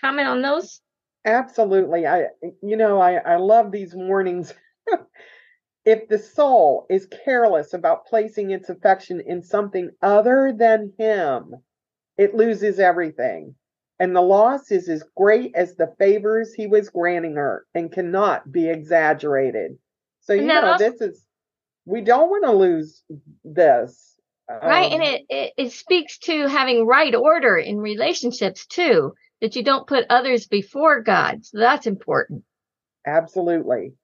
comment 0.00 0.28
on 0.28 0.42
those? 0.42 0.80
Absolutely. 1.28 2.06
I, 2.06 2.28
you 2.62 2.78
know, 2.78 3.00
I, 3.02 3.16
I 3.16 3.36
love 3.36 3.70
these 3.70 3.94
warnings. 3.94 4.54
if 5.84 6.08
the 6.08 6.18
soul 6.18 6.86
is 6.88 7.06
careless 7.24 7.74
about 7.74 8.06
placing 8.06 8.50
its 8.50 8.70
affection 8.70 9.20
in 9.20 9.42
something 9.42 9.90
other 10.00 10.54
than 10.56 10.94
Him, 10.98 11.54
it 12.16 12.34
loses 12.34 12.80
everything. 12.80 13.54
And 13.98 14.16
the 14.16 14.22
loss 14.22 14.70
is 14.70 14.88
as 14.88 15.04
great 15.14 15.54
as 15.54 15.76
the 15.76 15.94
favors 15.98 16.54
He 16.54 16.66
was 16.66 16.88
granting 16.88 17.34
her 17.34 17.66
and 17.74 17.92
cannot 17.92 18.50
be 18.50 18.70
exaggerated. 18.70 19.76
So, 20.22 20.32
you 20.32 20.46
know, 20.46 20.78
this 20.78 21.02
is, 21.02 21.22
we 21.84 22.00
don't 22.00 22.30
want 22.30 22.44
to 22.44 22.52
lose 22.52 23.02
this. 23.44 24.16
Right. 24.48 24.92
Um, 24.92 25.00
and 25.00 25.02
it, 25.02 25.26
it, 25.28 25.52
it 25.58 25.72
speaks 25.72 26.16
to 26.20 26.48
having 26.48 26.86
right 26.86 27.14
order 27.14 27.58
in 27.58 27.76
relationships 27.76 28.64
too 28.64 29.12
that 29.40 29.56
you 29.56 29.62
don't 29.62 29.86
put 29.86 30.06
others 30.10 30.46
before 30.46 31.00
God. 31.00 31.44
So 31.44 31.58
that's 31.58 31.86
important. 31.86 32.44
Absolutely. 33.06 33.94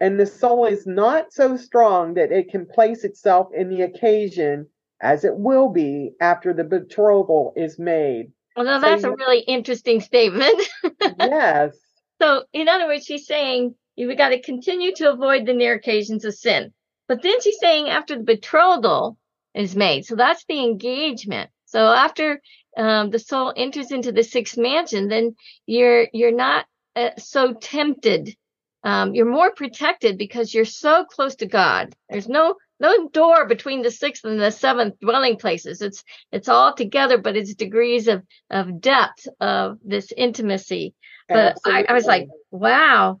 And 0.00 0.18
the 0.18 0.26
soul 0.26 0.66
is 0.66 0.86
not 0.86 1.32
so 1.32 1.56
strong 1.56 2.14
that 2.14 2.32
it 2.32 2.50
can 2.50 2.66
place 2.66 3.04
itself 3.04 3.48
in 3.54 3.68
the 3.68 3.82
occasion 3.82 4.66
as 5.00 5.24
it 5.24 5.36
will 5.36 5.68
be 5.68 6.12
after 6.20 6.52
the 6.52 6.64
betrothal 6.64 7.52
is 7.56 7.78
made. 7.78 8.32
Well, 8.56 8.80
that's 8.80 9.02
so, 9.02 9.12
a 9.12 9.16
really 9.16 9.40
interesting 9.40 10.00
statement. 10.00 10.62
yes. 11.18 11.76
So, 12.20 12.44
in 12.52 12.68
other 12.68 12.86
words, 12.86 13.04
she's 13.04 13.26
saying 13.26 13.74
you've 13.96 14.16
got 14.16 14.28
to 14.30 14.40
continue 14.40 14.94
to 14.96 15.10
avoid 15.10 15.46
the 15.46 15.52
near 15.52 15.74
occasions 15.74 16.24
of 16.24 16.34
sin. 16.34 16.72
But 17.08 17.22
then 17.22 17.40
she's 17.40 17.58
saying 17.60 17.88
after 17.88 18.16
the 18.16 18.24
betrothal 18.24 19.18
is 19.54 19.76
made, 19.76 20.04
so 20.06 20.16
that's 20.16 20.44
the 20.46 20.60
engagement. 20.60 21.50
So 21.66 21.86
after 21.92 22.40
um, 22.76 23.10
the 23.10 23.18
soul 23.18 23.52
enters 23.56 23.90
into 23.90 24.12
the 24.12 24.24
sixth 24.24 24.56
mansion, 24.56 25.08
then 25.08 25.36
you're 25.66 26.08
you're 26.12 26.34
not 26.34 26.66
uh, 26.96 27.10
so 27.18 27.52
tempted. 27.52 28.36
Um, 28.82 29.14
you're 29.14 29.30
more 29.30 29.50
protected 29.50 30.18
because 30.18 30.52
you're 30.52 30.66
so 30.66 31.04
close 31.06 31.36
to 31.36 31.46
God. 31.46 31.94
There's 32.10 32.28
no 32.28 32.56
no 32.80 33.08
door 33.08 33.46
between 33.46 33.82
the 33.82 33.90
sixth 33.90 34.24
and 34.24 34.40
the 34.40 34.50
seventh 34.50 34.98
dwelling 35.00 35.36
places. 35.36 35.80
It's 35.80 36.04
it's 36.32 36.48
all 36.48 36.74
together, 36.74 37.18
but 37.18 37.36
it's 37.36 37.54
degrees 37.54 38.08
of 38.08 38.22
of 38.50 38.80
depth 38.80 39.26
of 39.40 39.78
this 39.84 40.12
intimacy. 40.16 40.94
But 41.28 41.56
I, 41.64 41.86
I, 41.88 41.94
was 41.94 42.04
like, 42.04 42.28
wow, 42.50 43.18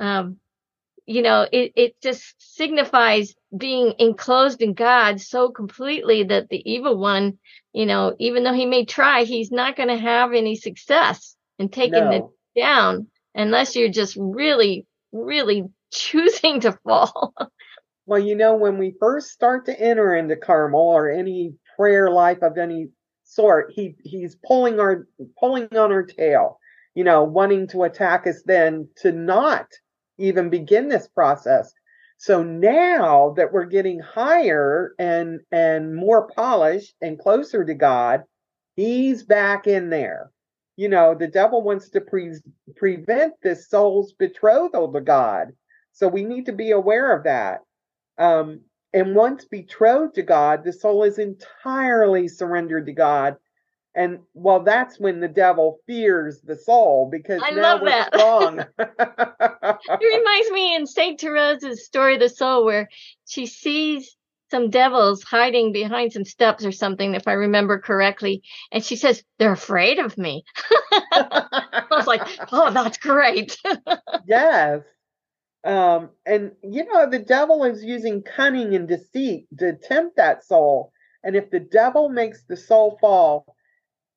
um, 0.00 0.38
you 1.06 1.22
know, 1.22 1.46
it 1.50 1.72
it 1.76 2.00
just 2.02 2.34
signifies 2.38 3.34
being 3.56 3.94
enclosed 3.98 4.62
in 4.62 4.74
God 4.74 5.20
so 5.20 5.50
completely 5.50 6.24
that 6.24 6.48
the 6.48 6.62
evil 6.70 6.98
one, 6.98 7.38
you 7.74 7.86
know, 7.86 8.14
even 8.20 8.44
though 8.44 8.52
he 8.54 8.66
may 8.66 8.84
try, 8.84 9.24
he's 9.24 9.50
not 9.50 9.76
going 9.76 9.88
to 9.88 9.96
have 9.96 10.32
any 10.32 10.54
success 10.54 11.36
in 11.58 11.68
taking 11.68 12.04
no. 12.04 12.10
it 12.12 12.24
down 12.60 13.08
unless 13.34 13.74
you're 13.74 13.90
just 13.90 14.16
really, 14.18 14.86
really 15.12 15.64
choosing 15.92 16.60
to 16.60 16.72
fall. 16.84 17.34
Well, 18.06 18.20
you 18.20 18.36
know, 18.36 18.54
when 18.54 18.78
we 18.78 18.94
first 19.00 19.30
start 19.30 19.66
to 19.66 19.80
enter 19.80 20.14
into 20.14 20.36
Carmel 20.36 20.80
or 20.80 21.10
any 21.10 21.54
prayer 21.76 22.10
life 22.10 22.42
of 22.42 22.58
any 22.58 22.90
sort, 23.24 23.72
he 23.74 23.96
he's 24.04 24.36
pulling 24.46 24.78
our 24.78 25.08
pulling 25.38 25.64
on 25.76 25.90
our 25.90 26.04
tail, 26.04 26.60
you 26.94 27.02
know, 27.02 27.24
wanting 27.24 27.66
to 27.68 27.84
attack 27.84 28.26
us 28.26 28.42
then 28.44 28.88
to 28.98 29.10
not 29.10 29.66
even 30.18 30.50
begin 30.50 30.88
this 30.88 31.08
process. 31.08 31.72
So 32.16 32.42
now 32.42 33.34
that 33.36 33.52
we're 33.52 33.66
getting 33.66 34.00
higher 34.00 34.94
and 34.98 35.40
and 35.50 35.94
more 35.94 36.28
polished 36.28 36.94
and 37.00 37.18
closer 37.18 37.64
to 37.64 37.74
God, 37.74 38.22
he's 38.76 39.22
back 39.24 39.66
in 39.66 39.90
there. 39.90 40.30
You 40.76 40.88
know, 40.88 41.14
the 41.14 41.28
devil 41.28 41.62
wants 41.62 41.90
to 41.90 42.00
pre- 42.00 42.40
prevent 42.76 43.34
this 43.42 43.68
soul's 43.68 44.12
betrothal 44.12 44.92
to 44.92 45.00
God. 45.00 45.52
So 45.92 46.08
we 46.08 46.24
need 46.24 46.46
to 46.46 46.52
be 46.52 46.72
aware 46.72 47.16
of 47.16 47.24
that. 47.24 47.60
Um, 48.18 48.62
and 48.92 49.14
once 49.14 49.44
betrothed 49.44 50.14
to 50.14 50.22
God, 50.22 50.64
the 50.64 50.72
soul 50.72 51.04
is 51.04 51.18
entirely 51.18 52.28
surrendered 52.28 52.86
to 52.86 52.92
God. 52.92 53.36
And 53.96 54.20
well, 54.34 54.60
that's 54.60 54.98
when 54.98 55.20
the 55.20 55.28
devil 55.28 55.78
fears 55.86 56.40
the 56.40 56.56
soul 56.56 57.08
because 57.10 57.42
I 57.44 57.50
now 57.52 57.80
we're 57.80 57.90
that. 57.90 58.08
strong. 58.08 58.58
it 58.78 60.18
reminds 60.18 60.50
me 60.50 60.74
in 60.74 60.86
Saint 60.86 61.20
Therese's 61.20 61.86
story 61.86 62.14
of 62.14 62.20
the 62.20 62.28
soul 62.28 62.64
where 62.64 62.88
she 63.26 63.46
sees 63.46 64.16
some 64.50 64.70
devils 64.70 65.22
hiding 65.22 65.72
behind 65.72 66.12
some 66.12 66.24
steps 66.24 66.64
or 66.64 66.72
something, 66.72 67.14
if 67.14 67.28
I 67.28 67.32
remember 67.32 67.78
correctly. 67.78 68.42
And 68.72 68.84
she 68.84 68.96
says, 68.96 69.22
They're 69.38 69.52
afraid 69.52 69.98
of 69.98 70.18
me. 70.18 70.44
I 71.12 71.86
was 71.90 72.06
like, 72.06 72.22
Oh, 72.52 72.72
that's 72.72 72.98
great. 72.98 73.56
yes. 74.26 74.82
Um, 75.64 76.10
and 76.26 76.52
you 76.62 76.84
know, 76.84 77.08
the 77.08 77.20
devil 77.20 77.64
is 77.64 77.84
using 77.84 78.22
cunning 78.22 78.74
and 78.74 78.86
deceit 78.86 79.46
to 79.58 79.74
tempt 79.74 80.16
that 80.16 80.44
soul. 80.44 80.92
And 81.22 81.36
if 81.36 81.50
the 81.50 81.60
devil 81.60 82.08
makes 82.08 82.42
the 82.44 82.56
soul 82.56 82.98
fall, 83.00 83.53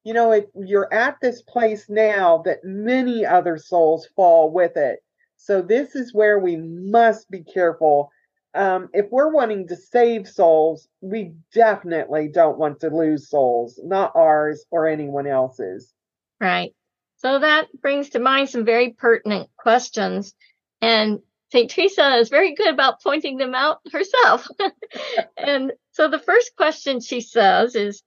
you 0.08 0.14
know, 0.14 0.32
if 0.32 0.46
you're 0.56 0.94
at 0.94 1.18
this 1.22 1.42
place 1.42 1.90
now 1.90 2.42
that 2.46 2.64
many 2.64 3.26
other 3.26 3.58
souls 3.58 4.08
fall 4.16 4.50
with 4.50 4.78
it. 4.78 5.00
So 5.36 5.62
this 5.62 5.96
is 5.96 6.14
where 6.14 6.40
we 6.40 6.56
must 6.56 7.30
be 7.30 7.44
careful. 7.44 8.10
Um, 8.56 8.88
if 8.94 9.08
we're 9.12 9.34
wanting 9.34 9.68
to 9.68 9.76
save 9.76 10.26
souls, 10.26 10.88
we 11.02 11.34
definitely 11.54 12.30
don't 12.30 12.58
want 12.58 12.80
to 12.80 12.90
lose 12.90 13.30
souls, 13.30 13.82
not 13.84 14.14
ours 14.16 14.64
or 14.72 14.88
anyone 14.88 15.28
else's. 15.28 15.94
Right. 16.40 16.74
So 17.18 17.40
that 17.40 17.68
brings 17.82 18.12
to 18.12 18.20
mind 18.20 18.48
some 18.48 18.64
very 18.64 18.92
pertinent 18.92 19.50
questions. 19.58 20.34
And 20.82 21.20
St. 21.52 21.70
Teresa 21.70 22.16
is 22.16 22.30
very 22.30 22.56
good 22.56 22.74
about 22.74 23.04
pointing 23.04 23.36
them 23.36 23.54
out 23.54 23.82
herself. 23.92 24.48
and 25.38 25.74
so 25.92 26.08
the 26.08 26.18
first 26.18 26.56
question 26.56 27.02
she 27.02 27.20
says 27.20 27.76
is 27.76 28.04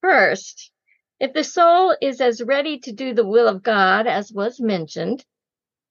first, 0.00 0.70
if 1.20 1.32
the 1.32 1.44
soul 1.44 1.96
is 2.00 2.20
as 2.20 2.42
ready 2.42 2.78
to 2.80 2.92
do 2.92 3.14
the 3.14 3.26
will 3.26 3.48
of 3.48 3.62
God 3.62 4.06
as 4.06 4.32
was 4.32 4.60
mentioned, 4.60 5.24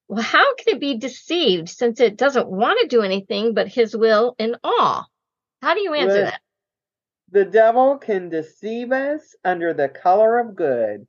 well, 0.08 0.22
how 0.22 0.56
can 0.56 0.76
it 0.76 0.80
be 0.80 0.98
deceived 0.98 1.70
since 1.70 2.00
it 2.00 2.18
doesn't 2.18 2.50
want 2.50 2.80
to 2.82 2.88
do 2.88 3.02
anything 3.02 3.54
but 3.54 3.68
his 3.68 3.96
will 3.96 4.36
in 4.38 4.56
all? 4.64 5.08
How 5.62 5.74
do 5.74 5.82
you 5.82 5.94
answer 5.94 6.18
the, 6.18 6.22
that? 6.22 6.42
The 7.32 7.46
devil 7.46 7.98
can 7.98 8.30
deceive 8.30 8.92
us 8.92 9.36
under 9.44 9.74
the 9.74 9.90
color 9.90 10.40
of 10.40 10.56
good. 10.56 11.08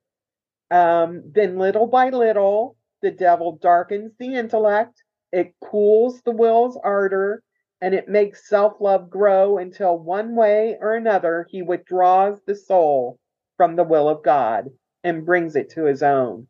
Um, 0.70 1.22
then, 1.32 1.58
little 1.58 1.86
by 1.86 2.10
little, 2.10 2.76
the 3.02 3.10
devil 3.10 3.58
darkens 3.60 4.12
the 4.18 4.34
intellect 4.34 5.02
it 5.34 5.52
cools 5.60 6.22
the 6.22 6.30
will's 6.30 6.78
ardor 6.84 7.42
and 7.80 7.92
it 7.92 8.08
makes 8.08 8.48
self 8.48 8.80
love 8.80 9.10
grow 9.10 9.58
until 9.58 9.98
one 9.98 10.36
way 10.36 10.76
or 10.80 10.94
another 10.94 11.46
he 11.50 11.60
withdraws 11.60 12.40
the 12.46 12.54
soul 12.54 13.18
from 13.56 13.76
the 13.76 13.84
will 13.84 14.08
of 14.08 14.22
God 14.22 14.70
and 15.02 15.26
brings 15.26 15.56
it 15.56 15.70
to 15.70 15.84
his 15.84 16.02
own. 16.02 16.46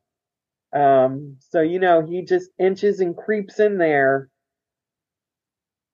Um, 0.73 1.37
so, 1.41 1.61
you 1.61 1.79
know, 1.79 2.05
he 2.05 2.23
just 2.23 2.51
inches 2.59 3.01
and 3.01 3.17
creeps 3.17 3.61
in 3.61 3.79
there. 3.79 4.29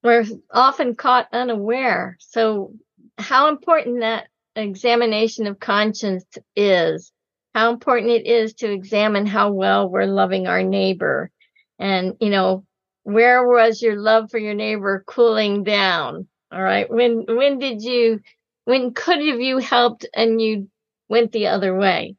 We're 0.03 0.25
often 0.51 0.95
caught 0.95 1.29
unaware. 1.33 2.17
So, 2.21 2.73
how 3.19 3.49
important 3.49 4.01
that 4.01 4.29
examination 4.57 5.47
of 5.47 5.61
conscience 5.61 6.25
is, 6.57 7.13
how 7.55 7.71
important 7.71 8.13
it 8.13 8.27
is 8.27 8.55
to 8.55 8.71
examine 8.71 9.27
how 9.27 9.53
well 9.53 9.89
we're 9.89 10.07
loving 10.07 10.47
our 10.47 10.63
neighbor. 10.63 11.31
And, 11.79 12.15
you 12.21 12.31
know, 12.31 12.65
where 13.03 13.47
was 13.47 13.83
your 13.83 14.01
love 14.01 14.31
for 14.31 14.39
your 14.39 14.55
neighbor 14.55 15.05
cooling 15.07 15.65
down? 15.65 16.27
All 16.53 16.63
right. 16.63 16.91
When 16.91 17.25
when 17.29 17.59
did 17.59 17.83
you 17.83 18.21
when 18.65 18.93
could 18.93 19.19
have 19.25 19.41
you 19.41 19.59
helped 19.59 20.07
and 20.15 20.41
you 20.41 20.69
went 21.11 21.33
the 21.33 21.49
other 21.49 21.77
way? 21.77 22.17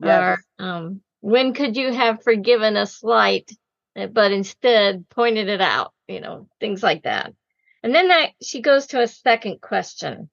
Yes. 0.00 0.38
Or 0.58 0.64
um, 0.64 1.00
when 1.20 1.54
could 1.54 1.76
you 1.76 1.92
have 1.92 2.22
forgiven 2.22 2.76
a 2.76 2.86
slight 2.86 3.50
eh, 3.96 4.06
but 4.06 4.30
instead 4.30 5.08
pointed 5.08 5.48
it 5.48 5.60
out? 5.60 5.92
You 6.06 6.20
know, 6.20 6.48
things 6.60 6.82
like 6.82 7.02
that. 7.02 7.32
And 7.82 7.94
then 7.94 8.08
that 8.08 8.30
she 8.42 8.60
goes 8.60 8.88
to 8.88 9.00
a 9.00 9.08
second 9.08 9.60
question. 9.60 10.30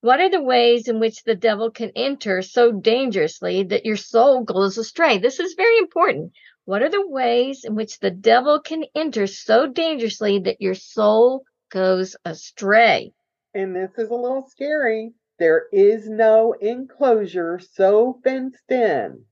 What 0.00 0.20
are 0.20 0.30
the 0.30 0.42
ways 0.42 0.88
in 0.88 1.00
which 1.00 1.24
the 1.24 1.34
devil 1.34 1.70
can 1.70 1.90
enter 1.96 2.42
so 2.42 2.72
dangerously 2.72 3.64
that 3.64 3.84
your 3.84 3.96
soul 3.96 4.44
goes 4.44 4.78
astray? 4.78 5.18
This 5.18 5.40
is 5.40 5.54
very 5.54 5.78
important. 5.78 6.32
What 6.64 6.82
are 6.82 6.90
the 6.90 7.06
ways 7.06 7.64
in 7.64 7.74
which 7.74 7.98
the 7.98 8.10
devil 8.10 8.60
can 8.60 8.84
enter 8.94 9.26
so 9.26 9.66
dangerously 9.66 10.40
that 10.40 10.60
your 10.60 10.74
soul 10.74 11.44
goes 11.70 12.16
astray? 12.24 13.12
And 13.54 13.74
this 13.74 13.92
is 13.96 14.10
a 14.10 14.14
little 14.14 14.46
scary. 14.48 15.12
There 15.38 15.66
is 15.72 16.08
no 16.08 16.54
enclosure 16.54 17.58
so 17.58 18.20
fenced 18.24 18.70
in 18.70 19.24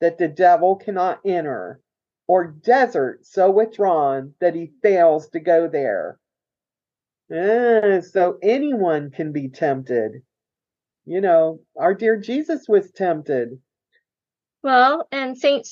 that 0.00 0.18
the 0.18 0.28
devil 0.28 0.76
cannot 0.76 1.20
enter, 1.24 1.80
or 2.26 2.46
desert 2.46 3.24
so 3.24 3.50
withdrawn 3.50 4.34
that 4.40 4.54
he 4.54 4.72
fails 4.82 5.28
to 5.30 5.40
go 5.40 5.68
there. 5.68 6.18
Ah, 7.32 8.00
so 8.00 8.38
anyone 8.42 9.10
can 9.10 9.32
be 9.32 9.48
tempted. 9.48 10.22
You 11.04 11.20
know, 11.20 11.60
our 11.76 11.94
dear 11.94 12.16
Jesus 12.16 12.66
was 12.68 12.90
tempted. 12.90 13.60
Well, 14.62 15.08
and 15.10 15.38
Saint 15.38 15.66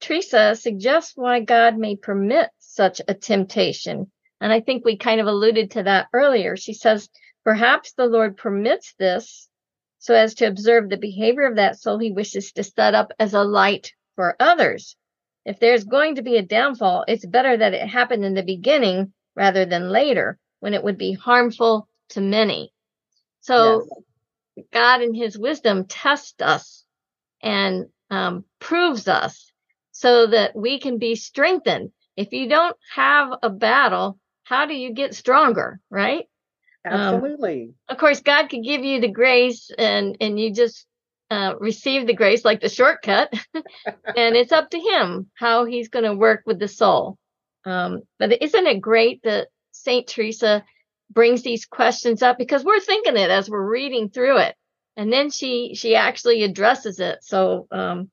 Teresa 0.00 0.56
suggests 0.56 1.12
why 1.16 1.40
God 1.40 1.78
may 1.78 1.96
permit 1.96 2.50
such 2.58 3.00
a 3.06 3.14
temptation. 3.14 4.10
And 4.40 4.52
I 4.52 4.60
think 4.60 4.84
we 4.84 4.98
kind 4.98 5.20
of 5.20 5.26
alluded 5.26 5.70
to 5.72 5.84
that 5.84 6.08
earlier. 6.12 6.56
She 6.56 6.74
says, 6.74 7.08
perhaps 7.44 7.92
the 7.92 8.06
Lord 8.06 8.36
permits 8.36 8.94
this 8.98 9.48
so 9.98 10.14
as 10.14 10.34
to 10.34 10.46
observe 10.46 10.88
the 10.88 10.96
behavior 10.96 11.44
of 11.46 11.56
that 11.56 11.78
soul 11.78 11.98
he 11.98 12.12
wishes 12.12 12.52
to 12.52 12.64
set 12.64 12.94
up 12.94 13.12
as 13.18 13.34
a 13.34 13.44
light 13.44 13.92
for 14.16 14.36
others. 14.40 14.96
If 15.44 15.60
there's 15.60 15.84
going 15.84 16.16
to 16.16 16.22
be 16.22 16.36
a 16.36 16.42
downfall, 16.42 17.04
it's 17.06 17.26
better 17.26 17.56
that 17.56 17.74
it 17.74 17.88
happened 17.88 18.24
in 18.24 18.34
the 18.34 18.42
beginning 18.42 19.12
rather 19.36 19.66
than 19.66 19.90
later 19.90 20.38
when 20.60 20.74
it 20.74 20.82
would 20.82 20.98
be 20.98 21.12
harmful 21.12 21.88
to 22.10 22.20
many. 22.20 22.72
So 23.40 23.86
yes. 24.56 24.66
God 24.72 25.02
in 25.02 25.14
his 25.14 25.38
wisdom 25.38 25.84
tests 25.86 26.40
us 26.40 26.84
and 27.42 27.86
um, 28.10 28.44
proves 28.58 29.08
us 29.08 29.52
so 29.92 30.26
that 30.28 30.56
we 30.56 30.80
can 30.80 30.98
be 30.98 31.14
strengthened. 31.14 31.92
If 32.16 32.32
you 32.32 32.48
don't 32.48 32.76
have 32.94 33.30
a 33.42 33.50
battle, 33.50 34.18
how 34.44 34.66
do 34.66 34.74
you 34.74 34.92
get 34.92 35.14
stronger, 35.14 35.80
right? 35.90 36.26
Um, 36.84 36.92
Absolutely. 36.92 37.62
Um, 37.62 37.74
of 37.88 37.98
course, 37.98 38.20
God 38.20 38.48
could 38.48 38.62
give 38.62 38.84
you 38.84 39.00
the 39.00 39.08
grace 39.08 39.70
and 39.76 40.16
and 40.20 40.38
you 40.38 40.52
just 40.52 40.86
uh, 41.30 41.54
received 41.58 42.06
the 42.06 42.14
grace 42.14 42.44
like 42.44 42.60
the 42.60 42.68
shortcut, 42.68 43.32
and 43.54 44.36
it's 44.36 44.52
up 44.52 44.70
to 44.70 44.78
him 44.78 45.30
how 45.34 45.64
he's 45.64 45.88
going 45.88 46.04
to 46.04 46.14
work 46.14 46.42
with 46.46 46.58
the 46.58 46.68
soul. 46.68 47.18
Um, 47.64 48.02
but 48.18 48.42
isn't 48.42 48.66
it 48.66 48.80
great 48.80 49.22
that 49.22 49.48
Saint 49.72 50.06
Teresa 50.06 50.64
brings 51.10 51.42
these 51.42 51.64
questions 51.64 52.22
up 52.22 52.36
because 52.36 52.64
we're 52.64 52.80
thinking 52.80 53.16
it 53.16 53.30
as 53.30 53.48
we're 53.48 53.66
reading 53.66 54.10
through 54.10 54.38
it, 54.38 54.54
and 54.96 55.12
then 55.12 55.30
she 55.30 55.74
she 55.74 55.94
actually 55.94 56.42
addresses 56.42 57.00
it. 57.00 57.18
So 57.22 57.66
um, 57.70 58.10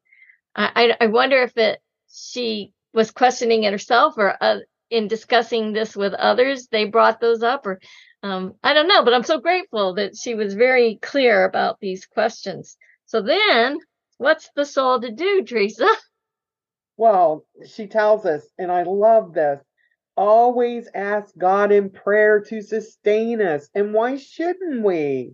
I 0.55 0.95
I 0.99 1.07
wonder 1.07 1.41
if 1.41 1.57
it 1.57 1.81
she 2.09 2.73
was 2.93 3.11
questioning 3.11 3.63
it 3.63 3.73
herself 3.73 4.15
or 4.17 4.35
uh, 4.41 4.59
in 4.89 5.07
discussing 5.07 5.71
this 5.71 5.95
with 5.95 6.13
others 6.13 6.67
they 6.67 6.85
brought 6.85 7.21
those 7.21 7.41
up 7.41 7.65
or 7.65 7.79
um, 8.23 8.55
I 8.63 8.73
don't 8.73 8.87
know, 8.87 9.03
but 9.03 9.13
I'm 9.13 9.23
so 9.23 9.39
grateful 9.39 9.95
that 9.95 10.15
she 10.15 10.35
was 10.35 10.53
very 10.53 10.95
clear 11.01 11.45
about 11.45 11.79
these 11.79 12.05
questions. 12.05 12.77
So 13.05 13.21
then, 13.21 13.79
what's 14.17 14.49
the 14.55 14.65
soul 14.65 15.01
to 15.01 15.11
do, 15.11 15.43
Teresa? 15.43 15.87
Well, 16.97 17.47
she 17.67 17.87
tells 17.87 18.27
us, 18.27 18.45
and 18.59 18.71
I 18.71 18.83
love 18.83 19.33
this 19.33 19.59
always 20.17 20.87
ask 20.93 21.35
God 21.37 21.71
in 21.71 21.89
prayer 21.89 22.41
to 22.41 22.61
sustain 22.61 23.41
us. 23.41 23.69
And 23.73 23.93
why 23.93 24.17
shouldn't 24.17 24.83
we? 24.83 25.33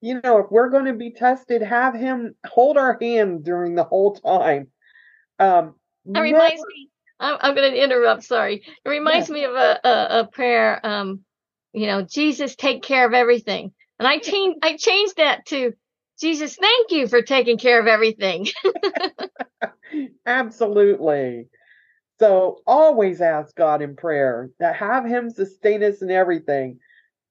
You 0.00 0.20
know, 0.22 0.38
if 0.38 0.46
we're 0.50 0.70
going 0.70 0.84
to 0.84 0.92
be 0.92 1.10
tested, 1.10 1.62
have 1.62 1.94
Him 1.94 2.34
hold 2.46 2.76
our 2.76 2.96
hand 3.00 3.44
during 3.44 3.74
the 3.74 3.84
whole 3.84 4.14
time. 4.14 4.68
Um, 5.38 5.74
that 6.06 6.20
reminds 6.20 6.54
never... 6.54 6.68
me. 6.68 6.88
I'm, 7.20 7.36
I'm 7.40 7.54
going 7.56 7.72
to 7.72 7.82
interrupt. 7.82 8.22
Sorry. 8.22 8.62
It 8.84 8.88
reminds 8.88 9.28
me 9.28 9.44
of 9.44 9.54
a, 9.54 9.80
a, 9.82 10.20
a 10.20 10.28
prayer. 10.30 10.84
Um, 10.86 11.24
you 11.72 11.86
know, 11.86 12.02
Jesus, 12.02 12.56
take 12.56 12.82
care 12.82 13.06
of 13.06 13.14
everything. 13.14 13.72
And 13.98 14.06
I 14.06 14.18
changed, 14.18 14.58
I 14.62 14.76
changed 14.76 15.16
that 15.16 15.46
to 15.46 15.72
Jesus, 16.20 16.56
thank 16.56 16.90
you 16.90 17.06
for 17.06 17.22
taking 17.22 17.58
care 17.58 17.80
of 17.80 17.86
everything. 17.86 18.48
Absolutely. 20.26 21.46
So 22.18 22.58
always 22.66 23.20
ask 23.20 23.54
God 23.54 23.82
in 23.82 23.94
prayer 23.94 24.50
to 24.60 24.72
have 24.72 25.06
Him 25.06 25.30
sustain 25.30 25.84
us 25.84 26.02
in 26.02 26.10
everything. 26.10 26.80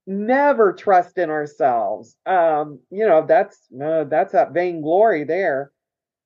Never 0.06 0.72
trust 0.72 1.18
in 1.18 1.30
ourselves. 1.30 2.16
Um, 2.26 2.80
you 2.90 3.06
know, 3.06 3.26
that's 3.28 3.60
uh, 3.84 4.06
that's 4.06 4.32
that 4.32 4.54
vainglory 4.54 5.26
there. 5.26 5.72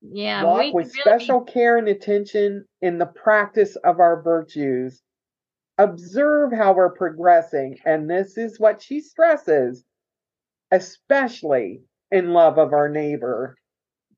Yeah. 0.03 0.43
Walk 0.43 0.73
with 0.75 0.93
really... 0.93 1.01
special 1.01 1.41
care 1.41 1.77
and 1.77 1.87
attention 1.87 2.65
in 2.81 2.99
the 2.99 3.07
practice 3.07 3.75
of 3.77 3.99
our 3.99 4.21
virtues 4.21 5.01
observe 5.83 6.51
how 6.53 6.73
we're 6.73 6.93
progressing. 6.93 7.77
And 7.85 8.09
this 8.09 8.37
is 8.37 8.59
what 8.59 8.81
she 8.81 9.01
stresses, 9.01 9.83
especially 10.71 11.81
in 12.11 12.33
love 12.33 12.57
of 12.57 12.73
our 12.73 12.89
neighbor. 12.89 13.57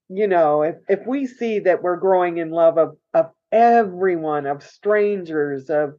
You 0.10 0.28
know, 0.28 0.64
if, 0.64 0.76
if 0.90 1.08
we 1.08 1.26
see 1.26 1.60
that 1.60 1.82
we're 1.82 1.98
growing 1.98 2.38
in 2.38 2.52
love 2.52 2.78
of, 2.78 2.98
of 3.14 3.32
everyone, 3.52 4.46
of 4.46 4.64
strangers, 4.64 5.70
of 5.70 5.94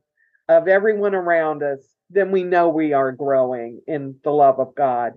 of 0.47 0.69
everyone 0.69 1.15
around 1.15 1.63
us, 1.63 1.79
then 2.11 2.31
we 2.31 2.43
know 2.43 2.69
we 2.69 2.93
are 2.93 3.13
growing 3.13 3.81
in 3.87 4.17
the 4.23 4.31
love 4.31 4.61
of 4.61 4.75
God. 4.75 5.13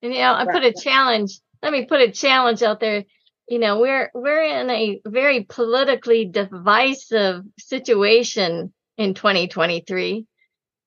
And 0.00 0.14
you 0.14 0.20
know, 0.20 0.32
I 0.32 0.44
put 0.44 0.62
a 0.62 0.72
challenge. 0.72 1.40
Let 1.60 1.72
me 1.72 1.86
put 1.86 2.00
a 2.00 2.12
challenge 2.12 2.62
out 2.62 2.78
there. 2.78 3.04
You 3.48 3.58
know, 3.58 3.80
we're 3.80 4.12
we're 4.14 4.44
in 4.44 4.70
a 4.70 5.00
very 5.04 5.42
politically 5.42 6.24
divisive 6.24 7.42
situation 7.58 8.72
in 9.00 9.14
2023. 9.14 10.26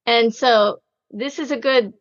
And 0.05 0.33
so 0.33 0.81
this 1.09 1.39
is 1.39 1.49
a 1.49 1.57
good 1.57 1.93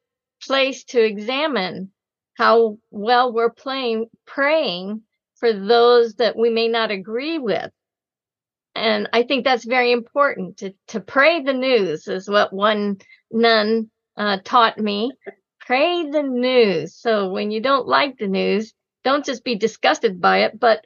place 0.42 0.84
to 0.84 1.02
examine 1.02 1.90
how 2.36 2.76
well 2.90 3.32
we're 3.32 3.50
playing, 3.50 4.08
praying 4.26 5.00
for 5.36 5.54
those 5.54 6.16
that 6.16 6.36
we 6.36 6.50
may 6.50 6.68
not 6.68 6.90
agree 6.90 7.38
with. 7.38 7.70
And 8.74 9.08
I 9.14 9.22
think 9.22 9.44
that's 9.44 9.64
very 9.64 9.90
important 9.90 10.58
to, 10.58 10.74
to 10.88 11.00
pray 11.00 11.42
the 11.42 11.54
news 11.54 12.06
is 12.06 12.28
what 12.28 12.52
one 12.52 12.98
nun 13.30 13.90
uh, 14.14 14.36
taught 14.44 14.78
me. 14.78 15.12
Pray 15.60 16.10
the 16.10 16.22
news. 16.22 16.94
So 16.94 17.30
when 17.30 17.50
you 17.50 17.62
don't 17.62 17.88
like 17.88 18.18
the 18.18 18.28
news, 18.28 18.74
don't 19.02 19.24
just 19.24 19.44
be 19.44 19.56
disgusted 19.56 20.20
by 20.20 20.44
it, 20.44 20.60
but 20.60 20.84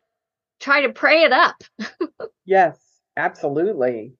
try 0.60 0.82
to 0.82 0.92
pray 0.92 1.22
it 1.22 1.32
up. 1.32 1.56
yes, 2.44 2.78
absolutely. 3.16 4.12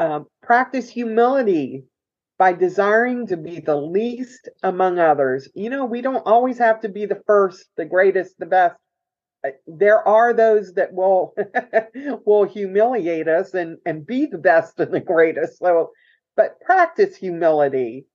Um, 0.00 0.28
practice 0.42 0.88
humility 0.88 1.84
by 2.38 2.54
desiring 2.54 3.26
to 3.26 3.36
be 3.36 3.60
the 3.60 3.76
least 3.76 4.48
among 4.62 4.98
others. 4.98 5.46
You 5.54 5.68
know, 5.68 5.84
we 5.84 6.00
don't 6.00 6.26
always 6.26 6.56
have 6.56 6.80
to 6.80 6.88
be 6.88 7.04
the 7.04 7.22
first, 7.26 7.66
the 7.76 7.84
greatest, 7.84 8.38
the 8.38 8.46
best. 8.46 8.76
Uh, 9.46 9.50
there 9.66 10.06
are 10.08 10.32
those 10.32 10.72
that 10.72 10.94
will 10.94 11.34
will 12.24 12.44
humiliate 12.44 13.28
us 13.28 13.52
and 13.52 13.76
and 13.84 14.06
be 14.06 14.24
the 14.24 14.38
best 14.38 14.80
and 14.80 14.90
the 14.90 15.00
greatest. 15.00 15.58
So, 15.58 15.90
but 16.34 16.58
practice 16.62 17.14
humility. 17.14 18.06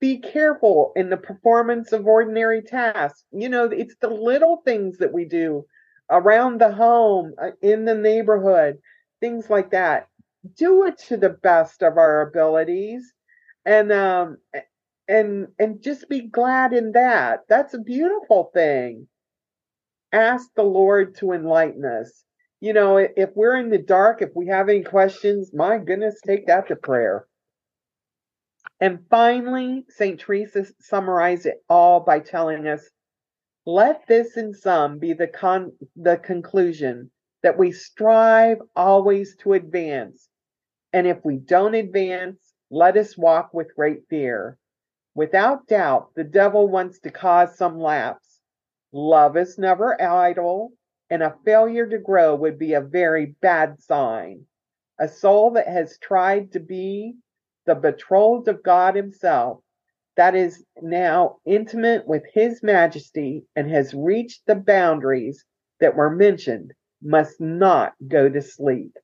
Be 0.00 0.18
careful 0.18 0.92
in 0.94 1.10
the 1.10 1.16
performance 1.16 1.90
of 1.90 2.06
ordinary 2.06 2.62
tasks. 2.62 3.24
You 3.32 3.48
know, 3.48 3.64
it's 3.64 3.96
the 4.00 4.10
little 4.10 4.62
things 4.64 4.98
that 4.98 5.12
we 5.12 5.24
do 5.24 5.66
around 6.08 6.60
the 6.60 6.72
home, 6.72 7.34
uh, 7.42 7.50
in 7.62 7.84
the 7.84 7.96
neighborhood, 7.96 8.78
things 9.20 9.50
like 9.50 9.72
that 9.72 10.06
do 10.56 10.86
it 10.86 10.98
to 10.98 11.16
the 11.16 11.30
best 11.30 11.82
of 11.82 11.98
our 11.98 12.22
abilities. 12.22 13.12
And 13.64 13.92
um 13.92 14.38
and 15.08 15.48
and 15.58 15.82
just 15.82 16.08
be 16.08 16.22
glad 16.28 16.72
in 16.72 16.92
that. 16.92 17.40
That's 17.48 17.74
a 17.74 17.78
beautiful 17.78 18.50
thing. 18.54 19.08
Ask 20.12 20.48
the 20.54 20.62
lord 20.62 21.16
to 21.16 21.32
enlighten 21.32 21.84
us. 21.84 22.24
You 22.60 22.72
know 22.72 22.96
if 22.96 23.30
we're 23.34 23.56
in 23.56 23.70
the 23.70 23.78
dark 23.78 24.22
if 24.22 24.30
we 24.34 24.46
have 24.48 24.68
any 24.68 24.82
questions 24.82 25.52
my 25.54 25.78
goodness 25.78 26.20
take 26.26 26.46
that 26.46 26.68
to 26.68 26.76
prayer. 26.76 27.26
And 28.80 29.00
finally 29.10 29.84
st 29.88 30.20
teresa 30.20 30.66
summarized 30.80 31.46
it 31.46 31.62
all 31.68 32.00
by 32.00 32.20
telling 32.20 32.66
us 32.66 32.88
let 33.66 34.06
this 34.08 34.36
in 34.38 34.54
sum 34.54 34.98
be 34.98 35.12
the 35.12 35.28
con 35.28 35.72
the 35.96 36.16
conclusion 36.16 37.10
that 37.42 37.58
we 37.58 37.72
strive 37.72 38.58
always 38.74 39.36
to 39.36 39.52
advance 39.52 40.29
and 40.92 41.06
if 41.06 41.24
we 41.24 41.36
don't 41.36 41.74
advance, 41.74 42.54
let 42.70 42.96
us 42.96 43.16
walk 43.16 43.52
with 43.52 43.74
great 43.74 44.08
fear. 44.08 44.58
Without 45.14 45.66
doubt, 45.66 46.10
the 46.14 46.24
devil 46.24 46.68
wants 46.68 47.00
to 47.00 47.10
cause 47.10 47.56
some 47.56 47.78
lapse. 47.78 48.40
Love 48.92 49.36
is 49.36 49.58
never 49.58 50.00
idle, 50.00 50.72
and 51.10 51.22
a 51.22 51.36
failure 51.44 51.86
to 51.86 51.98
grow 51.98 52.34
would 52.34 52.58
be 52.58 52.74
a 52.74 52.80
very 52.80 53.36
bad 53.40 53.80
sign. 53.80 54.46
A 54.98 55.08
soul 55.08 55.50
that 55.52 55.66
has 55.68 55.98
tried 55.98 56.52
to 56.52 56.60
be 56.60 57.14
the 57.66 57.74
betrothed 57.74 58.48
of 58.48 58.62
God 58.62 58.94
Himself, 58.94 59.60
that 60.16 60.34
is 60.34 60.64
now 60.82 61.38
intimate 61.44 62.06
with 62.06 62.24
His 62.32 62.62
Majesty 62.62 63.44
and 63.56 63.70
has 63.70 63.94
reached 63.94 64.46
the 64.46 64.56
boundaries 64.56 65.44
that 65.80 65.96
were 65.96 66.10
mentioned, 66.10 66.72
must 67.02 67.40
not 67.40 67.94
go 68.08 68.28
to 68.28 68.42
sleep. 68.42 68.96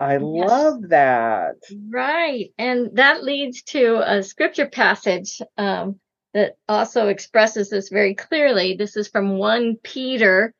I 0.00 0.14
yes. 0.14 0.22
love 0.22 0.88
that. 0.88 1.56
Right. 1.90 2.54
And 2.56 2.96
that 2.96 3.22
leads 3.22 3.62
to 3.64 4.00
a 4.04 4.22
scripture 4.22 4.66
passage 4.66 5.42
um, 5.58 6.00
that 6.32 6.56
also 6.66 7.08
expresses 7.08 7.68
this 7.68 7.90
very 7.90 8.14
clearly. 8.14 8.76
This 8.76 8.96
is 8.96 9.08
from 9.08 9.36
1 9.36 9.76
Peter 9.82 10.54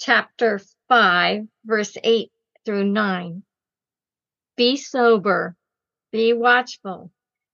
chapter 0.00 0.60
5, 0.88 1.42
verse 1.64 1.96
8 2.02 2.32
through 2.64 2.84
9. 2.84 3.44
Be 4.56 4.76
sober, 4.76 5.54
be 6.10 6.32
watchful. 6.32 7.12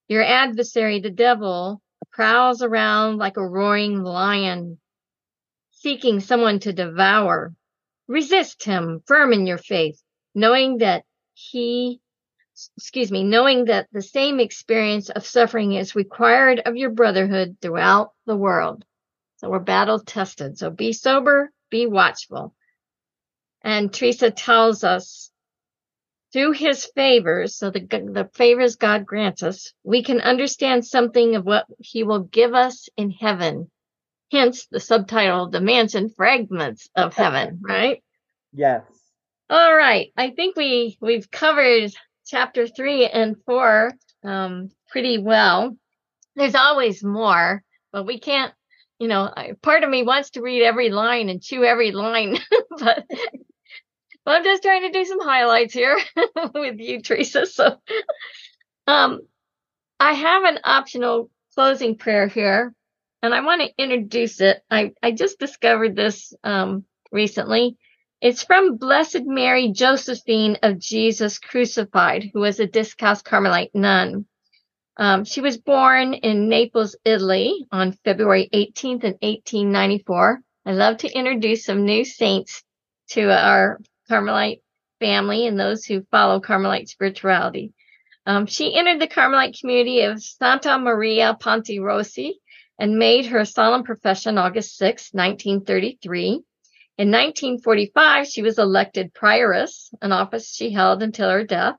Your 0.09 0.25
adversary, 0.25 1.01
the 1.01 1.11
devil, 1.11 1.83
prowls 2.11 2.63
around 2.63 3.19
like 3.19 3.37
a 3.37 3.47
roaring 3.47 4.03
lion, 4.03 4.79
seeking 5.73 6.21
someone 6.21 6.59
to 6.61 6.73
devour. 6.73 7.55
Resist 8.07 8.65
him 8.65 9.03
firm 9.07 9.35
in 9.35 9.47
your 9.47 9.59
faith, 9.59 10.03
knowing 10.35 10.79
that 10.79 11.05
he, 11.39 12.01
excuse 12.77 13.13
me, 13.13 13.23
knowing 13.23 13.67
that 13.67 13.87
the 13.93 14.03
same 14.03 14.41
experience 14.41 15.09
of 15.09 15.25
suffering 15.25 15.73
is 15.73 15.95
required 15.95 16.61
of 16.67 16.77
your 16.77 16.91
brotherhood 16.91 17.57
throughout 17.63 18.13
the 18.27 18.37
world. 18.37 18.85
So 19.37 19.49
we're 19.49 19.61
battle 19.61 20.01
tested. 20.01 20.59
So 20.59 20.71
be 20.71 20.93
sober, 20.93 21.53
be 21.71 21.87
watchful. 21.87 22.55
And 23.63 23.93
Teresa 23.93 24.33
tells 24.33 24.83
us 24.83 25.31
through 26.33 26.53
his 26.53 26.85
favors, 26.87 27.55
so 27.55 27.71
the, 27.71 27.81
the 27.81 28.29
favors 28.35 28.77
God 28.77 29.07
grants 29.07 29.43
us, 29.43 29.73
we 29.85 30.03
can 30.03 30.21
understand 30.21 30.85
something 30.85 31.37
of 31.37 31.45
what 31.45 31.67
he 31.79 32.03
will 32.03 32.21
give 32.25 32.55
us 32.55 32.89
in 32.97 33.11
heaven. 33.11 33.71
Hence 34.33 34.67
the 34.67 34.81
subtitle, 34.81 35.49
The 35.49 35.61
Mansion 35.61 36.11
Fragments 36.11 36.91
of 36.97 37.15
Heaven, 37.15 37.61
right? 37.63 38.03
Yes. 38.53 38.83
All 39.51 39.75
right. 39.75 40.13
I 40.17 40.31
think 40.31 40.57
we 40.57 40.99
we've 41.01 41.31
covered 41.31 41.93
chapter 42.27 42.67
three 42.67 43.07
and 43.07 43.37
four 43.47 43.93
um, 44.25 44.71
pretty 44.91 45.19
well. 45.19 45.77
There's 46.37 46.55
always 46.55 47.03
more, 47.03 47.63
but 47.93 48.07
we 48.07 48.21
can't 48.21 48.53
you 48.99 49.07
know, 49.09 49.33
part 49.63 49.85
of 49.85 49.91
me 49.91 50.03
wants 50.03 50.31
to 50.31 50.43
read 50.43 50.63
every 50.63 50.91
line 50.91 51.29
and 51.29 51.43
chew 51.43 51.65
every 51.65 51.93
line, 51.93 52.37
but, 52.71 53.05
but 53.09 54.35
I'm 54.35 54.45
just 54.45 54.63
trying 54.63 54.83
to 54.83 54.91
do 54.91 55.05
some 55.05 55.21
highlights 55.21 55.73
here 55.73 55.97
with 56.55 56.79
you, 56.79 57.01
Teresa. 57.01 57.47
So, 57.47 57.79
um, 58.87 59.21
I 60.01 60.13
have 60.15 60.45
an 60.45 60.59
optional 60.65 61.31
closing 61.55 61.97
prayer 61.97 62.27
here, 62.27 62.75
and 63.23 63.35
I 63.35 63.41
want 63.41 63.63
to 63.63 63.83
introduce 63.83 64.41
it. 64.41 64.61
I, 64.71 64.93
I 65.03 65.13
just 65.13 65.39
discovered 65.39 65.95
this 65.95 66.33
um, 66.43 66.85
recently. 67.13 67.77
It's 68.21 68.43
from 68.43 68.79
Blessed 68.79 69.27
Mary 69.27 69.71
Josephine 69.71 70.59
of 70.65 70.81
Jesus 70.81 71.39
Crucified, 71.39 72.29
who 72.33 72.41
was 72.41 72.59
a 72.59 72.67
Discalced 72.67 73.25
Carmelite 73.25 73.71
nun. 73.75 74.27
Um, 74.97 75.25
she 75.25 75.41
was 75.41 75.57
born 75.57 76.15
in 76.15 76.49
Naples, 76.49 76.97
Italy 77.05 77.65
on 77.71 77.93
February 77.93 78.49
18th 78.53 79.05
in 79.05 79.15
1894. 79.21 80.41
I 80.67 80.73
love 80.73 80.97
to 80.99 81.17
introduce 81.17 81.65
some 81.65 81.85
new 81.85 82.05
saints 82.05 82.65
to 83.11 83.31
our 83.31 83.79
Carmelite 84.11 84.63
family 84.99 85.47
and 85.47 85.59
those 85.59 85.85
who 85.85 86.05
follow 86.11 86.41
Carmelite 86.41 86.89
spirituality. 86.89 87.73
Um, 88.27 88.47
she 88.47 88.75
entered 88.75 89.01
the 89.01 89.07
Carmelite 89.07 89.61
community 89.61 90.01
of 90.01 90.21
Santa 90.21 90.77
Maria 90.77 91.37
Ponte 91.39 91.79
Rossi 91.81 92.41
and 92.81 92.99
made 92.99 93.27
her 93.27 93.45
solemn 93.45 93.85
profession 93.85 94.39
August 94.39 94.77
6, 94.77 95.11
1933. 95.13 96.43
In 96.99 97.13
1945, 97.13 98.27
she 98.27 98.43
was 98.43 98.59
elected 98.59 99.15
prioress, 99.15 99.95
an 100.03 100.11
office 100.11 100.53
she 100.53 100.73
held 100.73 101.01
until 101.01 101.31
her 101.31 101.45
death. 101.45 101.77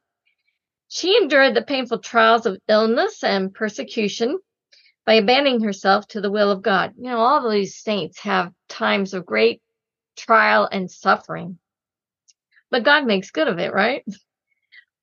She 0.88 1.18
endured 1.18 1.56
the 1.56 1.62
painful 1.62 2.00
trials 2.00 2.46
of 2.46 2.58
illness 2.70 3.22
and 3.22 3.54
persecution 3.54 4.40
by 5.06 5.16
abandoning 5.16 5.62
herself 5.62 6.08
to 6.08 6.22
the 6.22 6.32
will 6.32 6.52
of 6.52 6.62
God. 6.62 6.94
You 6.98 7.10
know, 7.10 7.20
all 7.20 7.50
these 7.50 7.76
saints 7.76 8.20
have 8.20 8.54
times 8.70 9.14
of 9.14 9.26
great 9.26 9.62
trial 10.16 10.70
and 10.72 10.90
suffering, 10.90 11.60
but 12.72 12.86
God 12.86 13.06
makes 13.06 13.32
good 13.32 13.50
of 13.50 13.60
it, 13.60 13.74
right? 13.74 14.06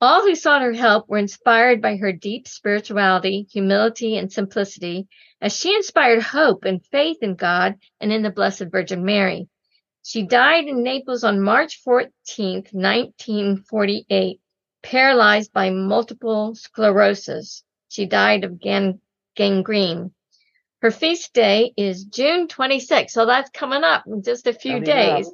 All 0.00 0.22
who 0.22 0.34
sought 0.34 0.62
her 0.62 0.72
help 0.72 1.10
were 1.10 1.18
inspired 1.18 1.82
by 1.82 1.96
her 1.96 2.12
deep 2.12 2.48
spirituality, 2.48 3.46
humility, 3.52 4.16
and 4.16 4.32
simplicity, 4.32 5.08
as 5.42 5.54
she 5.54 5.74
inspired 5.74 6.22
hope 6.22 6.64
and 6.64 6.82
faith 6.86 7.18
in 7.20 7.34
God 7.34 7.74
and 8.00 8.10
in 8.10 8.22
the 8.22 8.30
Blessed 8.30 8.64
Virgin 8.70 9.04
Mary. 9.04 9.48
She 10.08 10.22
died 10.22 10.68
in 10.68 10.84
Naples 10.84 11.24
on 11.24 11.40
March 11.40 11.80
14, 11.82 12.66
1948, 12.70 14.40
paralyzed 14.80 15.52
by 15.52 15.70
multiple 15.70 16.54
sclerosis. 16.54 17.64
She 17.88 18.06
died 18.06 18.44
of 18.44 18.60
gan- 18.60 19.00
gangrene. 19.34 20.14
Her 20.80 20.92
feast 20.92 21.34
day 21.34 21.72
is 21.76 22.04
June 22.04 22.46
26, 22.46 23.12
so 23.12 23.26
that's 23.26 23.50
coming 23.50 23.82
up 23.82 24.04
in 24.06 24.22
just 24.22 24.46
a 24.46 24.52
few 24.52 24.78
days 24.78 25.28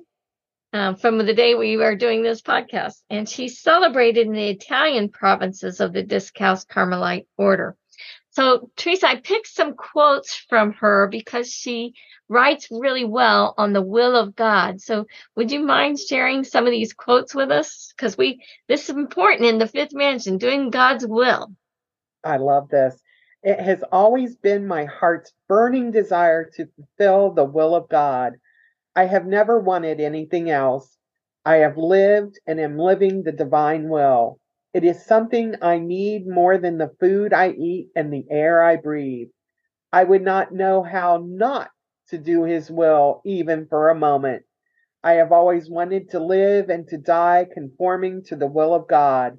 um, 0.72 0.96
from 0.96 1.18
the 1.18 1.34
day 1.34 1.54
we 1.54 1.76
are 1.82 1.94
doing 1.94 2.22
this 2.22 2.40
podcast. 2.40 3.02
And 3.10 3.28
she's 3.28 3.60
celebrated 3.60 4.26
in 4.26 4.32
the 4.32 4.48
Italian 4.48 5.10
provinces 5.10 5.80
of 5.80 5.92
the 5.92 6.02
Discalced 6.02 6.70
Carmelite 6.70 7.26
order. 7.36 7.76
So, 8.32 8.70
Teresa, 8.76 9.08
I 9.08 9.16
picked 9.16 9.48
some 9.48 9.74
quotes 9.74 10.34
from 10.34 10.72
her 10.74 11.06
because 11.08 11.50
she 11.50 11.94
writes 12.32 12.68
really 12.70 13.04
well 13.04 13.54
on 13.58 13.74
the 13.74 13.82
will 13.82 14.16
of 14.16 14.34
God. 14.34 14.80
So 14.80 15.06
would 15.36 15.52
you 15.52 15.60
mind 15.60 15.98
sharing 15.98 16.44
some 16.44 16.64
of 16.64 16.70
these 16.70 16.94
quotes 16.94 17.34
with 17.34 17.50
us? 17.50 17.92
Because 17.94 18.16
we 18.16 18.42
this 18.68 18.88
is 18.88 18.96
important 18.96 19.46
in 19.46 19.58
the 19.58 19.68
fifth 19.68 19.92
mansion, 19.92 20.38
doing 20.38 20.70
God's 20.70 21.06
will. 21.06 21.52
I 22.24 22.38
love 22.38 22.68
this. 22.70 22.98
It 23.42 23.60
has 23.60 23.82
always 23.92 24.36
been 24.36 24.66
my 24.66 24.86
heart's 24.86 25.32
burning 25.48 25.90
desire 25.90 26.48
to 26.56 26.68
fulfill 26.76 27.32
the 27.32 27.44
will 27.44 27.74
of 27.74 27.88
God. 27.88 28.34
I 28.96 29.04
have 29.04 29.26
never 29.26 29.58
wanted 29.58 30.00
anything 30.00 30.48
else. 30.48 30.96
I 31.44 31.56
have 31.56 31.76
lived 31.76 32.38
and 32.46 32.60
am 32.60 32.78
living 32.78 33.24
the 33.24 33.32
divine 33.32 33.88
will. 33.88 34.38
It 34.74 34.84
is 34.84 35.04
something 35.04 35.56
I 35.60 35.78
need 35.78 36.26
more 36.26 36.56
than 36.58 36.78
the 36.78 36.94
food 37.00 37.32
I 37.32 37.50
eat 37.50 37.90
and 37.94 38.12
the 38.12 38.26
air 38.30 38.62
I 38.62 38.76
breathe. 38.76 39.28
I 39.92 40.04
would 40.04 40.22
not 40.22 40.52
know 40.52 40.82
how 40.82 41.22
not 41.26 41.70
to 42.08 42.18
do 42.18 42.44
his 42.44 42.70
will, 42.70 43.20
even 43.24 43.66
for 43.66 43.90
a 43.90 43.94
moment. 43.94 44.44
I 45.02 45.14
have 45.14 45.32
always 45.32 45.68
wanted 45.68 46.10
to 46.10 46.20
live 46.20 46.70
and 46.70 46.88
to 46.88 46.96
die 46.96 47.46
conforming 47.52 48.22
to 48.24 48.36
the 48.36 48.46
will 48.46 48.74
of 48.74 48.88
God. 48.88 49.38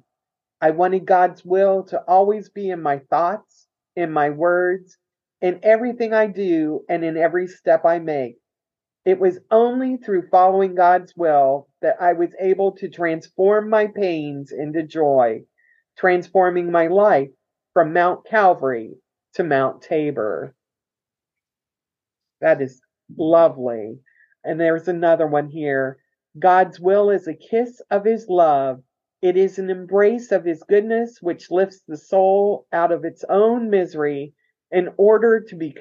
I 0.60 0.70
wanted 0.70 1.06
God's 1.06 1.44
will 1.44 1.84
to 1.84 2.00
always 2.06 2.48
be 2.50 2.70
in 2.70 2.80
my 2.82 2.98
thoughts, 3.10 3.66
in 3.96 4.12
my 4.12 4.30
words, 4.30 4.98
in 5.40 5.60
everything 5.62 6.12
I 6.12 6.28
do, 6.28 6.84
and 6.88 7.04
in 7.04 7.16
every 7.16 7.48
step 7.48 7.84
I 7.84 7.98
make. 7.98 8.36
It 9.04 9.18
was 9.18 9.38
only 9.50 9.98
through 9.98 10.28
following 10.28 10.74
God's 10.74 11.14
will 11.14 11.68
that 11.82 12.00
I 12.00 12.14
was 12.14 12.34
able 12.40 12.72
to 12.72 12.88
transform 12.88 13.68
my 13.68 13.86
pains 13.86 14.50
into 14.50 14.82
joy, 14.82 15.44
transforming 15.96 16.72
my 16.72 16.86
life 16.86 17.30
from 17.74 17.92
Mount 17.92 18.24
Calvary 18.24 18.96
to 19.34 19.44
Mount 19.44 19.82
Tabor. 19.82 20.54
That 22.40 22.62
is 22.62 22.80
lovely. 23.16 24.00
And 24.42 24.58
there's 24.58 24.88
another 24.88 25.26
one 25.26 25.48
here. 25.48 25.98
God's 26.38 26.80
will 26.80 27.10
is 27.10 27.28
a 27.28 27.34
kiss 27.34 27.82
of 27.90 28.06
his 28.06 28.28
love. 28.28 28.82
It 29.20 29.36
is 29.36 29.58
an 29.58 29.68
embrace 29.68 30.32
of 30.32 30.44
his 30.44 30.62
goodness 30.62 31.20
which 31.20 31.50
lifts 31.50 31.82
the 31.86 31.96
soul 31.96 32.66
out 32.72 32.90
of 32.90 33.04
its 33.04 33.22
own 33.28 33.68
misery 33.68 34.34
in 34.70 34.92
order 34.96 35.40
to 35.40 35.56
be 35.56 35.76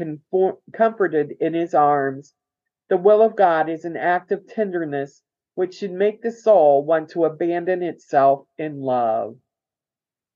comforted 0.73 1.35
in 1.39 1.53
his 1.53 1.73
arms. 1.73 2.33
The 2.93 2.97
will 2.97 3.23
of 3.23 3.35
God 3.35 3.69
is 3.69 3.85
an 3.85 3.97
act 3.97 4.31
of 4.31 4.47
tenderness 4.47 5.23
which 5.55 5.73
should 5.73 5.93
make 5.93 6.21
the 6.21 6.31
soul 6.31 6.85
want 6.85 7.09
to 7.09 7.25
abandon 7.25 7.81
itself 7.81 8.45
in 8.59 8.81
love. 8.81 9.35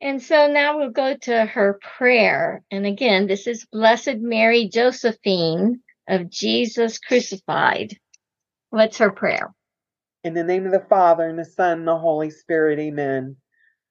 And 0.01 0.19
so 0.23 0.47
now 0.47 0.79
we'll 0.79 0.89
go 0.89 1.15
to 1.15 1.45
her 1.45 1.79
prayer. 1.79 2.63
And 2.71 2.87
again, 2.87 3.27
this 3.27 3.45
is 3.45 3.67
Blessed 3.71 4.15
Mary 4.21 4.69
Josephine 4.69 5.81
of 6.07 6.31
Jesus 6.31 6.97
crucified. 6.97 7.95
What's 8.71 8.97
her 8.97 9.11
prayer? 9.11 9.53
In 10.23 10.33
the 10.33 10.43
name 10.43 10.65
of 10.65 10.71
the 10.71 10.87
Father, 10.89 11.29
and 11.29 11.37
the 11.37 11.45
Son, 11.45 11.77
and 11.77 11.87
the 11.87 11.99
Holy 11.99 12.31
Spirit, 12.31 12.79
amen. 12.79 13.35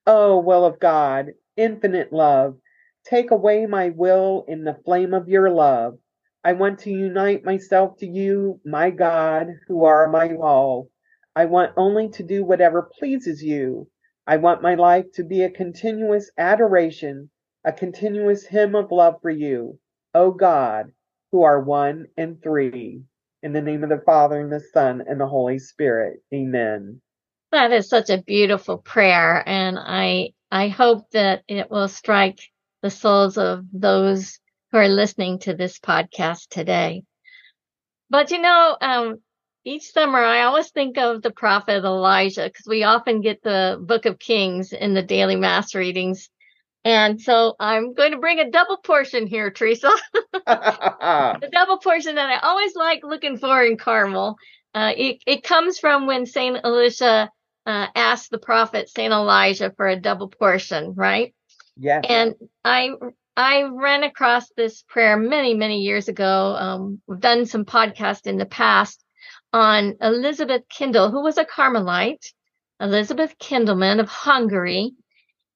Oh, 0.09 0.41
will 0.41 0.65
of 0.65 0.81
God, 0.81 1.35
infinite 1.57 2.13
love, 2.13 2.57
take 3.05 3.31
away 3.31 3.67
my 3.67 3.91
will 3.91 4.45
in 4.49 4.65
the 4.65 4.81
flame 4.85 5.15
of 5.15 5.29
your 5.29 5.51
love. 5.51 5.99
I 6.47 6.53
want 6.53 6.79
to 6.81 6.91
unite 6.91 7.45
myself 7.45 7.97
to 7.97 8.07
you, 8.07 8.61
my 8.65 8.91
God, 8.91 9.49
who 9.67 9.85
are 9.85 10.07
my 10.07 10.37
all. 10.37 10.89
I 11.35 11.47
want 11.47 11.73
only 11.77 12.09
to 12.11 12.23
do 12.23 12.45
whatever 12.45 12.89
pleases 13.01 13.43
you. 13.43 13.89
I 14.29 14.37
want 14.37 14.63
my 14.63 14.77
life 14.77 15.07
to 15.15 15.25
be 15.25 15.43
a 15.43 15.51
continuous 15.51 16.31
adoration, 16.39 17.31
a 17.65 17.73
continuous 17.73 18.47
hymn 18.47 18.77
of 18.77 18.93
love 18.93 19.17
for 19.23 19.31
you. 19.31 19.81
O 20.15 20.31
God, 20.31 20.93
who 21.33 21.43
are 21.43 21.61
one 21.61 22.07
and 22.17 22.41
three. 22.41 23.03
In 23.43 23.53
the 23.53 23.61
name 23.61 23.83
of 23.83 23.91
the 23.91 24.05
Father, 24.07 24.41
and 24.41 24.53
the 24.53 24.61
Son, 24.61 25.03
and 25.05 25.21
the 25.21 25.27
Holy 25.27 25.59
Spirit. 25.59 26.21
Amen. 26.33 27.01
That 27.51 27.73
is 27.73 27.89
such 27.89 28.09
a 28.09 28.23
beautiful 28.23 28.79
prayer, 28.79 29.43
and 29.49 29.81
I 29.81 30.35
I 30.53 30.69
hope 30.69 31.11
that 31.11 31.43
it 31.49 31.73
will 31.73 31.89
strike 31.89 32.39
the 32.83 32.91
souls 32.91 33.37
of 33.37 33.65
those 33.73 34.39
who 34.77 34.83
are 34.83 34.89
listening 34.89 35.39
to 35.39 35.55
this 35.55 35.79
podcast 35.79 36.49
today. 36.51 37.03
But 38.11 38.31
you 38.31 38.39
know, 38.39 38.77
um, 38.79 39.17
each 39.65 39.91
summer 39.91 40.19
I 40.19 40.43
always 40.43 40.71
think 40.71 40.99
of 40.99 41.23
the 41.23 41.31
prophet 41.31 41.83
Elijah 41.83 42.45
because 42.45 42.67
we 42.69 42.83
often 42.83 43.23
get 43.23 43.43
the 43.43 43.79
Book 43.81 44.05
of 44.05 44.19
Kings 44.19 44.75
in 44.75 44.93
the 44.93 45.03
daily 45.03 45.37
mass 45.37 45.75
readings. 45.75 46.29
And 46.85 47.19
so 47.19 47.55
I'm 47.59 47.95
going 47.95 48.13
to 48.13 48.19
bring 48.19 48.39
a 48.39 48.51
double 48.51 48.77
portion 48.77 49.27
here, 49.27 49.51
Teresa. 49.51 49.91
the 50.33 51.49
double 51.51 51.79
portion 51.79 52.17
that 52.17 52.29
I 52.29 52.47
always 52.47 52.77
like 52.77 53.01
looking 53.03 53.39
for 53.39 53.65
in 53.65 53.79
Carmel. 53.79 54.37
Uh, 54.75 54.93
it, 54.95 55.23
it 55.27 55.43
comes 55.43 55.79
from 55.79 56.07
when 56.07 56.27
Saint 56.27 56.59
Elisha 56.65 57.31
uh, 57.65 57.87
asked 57.95 58.31
the 58.31 58.39
prophet 58.39 58.91
Saint 58.91 59.15
Elijah 59.15 59.73
for 59.75 59.87
a 59.87 59.99
double 59.99 60.29
portion, 60.29 60.93
right? 60.95 61.35
Yes. 61.79 62.05
And 62.09 62.35
I 62.63 62.91
I 63.37 63.65
ran 63.65 64.03
across 64.03 64.49
this 64.57 64.83
prayer 64.83 65.17
many 65.17 65.55
many 65.55 65.81
years 65.81 66.09
ago. 66.09 66.57
Um, 66.59 67.03
we've 67.07 67.21
done 67.21 67.45
some 67.45 67.65
podcasts 67.65 68.27
in 68.27 68.39
the 68.39 68.47
past 68.47 69.05
on 69.53 69.97
Elizabeth 70.01 70.63
Kindle, 70.69 71.11
who 71.11 71.23
was 71.23 71.37
a 71.37 71.45
Carmelite, 71.45 72.33
Elizabeth 72.81 73.37
Kindelmann 73.39 74.01
of 74.01 74.09
Hungary, 74.09 74.93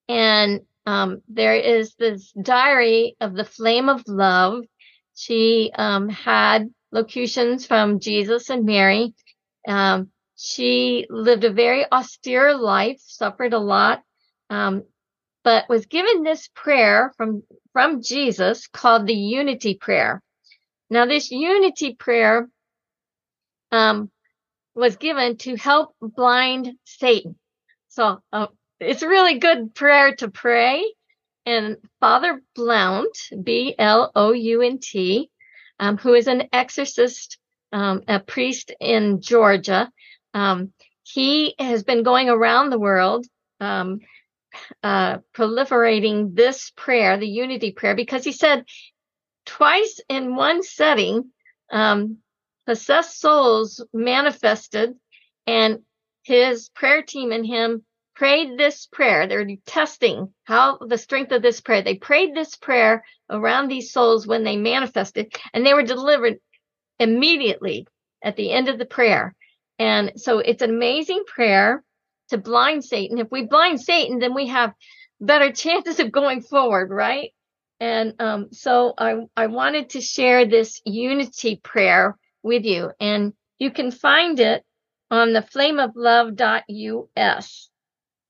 and 0.08 0.60
um, 0.86 1.22
there 1.28 1.54
is 1.54 1.94
this 1.94 2.32
diary 2.32 3.16
of 3.20 3.34
the 3.34 3.44
flame 3.44 3.88
of 3.88 4.02
love. 4.06 4.64
She 5.14 5.70
um, 5.74 6.08
had 6.08 6.70
locutions 6.92 7.66
from 7.66 8.00
Jesus 8.00 8.50
and 8.50 8.64
Mary. 8.64 9.14
Um, 9.66 10.10
she 10.36 11.06
lived 11.10 11.44
a 11.44 11.52
very 11.52 11.84
austere 11.92 12.56
life, 12.56 12.98
suffered 13.00 13.52
a 13.52 13.58
lot, 13.58 14.02
um, 14.48 14.84
but 15.44 15.68
was 15.68 15.86
given 15.86 16.22
this 16.22 16.48
prayer 16.54 17.12
from 17.16 17.42
from 17.72 18.02
Jesus 18.02 18.66
called 18.66 19.06
the 19.06 19.14
Unity 19.14 19.74
Prayer. 19.74 20.22
Now, 20.88 21.06
this 21.06 21.30
unity 21.30 21.94
prayer 21.94 22.48
um, 23.70 24.10
was 24.74 24.96
given 24.96 25.36
to 25.38 25.56
help 25.56 25.94
blind 26.00 26.72
Satan. 26.84 27.36
So 27.88 28.20
uh, 28.32 28.48
it's 28.80 29.02
a 29.02 29.08
really 29.08 29.38
good 29.38 29.74
prayer 29.74 30.14
to 30.16 30.30
pray. 30.30 30.84
And 31.46 31.76
Father 32.00 32.42
Blount, 32.54 33.16
B 33.42 33.74
L 33.78 34.12
O 34.14 34.32
U 34.32 34.62
N 34.62 34.78
T, 34.78 35.30
um, 35.78 35.96
who 35.96 36.14
is 36.14 36.26
an 36.26 36.48
exorcist, 36.52 37.38
um, 37.72 38.02
a 38.06 38.20
priest 38.20 38.72
in 38.80 39.20
Georgia, 39.20 39.90
um, 40.34 40.72
he 41.02 41.54
has 41.58 41.82
been 41.82 42.02
going 42.02 42.28
around 42.28 42.70
the 42.70 42.78
world 42.78 43.26
um, 43.60 44.00
uh, 44.82 45.18
proliferating 45.34 46.34
this 46.34 46.70
prayer, 46.76 47.18
the 47.18 47.28
unity 47.28 47.72
prayer, 47.72 47.94
because 47.94 48.24
he 48.24 48.32
said 48.32 48.64
twice 49.46 50.00
in 50.08 50.36
one 50.36 50.62
setting, 50.62 51.30
um, 51.70 52.18
possessed 52.66 53.20
souls 53.20 53.84
manifested, 53.92 54.94
and 55.46 55.80
his 56.22 56.68
prayer 56.68 57.02
team 57.02 57.32
and 57.32 57.46
him 57.46 57.84
prayed 58.14 58.58
this 58.58 58.86
prayer. 58.86 59.26
They're 59.26 59.46
testing 59.66 60.32
how 60.44 60.78
the 60.78 60.98
strength 60.98 61.32
of 61.32 61.42
this 61.42 61.60
prayer. 61.60 61.82
They 61.82 61.94
prayed 61.96 62.34
this 62.34 62.54
prayer 62.54 63.02
around 63.30 63.68
these 63.68 63.92
souls 63.92 64.26
when 64.26 64.44
they 64.44 64.56
manifested, 64.56 65.34
and 65.54 65.64
they 65.64 65.74
were 65.74 65.82
delivered 65.82 66.38
immediately 66.98 67.86
at 68.22 68.36
the 68.36 68.52
end 68.52 68.68
of 68.68 68.78
the 68.78 68.84
prayer. 68.84 69.34
And 69.78 70.12
so 70.16 70.38
it's 70.38 70.60
an 70.60 70.70
amazing 70.70 71.24
prayer 71.26 71.82
to 72.30 72.38
blind 72.38 72.84
Satan. 72.84 73.18
If 73.18 73.28
we 73.30 73.46
blind 73.46 73.80
Satan, 73.80 74.18
then 74.18 74.34
we 74.34 74.48
have 74.48 74.74
better 75.20 75.52
chances 75.52 76.00
of 76.00 76.10
going 76.10 76.42
forward, 76.42 76.90
right? 76.90 77.30
And 77.78 78.20
um, 78.20 78.48
so 78.52 78.94
I, 78.98 79.26
I 79.36 79.46
wanted 79.46 79.90
to 79.90 80.00
share 80.00 80.44
this 80.44 80.80
unity 80.84 81.60
prayer 81.62 82.16
with 82.42 82.64
you. 82.64 82.90
And 83.00 83.32
you 83.58 83.70
can 83.70 83.90
find 83.90 84.38
it 84.40 84.64
on 85.10 85.32
the 85.32 85.40
flameoflove.us. 85.40 87.70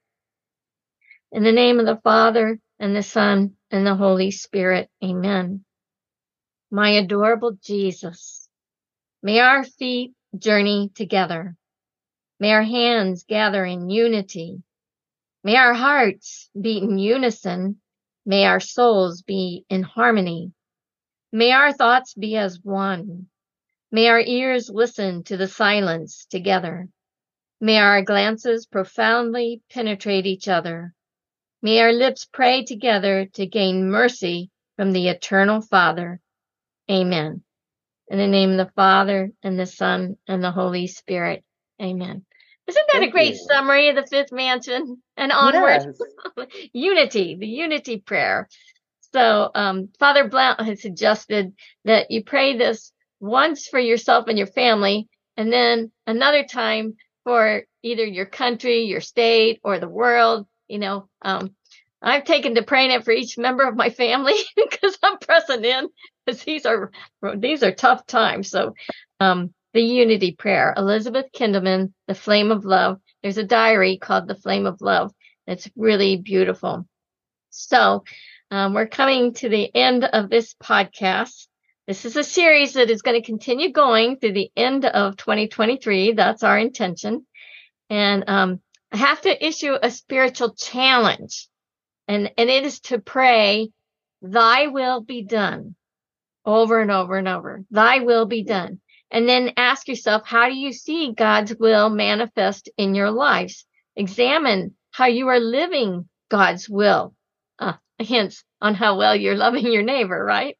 In 1.33 1.43
the 1.43 1.53
name 1.53 1.79
of 1.79 1.87
the 1.87 2.01
Father 2.03 2.59
and 2.81 2.97
the 2.97 3.03
Son 3.03 3.53
and 3.71 3.87
the 3.87 3.95
Holy 3.95 4.33
Spirit. 4.33 4.91
Amen. 5.05 5.65
My 6.71 6.91
adorable 6.91 7.53
Jesus, 7.63 8.49
may 9.23 9.39
our 9.39 9.63
feet 9.63 10.15
journey 10.37 10.91
together. 10.95 11.57
May 12.41 12.53
our 12.53 12.63
hands 12.63 13.25
gather 13.29 13.65
in 13.65 13.91
unity. 13.91 14.63
May 15.45 15.57
our 15.57 15.75
hearts 15.75 16.49
beat 16.59 16.83
in 16.83 16.99
unison. 16.99 17.81
May 18.25 18.47
our 18.47 18.61
souls 18.61 19.23
be 19.23 19.67
in 19.69 19.83
harmony. 19.83 20.53
May 21.33 21.53
our 21.53 21.73
thoughts 21.73 22.15
be 22.15 22.37
as 22.37 22.61
one. 22.63 23.27
May 23.93 24.09
our 24.09 24.21
ears 24.21 24.71
listen 24.73 25.23
to 25.25 25.37
the 25.37 25.49
silence 25.49 26.27
together. 26.31 26.89
May 27.61 27.79
our 27.79 28.03
glances 28.03 28.67
profoundly 28.67 29.63
penetrate 29.71 30.27
each 30.27 30.49
other. 30.49 30.95
May 31.63 31.81
our 31.81 31.93
lips 31.93 32.27
pray 32.33 32.65
together 32.65 33.27
to 33.35 33.47
gain 33.47 33.91
mercy 33.91 34.51
from 34.77 34.93
the 34.93 35.09
eternal 35.09 35.61
Father. 35.61 36.21
Amen. 36.91 37.43
In 38.09 38.19
the 38.19 38.27
name 38.27 38.53
of 38.53 38.57
the 38.57 38.73
Father 38.75 39.31
and 39.43 39.59
the 39.59 39.67
Son 39.67 40.17
and 40.27 40.43
the 40.43 40.51
Holy 40.51 40.87
Spirit. 40.87 41.45
Amen. 41.81 42.25
Isn't 42.67 42.87
that 42.93 43.01
Thank 43.01 43.11
a 43.11 43.13
great 43.13 43.35
you. 43.35 43.47
summary 43.51 43.89
of 43.89 43.97
the 43.97 44.07
fifth 44.07 44.33
mansion 44.33 45.03
and 45.17 45.33
onward? 45.33 45.95
Yes. 46.39 46.69
unity, 46.73 47.37
the 47.37 47.47
unity 47.47 47.99
prayer. 47.99 48.49
So, 49.13 49.51
um, 49.55 49.89
Father 49.99 50.29
Blount 50.29 50.61
has 50.61 50.81
suggested 50.81 51.53
that 51.85 52.11
you 52.11 52.25
pray 52.25 52.57
this 52.57 52.93
once 53.19 53.67
for 53.67 53.79
yourself 53.81 54.29
and 54.29 54.39
your 54.39 54.47
family, 54.47 55.09
and 55.37 55.53
then 55.53 55.91
another 56.07 56.45
time 56.45 56.97
for 57.25 57.65
either 57.83 58.05
your 58.05 58.27
country, 58.27 58.85
your 58.85 59.01
state, 59.01 59.61
or 59.63 59.79
the 59.79 59.89
world, 59.89 60.47
you 60.71 60.79
know, 60.79 61.09
um, 61.23 61.55
I've 62.01 62.25
taken 62.25 62.55
to 62.55 62.63
praying 62.63 62.93
it 62.93 63.05
for 63.05 63.11
each 63.11 63.37
member 63.37 63.65
of 63.65 63.77
my 63.77 63.91
family 63.91 64.35
because 64.57 64.97
I'm 65.03 65.19
pressing 65.19 65.65
in 65.65 65.89
because 66.25 66.43
these 66.45 66.65
are 66.65 66.91
these 67.37 67.63
are 67.63 67.73
tough 67.73 68.07
times. 68.07 68.51
So, 68.51 68.75
um, 69.19 69.53
the 69.73 69.83
Unity 69.83 70.33
Prayer, 70.33 70.75
Elizabeth 70.77 71.27
Kindelmann, 71.37 71.93
The 72.09 72.15
Flame 72.15 72.51
of 72.51 72.65
Love. 72.65 73.01
There's 73.23 73.39
a 73.39 73.45
diary 73.45 73.99
called 73.99 74.27
The 74.27 74.35
Flame 74.35 74.67
of 74.67 74.81
Love. 74.81 75.13
It's 75.47 75.69
really 75.77 76.17
beautiful. 76.17 76.87
So, 77.51 78.05
um, 78.51 78.75
we're 78.75 78.87
coming 78.89 79.35
to 79.35 79.49
the 79.49 79.75
end 79.75 80.05
of 80.05 80.31
this 80.31 80.55
podcast. 80.55 81.47
This 81.87 82.05
is 82.05 82.17
a 82.17 82.25
series 82.25 82.75
that 82.75 82.91
is 82.91 83.03
going 83.03 83.21
to 83.21 83.27
continue 83.27 83.73
going 83.73 84.17
through 84.17 84.33
the 84.33 84.51
end 84.57 84.85
of 84.85 85.17
2023. 85.17 86.13
That's 86.13 86.43
our 86.43 86.59
intention. 86.59 87.27
And 87.91 88.25
um, 88.29 88.61
I 88.93 88.97
have 88.97 89.21
to 89.23 89.47
issue 89.47 89.75
a 89.81 89.91
spiritual 89.91 90.55
challenge, 90.55 91.49
and, 92.09 92.33
and 92.37 92.51
it 92.51 92.65
is 92.65 92.81
to 92.81 92.99
pray, 92.99 93.71
Thy 94.23 94.67
will 94.67 95.01
be 95.01 95.23
done 95.23 95.77
over 96.45 96.81
and 96.81 96.91
over 96.91 97.17
and 97.17 97.29
over. 97.29 97.65
Thy 97.71 98.01
will 98.01 98.27
be 98.27 98.43
done. 98.43 98.81
And 99.11 99.29
then 99.29 99.53
ask 99.57 99.89
yourself, 99.89 100.23
how 100.25 100.49
do 100.49 100.55
you 100.55 100.73
see 100.73 101.13
God's 101.13 101.55
will 101.57 101.89
manifest 101.91 102.69
in 102.77 102.95
your 102.95 103.11
lives? 103.11 103.65
Examine 103.97 104.75
how 104.93 105.07
you 105.07 105.29
are 105.29 105.41
living 105.41 106.09
God's 106.29 106.69
will. 106.69 107.15
Uh, 107.59 107.75
hints 107.99 108.45
on 108.61 108.75
how 108.75 108.99
well 108.99 109.17
you're 109.17 109.37
loving 109.37 109.73
your 109.73 109.83
neighbor, 109.83 110.25
right? 110.25 110.57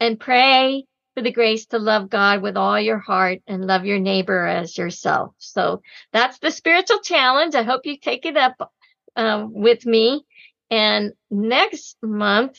And 0.00 0.18
pray 0.18 0.84
for 1.14 1.22
the 1.22 1.32
grace 1.32 1.66
to 1.66 1.78
love 1.78 2.10
God 2.10 2.42
with 2.42 2.56
all 2.56 2.78
your 2.78 2.98
heart 2.98 3.40
and 3.46 3.66
love 3.66 3.84
your 3.84 4.00
neighbor 4.00 4.46
as 4.46 4.76
yourself. 4.76 5.34
So 5.38 5.82
that's 6.12 6.38
the 6.38 6.50
spiritual 6.50 7.00
challenge. 7.00 7.54
I 7.54 7.62
hope 7.62 7.86
you 7.86 7.98
take 7.98 8.26
it 8.26 8.36
up 8.36 8.72
um, 9.16 9.52
with 9.52 9.86
me. 9.86 10.24
And 10.70 11.12
next 11.30 11.96
month, 12.02 12.58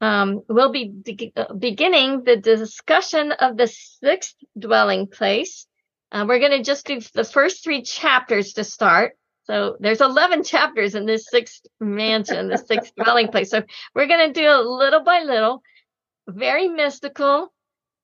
um, 0.00 0.42
we'll 0.48 0.72
be 0.72 0.88
de- 0.88 1.32
uh, 1.36 1.54
beginning 1.54 2.24
the 2.24 2.36
discussion 2.36 3.32
of 3.32 3.56
the 3.56 3.68
sixth 3.68 4.34
dwelling 4.58 5.06
place. 5.06 5.66
Uh, 6.10 6.24
we're 6.28 6.40
going 6.40 6.58
to 6.58 6.62
just 6.62 6.86
do 6.86 7.00
the 7.14 7.24
first 7.24 7.64
three 7.64 7.82
chapters 7.82 8.54
to 8.54 8.64
start. 8.64 9.16
So 9.44 9.76
there's 9.78 10.00
11 10.00 10.42
chapters 10.42 10.94
in 10.96 11.06
this 11.06 11.28
sixth 11.30 11.66
mansion, 11.80 12.48
the 12.48 12.58
sixth 12.58 12.92
dwelling 13.02 13.28
place. 13.28 13.50
So 13.50 13.62
we're 13.94 14.08
going 14.08 14.32
to 14.32 14.40
do 14.40 14.48
it 14.48 14.66
little 14.66 15.04
by 15.04 15.22
little, 15.22 15.62
very 16.28 16.68
mystical, 16.68 17.52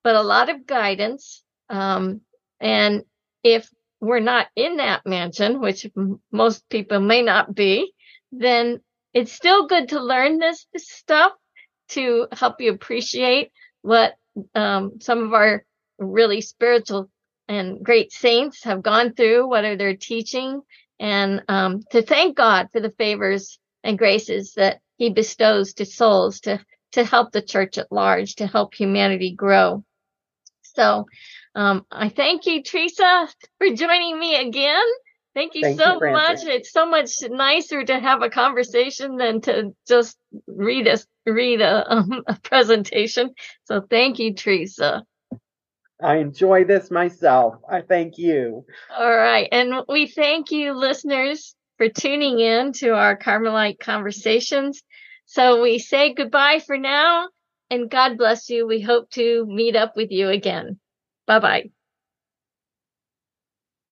but 0.04 0.14
a 0.14 0.22
lot 0.22 0.48
of 0.48 0.66
guidance. 0.66 1.42
Um, 1.68 2.20
and 2.60 3.04
if 3.42 3.68
we're 4.00 4.20
not 4.20 4.48
in 4.56 4.76
that 4.76 5.06
mansion, 5.06 5.60
which 5.60 5.86
most 6.30 6.68
people 6.68 7.00
may 7.00 7.22
not 7.22 7.54
be, 7.54 7.92
then 8.32 8.80
it's 9.14 9.32
still 9.32 9.66
good 9.66 9.90
to 9.90 10.02
learn 10.02 10.38
this, 10.38 10.66
this 10.72 10.88
stuff 10.88 11.32
to 11.90 12.26
help 12.32 12.60
you 12.60 12.72
appreciate 12.72 13.52
what 13.82 14.14
um, 14.54 14.92
some 15.00 15.22
of 15.22 15.34
our 15.34 15.64
really 15.98 16.40
spiritual 16.40 17.10
and 17.48 17.84
great 17.84 18.12
saints 18.12 18.64
have 18.64 18.82
gone 18.82 19.12
through, 19.12 19.46
what 19.48 19.64
are 19.64 19.76
their 19.76 19.96
teaching, 19.96 20.62
and 20.98 21.42
um, 21.48 21.82
to 21.90 22.02
thank 22.02 22.36
God 22.36 22.68
for 22.72 22.80
the 22.80 22.94
favors 22.96 23.58
and 23.84 23.98
graces 23.98 24.54
that 24.54 24.80
He 24.96 25.10
bestows 25.10 25.74
to 25.74 25.84
souls 25.84 26.40
to 26.40 26.64
to 26.92 27.04
help 27.04 27.32
the 27.32 27.42
church 27.42 27.78
at 27.78 27.90
large, 27.90 28.36
to 28.36 28.46
help 28.46 28.74
humanity 28.74 29.32
grow. 29.34 29.82
So 30.74 31.06
um, 31.54 31.86
I 31.90 32.08
thank 32.08 32.46
you, 32.46 32.62
Teresa, 32.62 33.28
for 33.58 33.74
joining 33.74 34.18
me 34.18 34.36
again. 34.36 34.84
Thank 35.34 35.54
you 35.54 35.62
thank 35.62 35.80
so 35.80 35.94
you, 35.94 36.12
much. 36.12 36.44
It's 36.44 36.72
so 36.72 36.86
much 36.86 37.10
nicer 37.22 37.84
to 37.84 37.98
have 37.98 38.22
a 38.22 38.28
conversation 38.28 39.16
than 39.16 39.40
to 39.42 39.74
just 39.86 40.16
read 40.46 40.86
a 40.86 40.98
read 41.24 41.60
a, 41.62 41.90
um, 41.90 42.22
a 42.26 42.38
presentation. 42.42 43.34
So 43.64 43.80
thank 43.80 44.18
you, 44.18 44.34
Teresa. 44.34 45.04
I 46.02 46.16
enjoy 46.16 46.64
this 46.64 46.90
myself. 46.90 47.56
I 47.70 47.80
thank 47.80 48.18
you. 48.18 48.66
All 48.94 49.16
right. 49.16 49.48
And 49.52 49.84
we 49.88 50.06
thank 50.06 50.50
you, 50.50 50.72
listeners, 50.72 51.54
for 51.78 51.88
tuning 51.88 52.40
in 52.40 52.72
to 52.74 52.90
our 52.90 53.16
Carmelite 53.16 53.78
conversations. 53.78 54.82
So 55.26 55.62
we 55.62 55.78
say 55.78 56.12
goodbye 56.12 56.60
for 56.66 56.76
now 56.76 57.28
and 57.72 57.90
God 57.90 58.18
bless 58.18 58.50
you. 58.50 58.66
We 58.66 58.80
hope 58.80 59.10
to 59.12 59.46
meet 59.46 59.76
up 59.76 59.96
with 59.96 60.10
you 60.12 60.28
again. 60.28 60.78
Bye 61.26 61.40
bye. 61.40 61.70